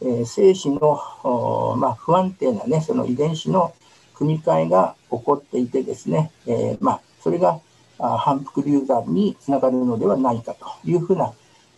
[0.00, 3.74] えー、精子の、まあ、不安定なね、その遺伝子の
[4.14, 7.60] 組み換えが起こっていてですね、えー、まあ、それが
[7.98, 11.30] 反復流産につながるのではないかというふうな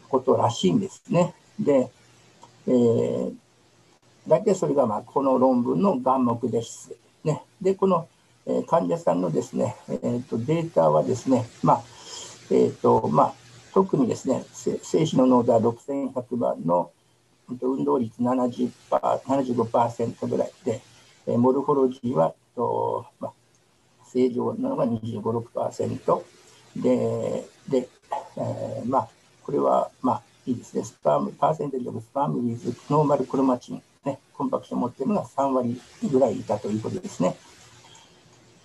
[0.08, 1.34] ことらしいんですね。
[1.58, 1.90] で、
[2.68, 3.34] えー、
[4.28, 6.94] 大体それがまあこの論文の眼目です。
[7.64, 8.06] で、この、
[8.46, 11.82] え患者さんのですね、えーと、データはですね、まあ
[12.50, 13.34] えーとまあ、
[13.72, 16.90] 特にですね、精子の濃度は6100番の
[17.48, 20.82] 運動率70% 75%ぐらいで、
[21.38, 23.32] モルフォロジーはと、まあ、
[24.04, 26.22] 正常なのが25、6%
[26.76, 27.88] で、で、
[28.36, 29.08] えー、まあ、
[29.42, 30.84] これは、まあ、いいですね。
[30.84, 35.80] スパーム、パーセンテージオブスパームウィズノーマルクロマチン、ね、コンパクションを持っているのが3割
[36.10, 37.36] ぐらいいたということですね。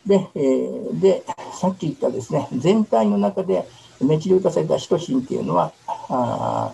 [0.06, 1.24] で、えー、で、
[1.60, 3.68] さっき言ったですね、全体の中で
[4.02, 6.74] メチル化されたシトシンっていうのは、あ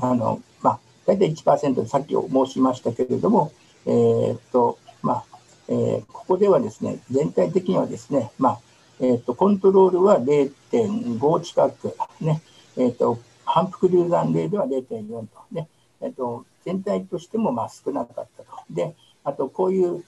[0.00, 3.52] あの、まあ、大体1%でさっき申しましたけれども、
[3.86, 5.38] えー、っと、まあ、
[5.68, 8.60] えー、ここではですね、全体的にはですね、まあ、
[9.00, 12.42] えっ、と、コントロールは0.5近く、ね、
[12.76, 15.68] えっ、と、反復流産例では0.4と、ね、
[16.02, 18.48] えっ、と、全体としてもまあ少なかったと。
[18.70, 18.94] で、
[19.24, 20.04] あと、こういう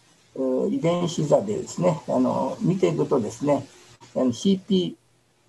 [0.70, 3.66] 遺伝子座でですね、あの、見ていくとですね、
[4.14, 4.94] CP、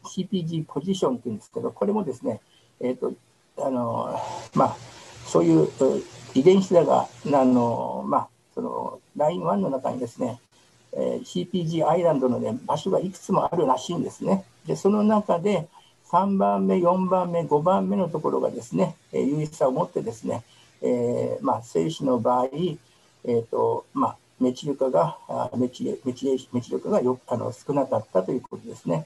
[0.03, 2.41] CPG ポジションっていうんですけど、これもですね、
[2.81, 3.13] えっ、と、
[3.57, 4.19] あの、
[4.55, 4.77] まあ、
[5.25, 5.69] そういう
[6.33, 10.39] 遺伝子座が、あの、まあ、そのライン1の中にですね、
[10.93, 14.43] えー、CPG アイランドの、ね、場所がいくつもあるらしいんですね。
[14.67, 15.67] で、その中で
[16.11, 20.43] 3番目、4番目、5番目のところがですね、えー、優位さを持ってですね、
[20.81, 22.49] えー、まあ、精子の場合、
[23.25, 25.17] えーとまあ、メチル化が、
[25.57, 29.05] メチレメチメチル化がよあの少なかったということですね。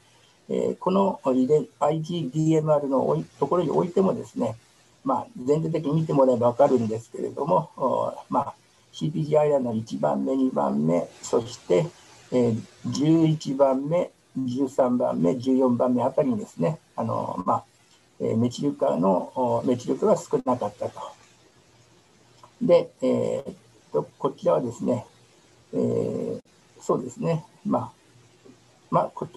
[0.49, 4.55] えー、この IgDMR のところにおいてもですね、
[5.03, 8.53] まあ、全体的に見てもらえば分かるんですけれども、まあ、
[8.93, 11.85] CPG アイランドの1番目、2番目、そして、
[12.31, 17.63] えー、11番目、13番目、14番目あたりにですね、あのまあ
[18.19, 20.99] えー、メチル化のメチル化が少なかったと。
[22.61, 23.53] で、えー、
[23.93, 25.05] とこちらはですね、
[25.77, 26.41] えー、
[26.81, 27.97] そうですね、まあ
[28.89, 29.27] まあ、こ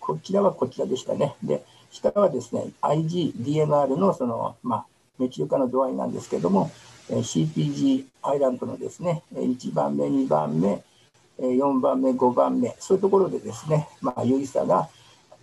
[0.00, 1.36] こちらはこちらでしたね。
[1.42, 4.86] で、下はですね、IgDMR のその、まあ、
[5.18, 6.70] メチル化の度合いなんですけども、
[7.10, 10.82] え CPG アイランドのですね、1番目、2番目、
[11.38, 14.88] 4番目、5番目、そういうところでですね、まあ、有意差が、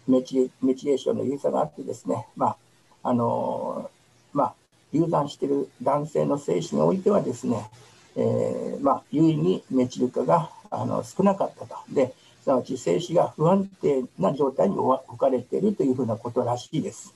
[0.08, 2.58] メチメチレーションの有意差があってですね、まあ、
[3.04, 4.54] あのー、まあ、
[4.92, 7.70] 流産している男性の精子においてはですね、
[8.16, 11.76] えー、まあ、優位にメチル化があの少なかったと。
[11.90, 12.14] で、
[12.44, 17.14] すなわち精子が不安定な状態に置かれているというふうなことらしいです。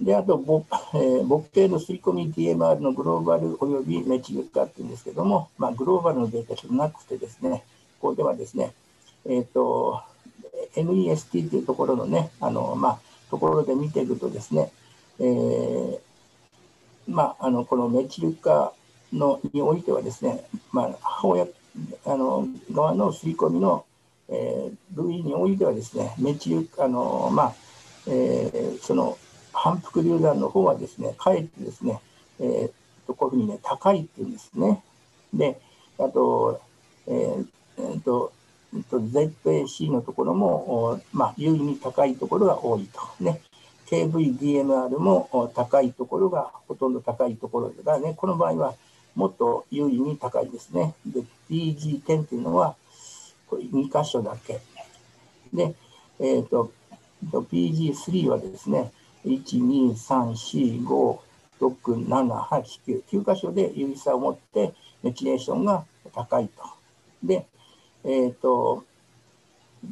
[0.00, 0.64] で、あと、ぼ
[0.94, 7.64] えー、母系の吸い込み DMR のグローバルおよびメチル化っていうんですけども、まあ、グローバルのデータちょっとなくてですね、
[8.00, 8.72] ここではですね、
[9.26, 10.02] えっ、ー、と、
[10.74, 12.98] NEST というところのね、あの、まあ、
[13.30, 14.70] ところで見ていくとですね、
[15.20, 15.98] えー、
[17.06, 18.72] まあ、あの、このメチル化
[19.14, 21.46] のにおいてはですね、まあ、母親
[22.04, 23.84] あの側の吸い込みの、
[24.28, 27.54] えー、部位においてはですね、メチルあの、まあ
[28.06, 29.18] えー、その
[29.52, 32.00] 反復流弾の方はですね、かえってですね、
[32.40, 32.70] えー、
[33.06, 34.82] とこういうふうにね、高いっていうんですね。
[35.32, 35.60] で、
[35.98, 36.60] あと、
[37.06, 37.46] えー
[37.78, 38.32] えーと、
[38.90, 43.00] と ZAC のところも、まあ、有意に高いところが多いと。
[43.20, 43.40] ね、
[43.86, 48.74] KVDMR も高いところがほとんど高いところだからね、この場合は
[49.14, 50.94] もっと優位に高いですね。
[51.06, 52.76] で、PG10 というのは、
[53.48, 54.60] これ2箇所だけ。
[55.52, 55.74] で、
[56.20, 56.72] えっ、ー、と、
[57.30, 58.92] PG3 はですね、
[59.24, 61.18] 1、2、3、4、5、
[61.60, 62.62] 6、7、8、
[63.10, 65.84] 9、9箇所で優位さを持ってメチレーションが
[66.14, 66.62] 高いと。
[67.22, 67.46] で、
[68.04, 68.84] えっ、ー、と、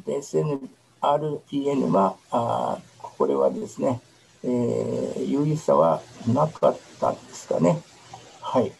[0.05, 4.01] SNRPN は、あこれはですね、
[4.43, 7.81] えー、有意差はなかったんですかね。
[8.41, 8.71] はい。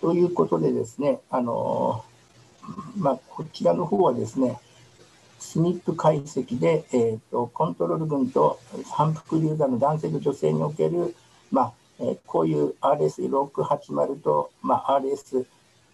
[0.00, 2.04] ということでですね、あの
[2.98, 4.58] まあ、こちらの方はですね、
[5.38, 8.58] スニップ解析で、えーと、コントロール群と
[8.90, 11.14] 反復流弾の男性と女性における、
[11.50, 15.46] まあえー、こういう RS680 と、まあ、RS、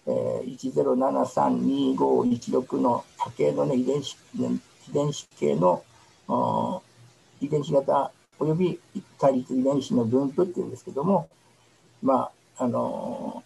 [0.06, 4.58] えー、10732516の多系の、ね、遺伝子遺
[4.92, 5.84] 伝子系の
[7.40, 8.80] 遺伝子型および
[9.18, 11.28] 対立遺伝子の分布っていうんですけども、
[12.02, 13.42] まああの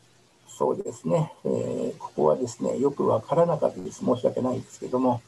[0.49, 4.05] そうですね、えー、ここはですね、よくわからなかったです。
[4.05, 5.21] 申し訳ないですけども。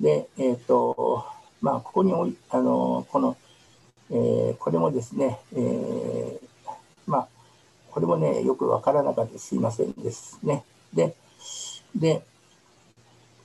[0.00, 1.24] で、えっ、ー、と、
[1.60, 3.36] まあ、ここにおい、あの、この、
[4.10, 6.38] えー、これもですね、えー、
[7.06, 7.28] まあ、
[7.90, 10.64] これもね、よくわからなかったですすいませんですね。
[10.92, 11.14] で、
[11.96, 12.22] で、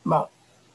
[0.04, 0.28] ま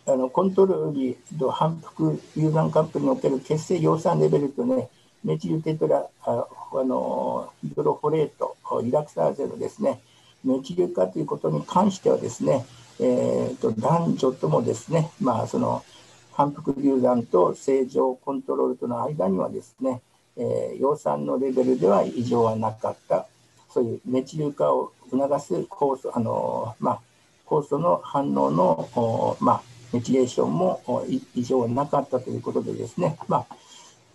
[0.06, 4.89] あ、あのコントロールと反復有酸カップにおける血清葉酸レベルとね、
[5.23, 10.01] メチルテトラああのヒドロフォレート、リラクサーゼのですね、
[10.44, 12.65] メチル化ということに関してはですね、
[13.01, 15.85] えーと、男女ともですね、まあ、その
[16.32, 20.01] 反復流弾と正常コントロールとの間にはですね、
[20.36, 23.27] えー、葉酸のレベルでは異常はなかった、
[23.70, 27.01] そういうメチル化を促す酵素あの、まあ、
[27.47, 29.62] 酵素の反応の、まあ、
[29.93, 31.05] メチレーションも
[31.35, 33.56] 異常はなかったということでですね、まあ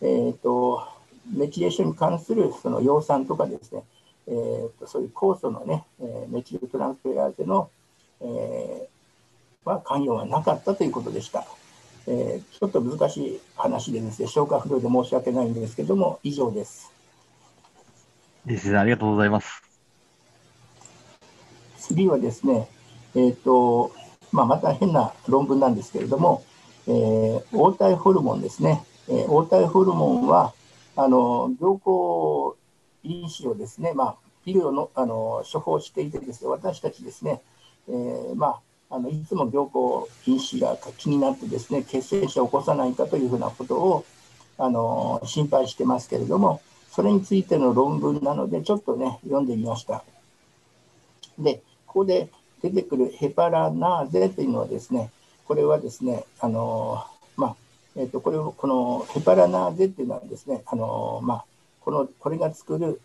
[0.01, 0.87] えーと、
[1.31, 3.83] メチレーションに関するその葉酸とかですね、
[4.27, 7.69] えーと、そういう酵素のね、えー、メチルトランスフェアーゼの、
[8.21, 11.45] えー、は関与はなかったということでした。
[12.05, 16.91] えー、ちょっと難しい話でですね、消化不良で申し訳ないんですけども、以上です。
[18.45, 19.61] ですね、ありがとうございます。
[21.77, 22.67] 次はですね、
[23.15, 23.93] えっ、ー、と、
[24.31, 26.43] まあ、また変な論文なんですけれども、
[26.87, 28.83] えー、黄体ホルモンですね。
[29.07, 30.53] えー、黄体ホルモンは、
[30.95, 32.62] あの、凝固
[33.03, 34.15] 因子をですね、まあ、
[34.45, 37.41] ピルをのあの処方していてですね、私たちですね、
[37.87, 38.59] えー、ま
[38.89, 44.05] あ、あのいつも凝固因子が気になってですね、血栓症を起こさないかというふうなことを
[44.57, 46.61] あの心配してますけれども、
[46.91, 50.03] それについての論文なので、ちょっとね、読んでみました。
[51.39, 52.29] で、ここで
[52.61, 55.09] 出てくるヘパラナーゼというのはですね、
[55.45, 57.03] これはですね、あの
[57.35, 57.55] まあ、
[57.95, 61.45] え、ー、と、これを、このヘパラナーゼっていうのはですね、あのまあ、
[61.83, 63.01] このこれが作る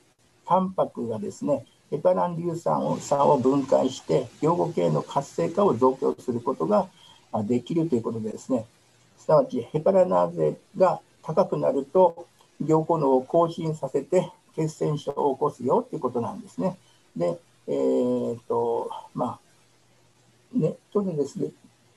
[0.46, 6.88] タンパクがですねヘパラン硫酸を酸を分解して養護系の活性化を増強することが
[7.44, 8.64] できるということでですね
[9.18, 12.26] すなわちヘパラナーゼが高くなると
[12.60, 16.76] 凝固能を更新させて血栓症を起こすよということなんですね。
[17.16, 17.38] で、
[17.68, 19.38] えー、と、まあ、
[20.52, 21.50] ネットでですね、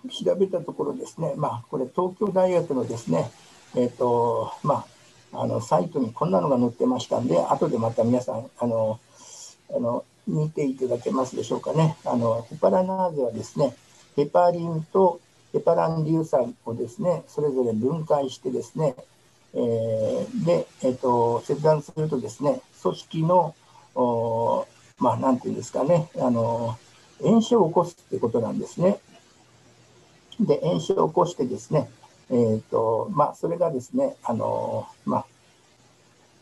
[0.10, 3.32] 調べたところですね、まあ、これ東京大学のですね、
[3.76, 4.86] えー、っと、まあ、
[5.34, 8.99] あのサイトにこんなのが載ってましたんで、後でまた皆さん、あの、
[9.74, 11.98] あの見ていただけますでしょうかね。
[12.06, 13.76] あのヘパラナーゼはですね、
[14.16, 15.20] ヘパリンと
[15.53, 18.95] ヘパラン硫酸をですね、それぞれ分解してですね、
[19.53, 23.56] えー、で、え、ー、と、切断するとですね、組織の、
[23.95, 24.66] お
[24.98, 26.78] まあ、なんていうんですかね、あの、
[27.22, 28.99] 炎症を起こすってことなんですね。
[30.40, 31.90] で、炎症を起こしてですね、
[32.32, 35.26] え、ー、と、まあ、それがですね、あの、まあ、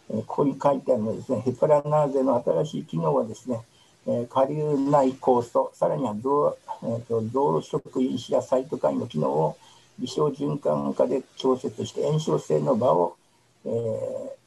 [0.07, 3.61] ここに書いてあるのですね、ヘパラナーゼの新しい機能はですね、
[4.07, 9.57] え下流内酵素、さらには増,、えーと、増殖因子やサイトカインの機能を
[9.99, 13.17] 微小循環化で調節して炎症性の場を、
[13.65, 13.71] えー、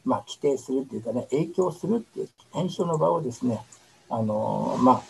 [0.04, 3.60] まあ、規定するというかね、影響するっていう炎症の場をですね、
[4.08, 5.02] あの、まあ、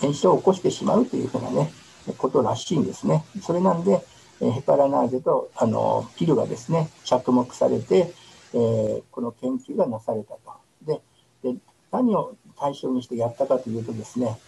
[0.00, 1.70] 炎症を起こしてしまうというふうなね、
[2.18, 3.24] ことらしいんですね。
[3.42, 4.02] それなんで、
[4.40, 8.12] えヘパラナーゼとあのピルがですね、着目されて、
[8.54, 10.40] えー、この研究がなされたと。
[10.82, 11.00] で
[11.42, 11.56] で
[11.90, 14.38] 何を対象にしてやったかというとですね、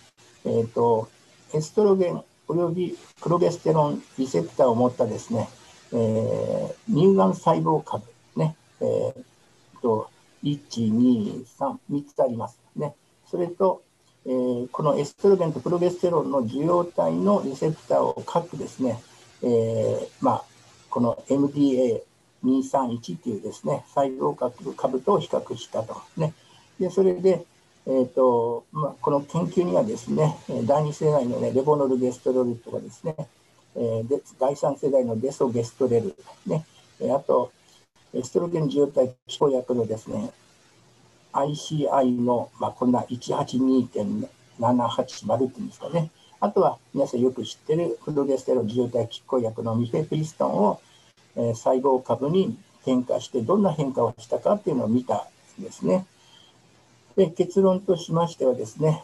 [0.44, 1.08] えーと、
[1.54, 5.48] エストロゲンおよびプロゲステロンリセプターを持ったですね、
[5.92, 8.04] えー、乳がん細胞株
[8.36, 9.14] ね、えー、
[9.80, 10.10] と
[10.42, 12.94] 1、2、3、3つありますね。
[13.26, 13.82] それと、
[14.26, 19.00] えー、このエストロゲンとプロゲステロンの受容体のリセプターを各ですね、
[19.42, 20.44] えー、まあ、
[20.90, 25.96] この MDA231 というですね、細胞核株と比較したと。
[26.16, 26.34] ね、
[26.78, 27.44] でそれで、
[27.86, 33.16] えーとまあ、この研究にはですね、第2世代の、ね、レボノルゲストロルとかですね、
[33.76, 36.14] えー、で第3世代のデソゲストレル、
[36.46, 36.64] ね、
[37.14, 37.52] あと、
[38.12, 40.32] エストロゲン受容体気候薬のですね、
[41.32, 46.10] ICI の、まあ、こんな182.780っていうんですかね、
[46.40, 50.80] あとは皆さんよく知ってるプロゲステロン受容体拮抗薬のミフェプリストンを、
[51.36, 55.26] えー、細胞株に変化してどんな変化をしたかっていうのを見た
[55.58, 56.06] んですね。
[57.16, 59.02] で結論としましてはですね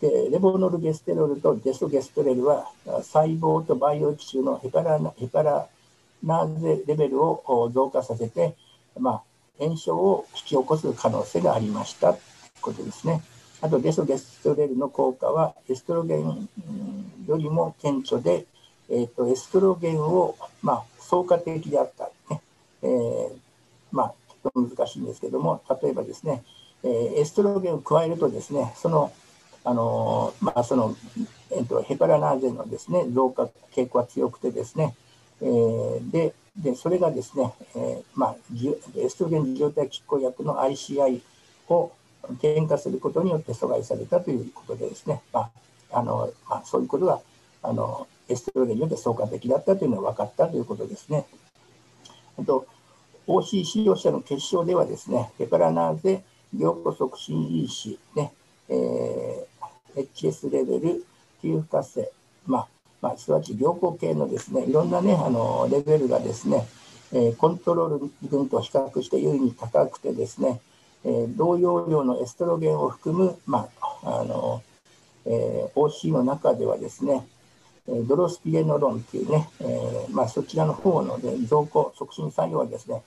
[0.00, 5.66] でレボノルゲステロールとデソゲストレルは細胞と培養基中のヘパラヘパラ
[6.22, 8.54] ナーゼレベルを増加させて、
[8.98, 9.22] まあ、
[9.58, 12.20] 炎症を引き起こす可能性がありましたという
[12.60, 13.22] ことですね。
[13.60, 16.48] あとデソゲストレルの効果はエストロゲン
[17.26, 18.46] よりも顕著で、
[18.88, 22.40] えーと、エストロゲンを、まあ、相加的であった、ね
[22.82, 23.30] えー、
[23.90, 26.42] まあ、ちょっと難しいんですけども例えばですね、
[26.84, 29.12] えー、エストロゲンを加えるとですねその
[29.64, 30.96] あのまあ、その、
[31.50, 34.94] えーと、ヘパラナーゼのですね増加傾向は強くてですね、
[35.42, 38.36] えー、ででそれがですね、えーまあ、
[38.96, 41.20] エストロゲン受容体拮抗薬の ICI
[41.68, 41.92] を
[42.40, 45.50] 喧嘩することによって阻害されたということでですね、ま
[45.92, 47.20] ああのまあ、そういうことが
[47.62, 51.26] あのエストロゲンによって相関的だったというのが分かったということですね。
[52.38, 52.66] あと
[53.26, 56.24] OC 使用者の結晶ではですね、ペパラナーゼ、
[56.54, 58.32] 凝固促進因子、ね
[58.70, 61.04] えー、HS レベル、
[61.42, 62.10] 吸付活性、
[62.46, 62.68] まあ
[63.02, 66.66] まあ、すなわち凝固系のですね、いろんなね、あのレベルがですね、
[67.12, 70.60] えー、コントロール群と比較して優位に高くてですね、
[71.04, 74.62] えー、同様量のエストロゲンを含む、まああの
[75.26, 77.26] えー、OC の中ではですね、
[78.06, 83.02] ドロスピエノロンっていうね、えーまあ、そちらの方の、ね、増加促進作用はですね、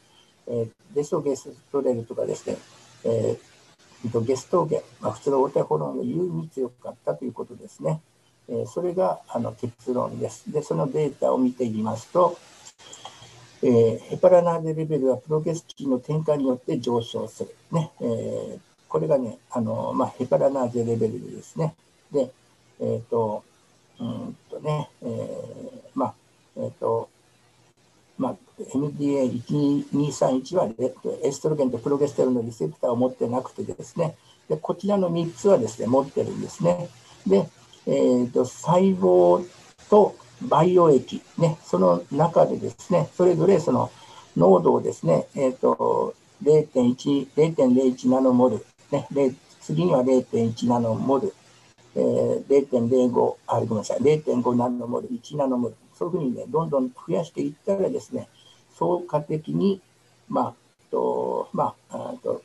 [0.48, 2.58] えー、デソゲストレルとかですね、
[3.06, 8.02] えー、ゲストゲン、まあ、普通のオテホロンより優に強かったということですね。
[8.50, 10.52] えー、それがあの結論です。
[10.52, 12.38] で、そのデータを見てみますと、
[13.64, 17.56] えー、ヘパラナーゼレベルはプロゲスチンの転換によって上昇する。
[17.72, 21.76] ねえー、これがね、あのまあ、ヘパラナーゼレベルですね。
[22.12, 22.32] で、
[22.80, 23.44] えっ、ー、と、
[24.00, 26.14] うんとね、えー、まあ、
[26.58, 27.10] えっ、ー、と、
[28.18, 28.36] まあ、
[28.74, 30.70] MDA1231 は
[31.24, 34.16] エストロゲンとプロゲステロンのリセプターを持ってなくてですね、
[34.50, 36.90] でこちらの3つはですね、持ってるんですね。
[37.28, 37.48] で、
[37.88, 39.48] えーと細胞
[39.90, 43.92] と培養液、ね、その中でですね、それぞれその
[44.38, 49.08] 濃度をですね、えっ、ー、と、0.1、0.01ナノモル、ね、
[49.60, 51.34] 次には0.1ナノモル、
[51.96, 58.28] えー、0.05、あ、ごめんなさい、0.5ナノモル、1ナノモル、そういうふうにね、どんどん増やしていったらですね、
[58.78, 59.82] 相加的に、
[60.28, 60.54] まあ、
[60.92, 62.44] とまあ、あと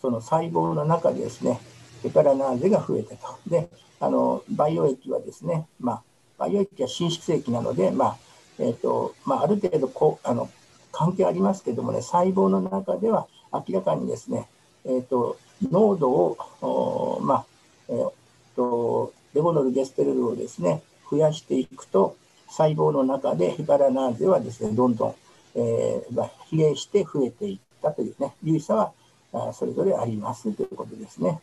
[0.00, 1.60] その細胞の中でですね、
[2.02, 3.38] ヘパラナーゼが増えたと。
[3.46, 3.68] で、
[4.00, 6.02] あの培養液はですね、まあ、
[6.38, 8.16] 培養液は伸縮液なので、まあ
[8.58, 10.48] えーとまあ、ある程度こうあの
[10.92, 14.46] 関係ありますけどもね、細胞の中では明らかにですね、
[14.84, 15.38] えーと、
[15.70, 17.44] 濃度を、まあ
[17.88, 18.12] えー
[18.54, 22.16] と、レボノルゲステルルをですね増やしていくと、
[22.48, 25.14] 細胞の中でヘパラナーゼはですねどんどん、
[25.56, 28.92] えーまあ、比例して増えていったというね、有意差は
[29.32, 31.40] あそれぞれありますということですね。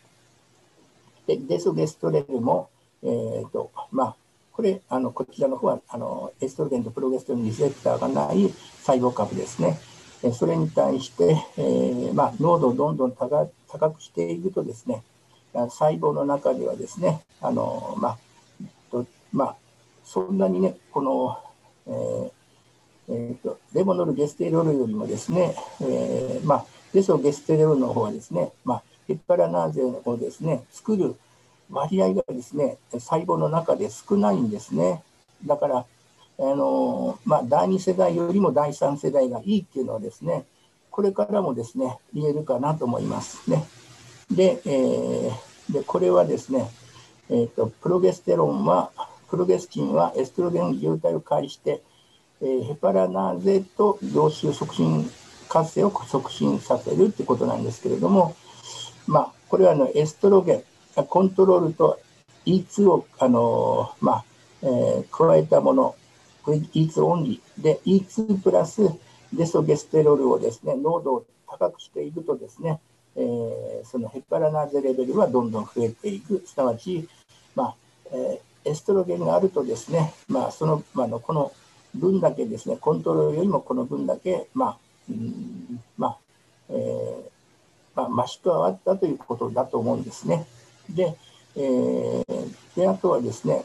[1.27, 2.69] でデソゲストレルも、
[3.03, 4.15] えーとまあ
[4.53, 8.49] これ、あのこちらの方はあのエストロゲンとプロゲステロンリセプターがない
[8.83, 9.79] 細胞株ですね。
[10.33, 15.01] それに対して、えーまあ、濃度をどんどん高高くしていくとですね、
[15.53, 18.17] 細胞の中ではですね、あのまあ
[18.91, 19.55] とまあ、
[20.03, 21.39] そんなにね、この、
[21.87, 22.31] えー
[23.09, 31.15] えーと、レボノルゲステロールよりもですね、えーまあ、デソゲステロールの方はですね、まあ、ヘッパラナーゼをですね、作る
[31.71, 35.03] 割合がですね、細胞の中で少ないんですね。
[35.45, 35.85] だから、
[36.39, 40.45] あのまあ、第2世代よりも第3世代がいいっていうのはですね、
[40.89, 43.63] これからもですね、言えるかなと思いますね。
[44.29, 46.69] で、えー、でこれはですね、
[47.29, 48.91] えーと、プロゲステロンは、
[49.29, 51.81] プロゲスチンはエストロゲン受容体を介して、
[52.41, 55.09] えー、ヘパラナーゼと凝集促進
[55.47, 58.35] 活性を促進させるってことなんですけれども、
[59.05, 60.63] まあ、これはあのエストロゲン、
[60.95, 61.99] コントロールと
[62.45, 64.25] E2 を、あのまあ
[64.63, 65.95] えー、加えたもの、
[66.43, 68.81] これ E2 オンリーで E2 プラス
[69.33, 72.79] デソゲステロールをですね、濃度を高くしていくとですね、
[73.15, 77.07] えー、そのヘパラナーゼレベルはどんどん増えていく、すなわち、
[77.55, 77.75] まあ
[78.11, 81.51] えー、エストロゲンがあるとですね、まあ、その、まあの、この
[81.95, 84.77] 分だけですね、コントロールよりもこの分だけ、まあ、
[85.09, 86.17] うんまあ、
[86.69, 87.21] えー、
[87.95, 90.45] まあ、増し加わったということだと思うんですね。
[90.89, 91.15] で、
[91.55, 93.63] えー、であとはですね、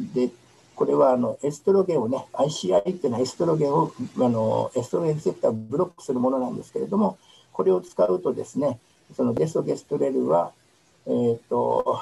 [0.00, 0.30] で
[0.74, 7.18] これはあのエストロゲンをね、ICI っていうのはエストロゲンを、あのエストロゲンセプターをブロックするものなんですけれども、
[7.52, 8.78] これを使うとですね、
[9.16, 10.52] そのデソゲストレルは、
[11.06, 12.00] えっ、ー、と、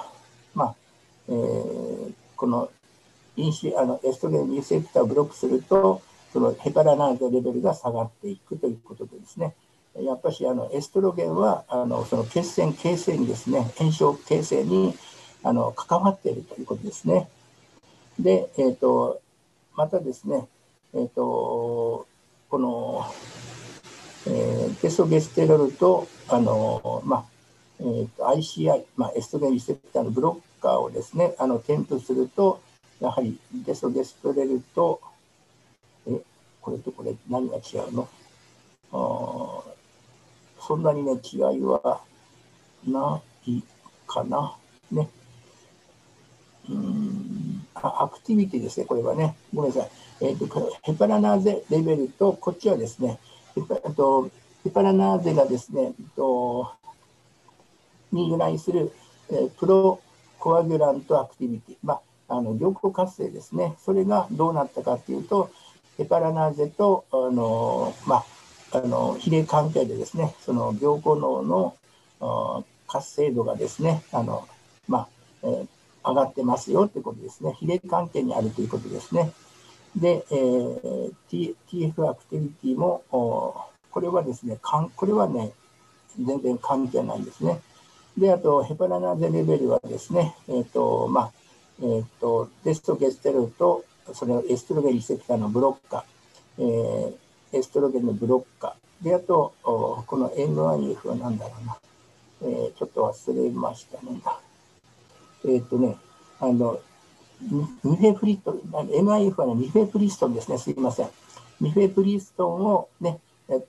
[0.55, 0.75] まあ、
[1.29, 2.71] えー、この
[3.37, 6.03] インシあのエストロゲンリセプターをブロックすると、
[6.35, 9.55] そのヘパラナーゼレベルが下がっていくということでですね、
[10.01, 14.94] やっぱしあのエストロゲンはあのその血栓形成にですね、炎症形成に
[15.43, 17.28] あの関わっているということですね。
[18.18, 19.20] で、えーと、
[19.74, 20.47] またですね、
[20.94, 22.06] えーと、
[22.48, 23.06] この、
[24.27, 27.24] えー、テソゲステロールとあの、まあ
[27.81, 32.60] えーと、ICI、まあ、エストロゲンリセプターのブロッカーをですね、あの添付すると、
[33.01, 35.01] やはりデソゲストレルと、
[36.09, 36.20] え、
[36.60, 38.09] これとこれ何が違うの？
[38.93, 38.97] あ
[40.67, 42.01] そんなにね、違いは
[42.87, 43.63] ない
[44.07, 44.57] かな。
[44.91, 45.09] ね。
[46.69, 49.37] うんあアクティビティですね、これはね。
[49.55, 49.91] ごめんなさい。
[50.23, 53.19] えーと、ヘパラナーゼレベルと、こっちはですね、
[53.55, 54.31] ヘパと
[54.65, 56.73] ヘパラナーゼがですね、と
[58.11, 58.93] に由来する、
[59.31, 60.01] えー、プロ
[60.41, 65.51] コアグラントアクティビティ、まあ、あの凝固活性ですね、それがどうなったかというと、
[65.97, 68.25] ヘパラナーゼと、あのまあ、
[68.77, 71.77] あの比例関係でですね、その凝固脳の
[72.86, 74.47] 活性度がですね、あの
[74.89, 75.09] まあ
[75.43, 75.66] えー、
[76.05, 79.32] 上がってますよということですね、比例関係にあるということですね。
[79.97, 85.53] で、えー、TF アクティビティも、これはですね、かんこれはね、
[86.20, 87.61] 全然関係ないんですね。
[88.16, 91.32] で、あと、ヘパラナゼレベルはですね、えっ、ー、と、まあ、
[91.81, 93.85] えっ、ー、と、テストゲステロと、
[94.15, 97.15] それエストロゲンリセプターのブロッカー、えー、
[97.57, 99.05] エストロゲンのブロッカー。
[99.05, 101.77] で、あと、この MIF は何だろうな。
[102.43, 104.20] えー、ちょっと忘れましたね。
[105.45, 105.97] えー、っとね、
[106.41, 106.78] あの、
[107.41, 111.09] ミフェプリストン、MIF はね、ミフェプリストンですね、すいません。
[111.61, 113.20] ミフェプリストンをね、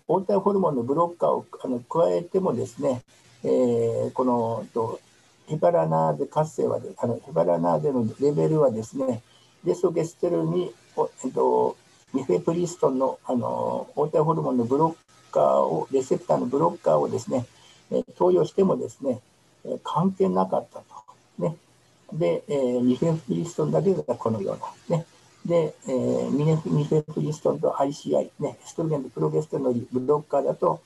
[0.08, 3.04] オーターホルモンのブロッカーをあの加えてもですね、
[3.44, 5.00] えー、このと
[5.48, 9.22] ヘパラナーゼ活性はあのヘパラナーゼのレベルはですね、
[9.64, 10.72] デソゲステルに、
[11.24, 11.78] えっと、
[12.14, 14.96] ミフェプリストンのあの応対ホルモンのブロ
[15.30, 17.46] ッカーを、レセプターのブロッカーをですね、
[18.18, 19.20] 投与してもですね、
[19.84, 20.86] 関係なかったと。
[21.38, 21.56] ね、
[22.14, 24.54] で、え、ミフェプリストンだけがこのよ
[24.90, 24.98] うな。
[24.98, 25.06] ね、
[25.46, 30.82] で、え、ミネミフェプリストンと ICI、ね、エストロゲンとプロゲステロンのブロッカーだと、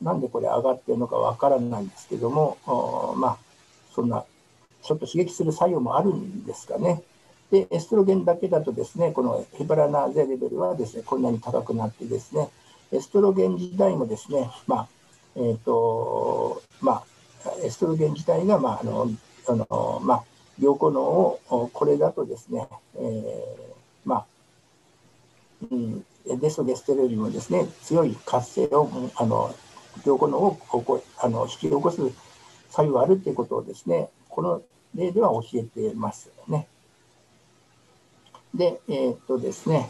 [0.00, 2.56] なんでこれ上がってるのかわからないんですけども、
[3.16, 3.38] まあ、
[3.94, 4.24] そんな、
[4.82, 7.02] ちょっと刺激する作用もあるんですかね。
[7.50, 12.48] で、エストロゲンだけだとですね、このヘパラナーゼレベルはですね、こんなに高くなってですね、
[12.92, 14.88] エストロゲン自体もですね、まあ、
[15.36, 17.04] えっ、ー、と、まあ、
[17.64, 19.08] エストロゲン自体が、まあ、あの、
[19.48, 20.24] あの、まあ、
[20.58, 23.54] 凝固脳を、これだとですね、えー、
[24.04, 24.26] まあ、
[25.70, 26.04] うん、
[26.38, 29.54] デソゲステロよりもですね、強い活性を、あの、
[30.04, 32.00] 凝固脳をここあの引き起こす
[32.70, 34.62] 作用があるということをですね、この
[34.94, 36.66] 例では教えてますね。
[38.54, 39.88] で、えー、っとですね、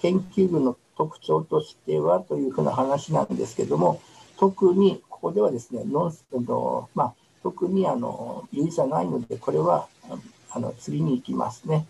[0.00, 4.00] 研究部の特徴としてはというふうな話なんですけども、
[4.38, 9.86] 特にここではですね、ノンスの、まあ、特にあの有意差ないので、これは
[10.50, 11.86] あの釣りに行きますね。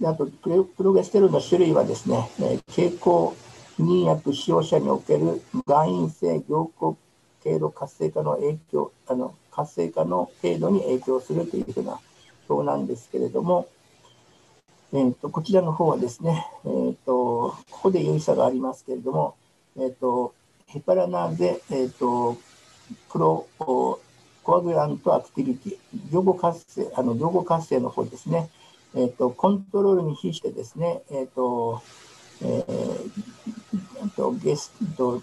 [0.00, 3.34] であとプロ、プロゲステロンの種類はですね、えー、経口
[3.78, 6.96] 妊薬使用者における外因性凝固
[7.42, 11.98] 経路活性化の影響、あの活性化の程度に影響するというふうな
[12.48, 13.68] 表なんですけれども、
[14.92, 19.36] えーと、こちらの方はですね、えーと、ここで有意差がありますけれども、
[19.76, 20.34] えーと、
[20.66, 22.36] ヘパラナーゼ、えー、と
[23.12, 24.00] プロコ
[24.46, 28.50] アグラントアクティビティ、業後活性、あの業後活性の方ですね、
[28.96, 31.82] えー、とコントロールに比してですね、えーと
[32.42, 35.22] えー、とゲスト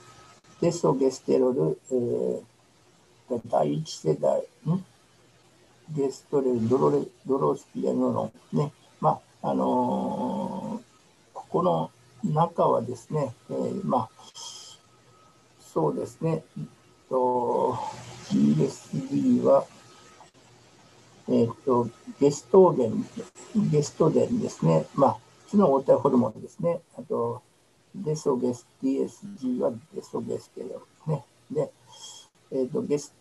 [0.62, 4.86] デソゲステロル、えー、第一世代、ん？
[5.96, 8.72] ゲストレル、ドロレドロスピアノのね、
[9.50, 11.92] あ、のー、ここの
[12.24, 14.10] 中はですね、えー、まあ、
[15.62, 16.66] そうですね、えっ
[17.10, 17.78] と
[18.30, 19.66] GSD は、
[21.30, 23.06] えっ、と、ゲストーゲン、
[23.70, 27.42] ゲストデンですね、まあ、普通の応対ホルモンですね、あと、
[27.96, 31.24] デソゲス、DSG はデソゲステロね。
[31.50, 31.72] で、
[32.52, 33.14] えっ、と、ゲス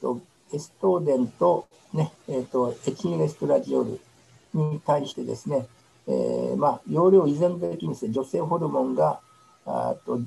[0.00, 0.18] ト、
[0.50, 4.00] エストーデンと、ね、えっ、と、エチニレストラジオール
[4.54, 5.66] に対してですね、
[6.06, 9.20] えー、まあ、容量依然的にですね、女性ホルモンが、
[9.66, 10.20] あと、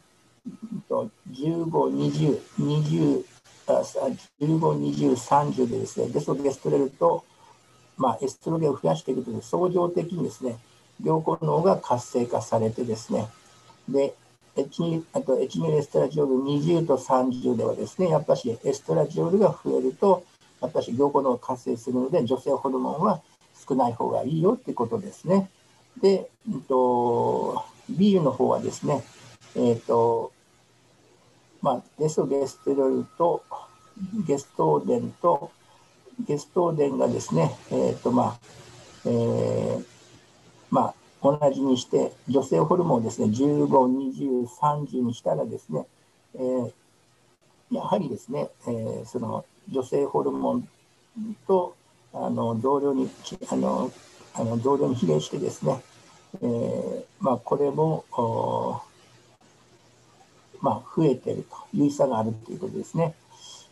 [0.87, 3.23] と15、20、20、
[3.67, 7.25] 15、20、30でですね、デソゲストレルと、
[7.97, 10.57] まあ、エストロゲンを増やしていくという相乗的にですね、
[10.99, 13.27] 両方脳が活性化されてですね、
[13.89, 14.15] で、
[14.55, 20.23] エチニあとエチニルエストラジオール20と30ではですね、やっぱしエストラジオールが増えると、
[20.61, 23.21] やっぱし凝固脳を活性するので、女性ホルモンは
[23.67, 25.49] 少ない方がいいよってことですね。
[26.01, 29.03] で、えっと、ビールの方はですね、
[29.55, 30.31] えっと、
[31.61, 33.43] まあ、デソゲステロルと
[34.27, 35.51] ゲストーデンと
[36.27, 38.39] ゲストーデンがですね、えっと、まあ、
[39.05, 39.85] えー、
[40.71, 45.85] まあ、同じにして、女性ホルモンをですね、15、20、30にしたらですね、
[46.35, 46.71] えー、
[47.71, 50.67] やはりですね、えー、その女性ホルモン
[51.47, 51.75] と
[52.25, 53.09] あの同僚に
[53.49, 53.91] あの
[54.33, 55.81] あの同僚に比例してですね、
[56.41, 58.05] えー、まあ、これも、
[60.61, 63.15] まあ、増えてるという差があるということですね。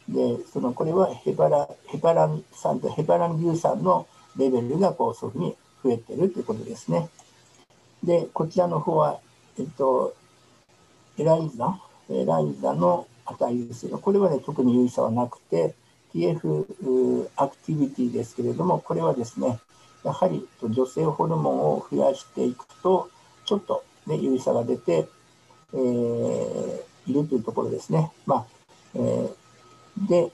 [0.10, 4.08] で、そのこれはヘパラヘパラン酸とヘパラン硫酸の
[4.38, 7.10] レベルがこうそういうふうに増えてるということですね。
[8.04, 9.20] で、こちらの方は、
[9.60, 10.16] えっと、
[11.18, 15.74] エライザ、エライザの値ですが、これはね、特に有意差はなくて、
[16.16, 19.60] TF アクティビティですけれども、これはですね、
[20.06, 23.10] やはり女性ホルモンを増やしていくと、
[23.44, 25.08] ちょっと、ね、有意差が出て、
[25.74, 28.12] えー、いるというところですね。
[28.26, 28.46] まあ
[28.96, 30.32] えー、で、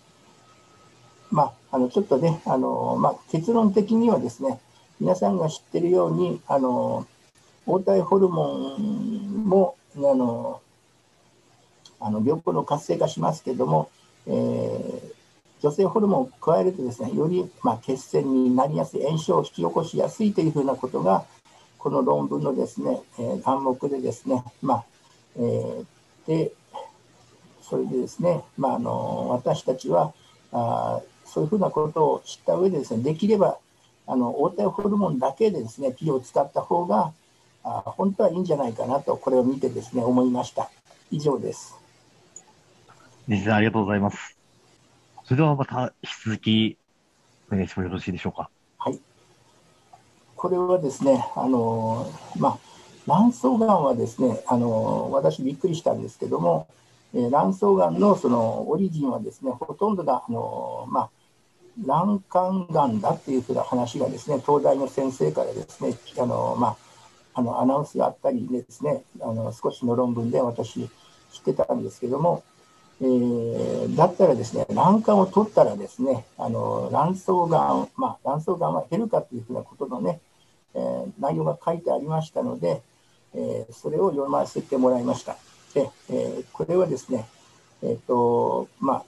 [1.31, 4.59] まあ、あのちょっとね、あのまあ、結論的にはですね、
[4.99, 7.07] 皆さんが知ってるように、あの
[7.65, 10.61] 黄体ホルモンもあの
[11.99, 13.89] あの病気の活性化しますけども、
[14.27, 15.13] えー、
[15.61, 21.25] 女性ホルモンを加えるとですねより、ま、血栓になりやすい炎症を引き起こしやすいというふうなことが
[21.77, 24.85] この論文のですね、えー、眼目でですね、まあ
[25.37, 25.85] えー、
[26.27, 26.51] で
[27.61, 30.13] それでですね、まあ、あの私たちは
[30.51, 33.57] あそういうふうなことを知った上でですねできれば
[34.07, 37.13] あの黄体ホルモンだけでですねピルを使った方が
[37.63, 40.69] あ本当はいいんじゃないかなと、これを見てですね、思いました。
[41.11, 41.77] 以上です。
[43.27, 44.40] 西さん、ありがとうございます。
[45.31, 46.77] それではまた引き続き
[47.49, 48.49] お願いしてもよろしいでしょうか？
[48.77, 48.99] はい。
[50.35, 52.57] これはですね、あの、まあ、
[53.07, 56.67] 卵巣がんはですね、あの、私びっくりしたんですけども、
[57.13, 61.09] えー、卵巣がんのそのオリジンはですね、ほとんどが、あの、まあ、
[61.87, 66.77] 卵管がんだっていうふうな話がですね、東大の先生からですね、あの、まあ、
[67.35, 70.89] あのアナウンスがあったりですね、あの少しの論文で私
[71.31, 72.43] 知ってたんですけども、
[73.01, 80.19] えー、だったらですね、卵管を取ったらですね、あの卵巣がん、まあ、卵巣がんは減るかというふうなことのね、
[80.75, 82.81] えー、内容が書いてありましたので、
[83.33, 85.35] えー、それを読ませてもらいました。
[85.73, 87.25] で、えこれはですね、
[87.81, 89.03] えっ、と、まあ、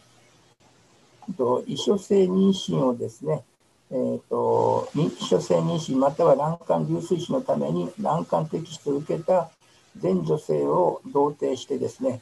[1.38, 3.44] と、異所性妊娠をですね、
[3.92, 9.52] えーと、認知症性妊娠または卵管流水腫のために卵管摘出を受けた
[9.98, 12.20] 全女性を同定してですね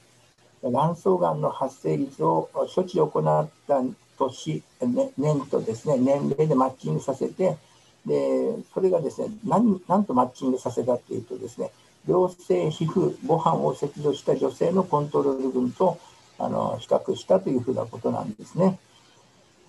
[0.64, 3.82] 卵巣がんの発生率を処置を行った
[4.18, 7.58] 年、ね、年とですね年齢でマッチングさせて
[8.06, 11.72] でそれがですね何何とマッチングさせたっていうとですね
[12.08, 16.00] 良性皮膚ご飯を切除した女性のコントロール群と
[16.40, 18.80] あの比較したというふうなことなんですね。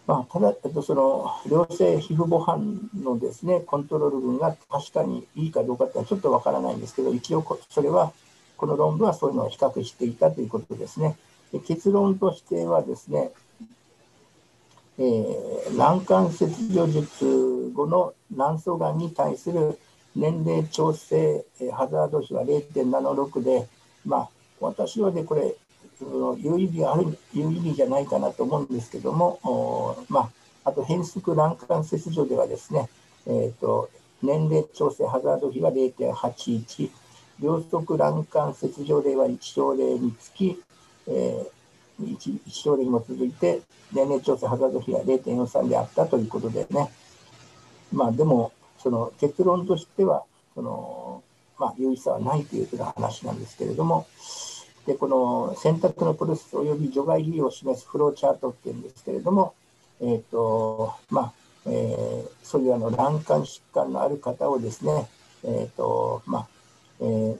[0.06, 8.12] まあ、ただ、えっと、その良性皮膚模範のですねコントロール群が確かにいいかどうかってはちょっとわからないんですけど、一応それは、
[8.62, 11.16] この論文はそういうのを比較していたということですね。
[11.52, 13.32] で結論としてはですね、
[15.00, 19.80] えー、卵管切除術後の卵巣がんに対する
[20.14, 23.66] 年齢調整えハザード比は0.76で、
[24.06, 24.28] まあ、
[24.60, 25.56] 私はね、これ、
[26.38, 30.30] 有意義がある、有意義じゃないかなと思うんですけども、まあ、
[30.70, 32.88] あと変則卵管切除ではですね、
[33.26, 33.90] えーと、
[34.22, 37.01] 年齢調整ハザード比は0.81、
[37.40, 40.60] 両側卵管切除例は1症例につき、
[41.08, 43.60] えー、1, 1症例にも続いて、
[43.92, 46.90] 年齢調整ハザード比は0.43であったということでね、
[47.92, 51.22] まあでも、その結論としては、その
[51.58, 54.06] まあ、有意差はないというふうな話なんですけれども、
[54.86, 59.54] でこの選択のプロセス及び除外理由を示すフローチャートっていうんですけれども、
[60.00, 61.32] えーとまあ
[61.66, 65.06] えー、そういうあの卵管疾患のある方をですね、
[65.44, 66.48] えーとまあ
[67.02, 67.38] えー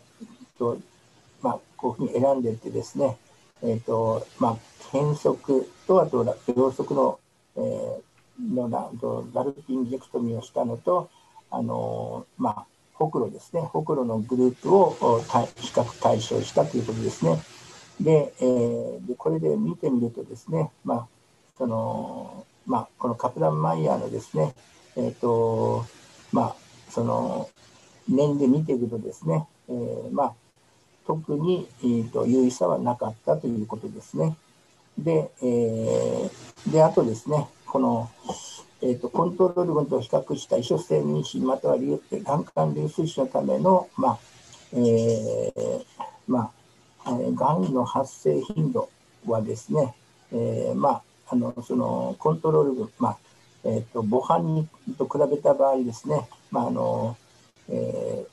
[0.58, 0.78] と
[1.40, 3.16] まあ、こういうふうに選んでいってですね、
[3.62, 4.56] えーとまあ、
[4.90, 6.24] 変則とあと
[6.54, 7.20] 両側の,、
[7.56, 8.90] えー、のな
[9.34, 11.10] ラルピンジェクトミーをしたのと、
[11.50, 14.90] あのまあ、ほくろですね、ほくろのグループを
[15.56, 17.40] 比較対象したということですね。
[18.00, 21.06] で、えー、でこれで見てみるとですね、まあ
[21.56, 24.54] そのまあ、このカプランマイヤーのですね、
[24.96, 25.84] えーと
[26.32, 26.56] まあ、
[26.90, 27.48] その
[28.12, 30.34] 年で見ていくとですね、えー、まあ、
[31.06, 34.36] 特に、えーと、優位差はなかったということですね。
[34.98, 38.10] で、えー、であとですね、この、
[38.82, 44.18] えーと、コントロール群と比較した異所性妊娠または卵管流水腫のための、まあ
[44.74, 45.84] えー
[46.26, 46.50] ま
[47.04, 48.88] あ、がんの発生頻度
[49.26, 49.94] はですね、
[50.32, 53.18] えーまあ、あのそのコントロール群、まあ
[53.64, 54.68] えーと、母斑に
[54.98, 57.16] と比べた場合ですね、まああの
[57.72, 58.26] え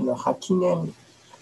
[0.00, 0.94] ー、8年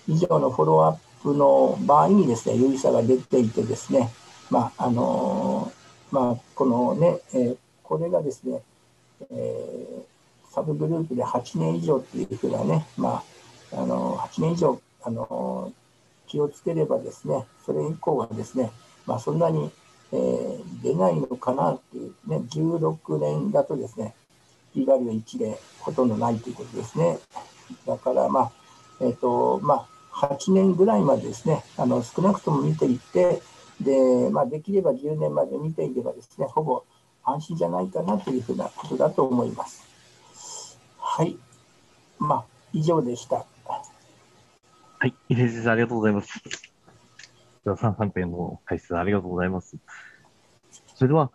[0.09, 4.11] 以上のフォローアップの場合にですね、有意差が出ていてですね、
[4.51, 5.73] まああの
[6.11, 7.57] まあ、このね、えー
[7.87, 8.61] これがですね、
[9.31, 13.23] えー、サブグループで8年以上っていうふうなね、ま
[13.73, 15.73] あ、あの8年以上あの
[16.27, 18.73] 気をつければですね、それ以降はですね、
[19.07, 19.71] まあ、そんなに、
[20.13, 24.15] えー、出ないのかなっていうね、16年だとですね、
[24.77, 27.19] P バリュー1でほとんどないということですね。
[27.87, 28.53] だから、まあ、
[29.01, 33.41] えっ、ー、と、まあ、8年ぐらいまでですね、あの少なくとも見ていって、
[33.81, 36.85] で、まあ、できれば10年まで見ていけばですね、ほぼ
[37.25, 39.87] 安心じゃないかなというふうなことだと思います。
[40.99, 41.39] はい。
[42.19, 42.45] まあ、
[42.75, 43.47] 以上でした。
[44.99, 45.15] はい。
[45.31, 46.43] 井出先生、ありがとうございます。
[47.65, 49.77] では、3、3編の解説ありがとうございます。
[50.95, 51.31] それでは、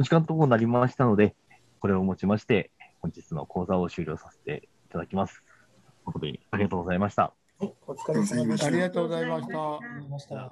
[0.00, 1.34] 時間ともなりましたので、
[1.84, 2.70] これをもちまして、
[3.02, 5.44] 本日の講座を終了させていただきます。
[6.06, 7.34] 誠にありがとうございました。
[7.58, 8.66] はい、お疲れ様でした。
[8.68, 10.50] ありがとうございました。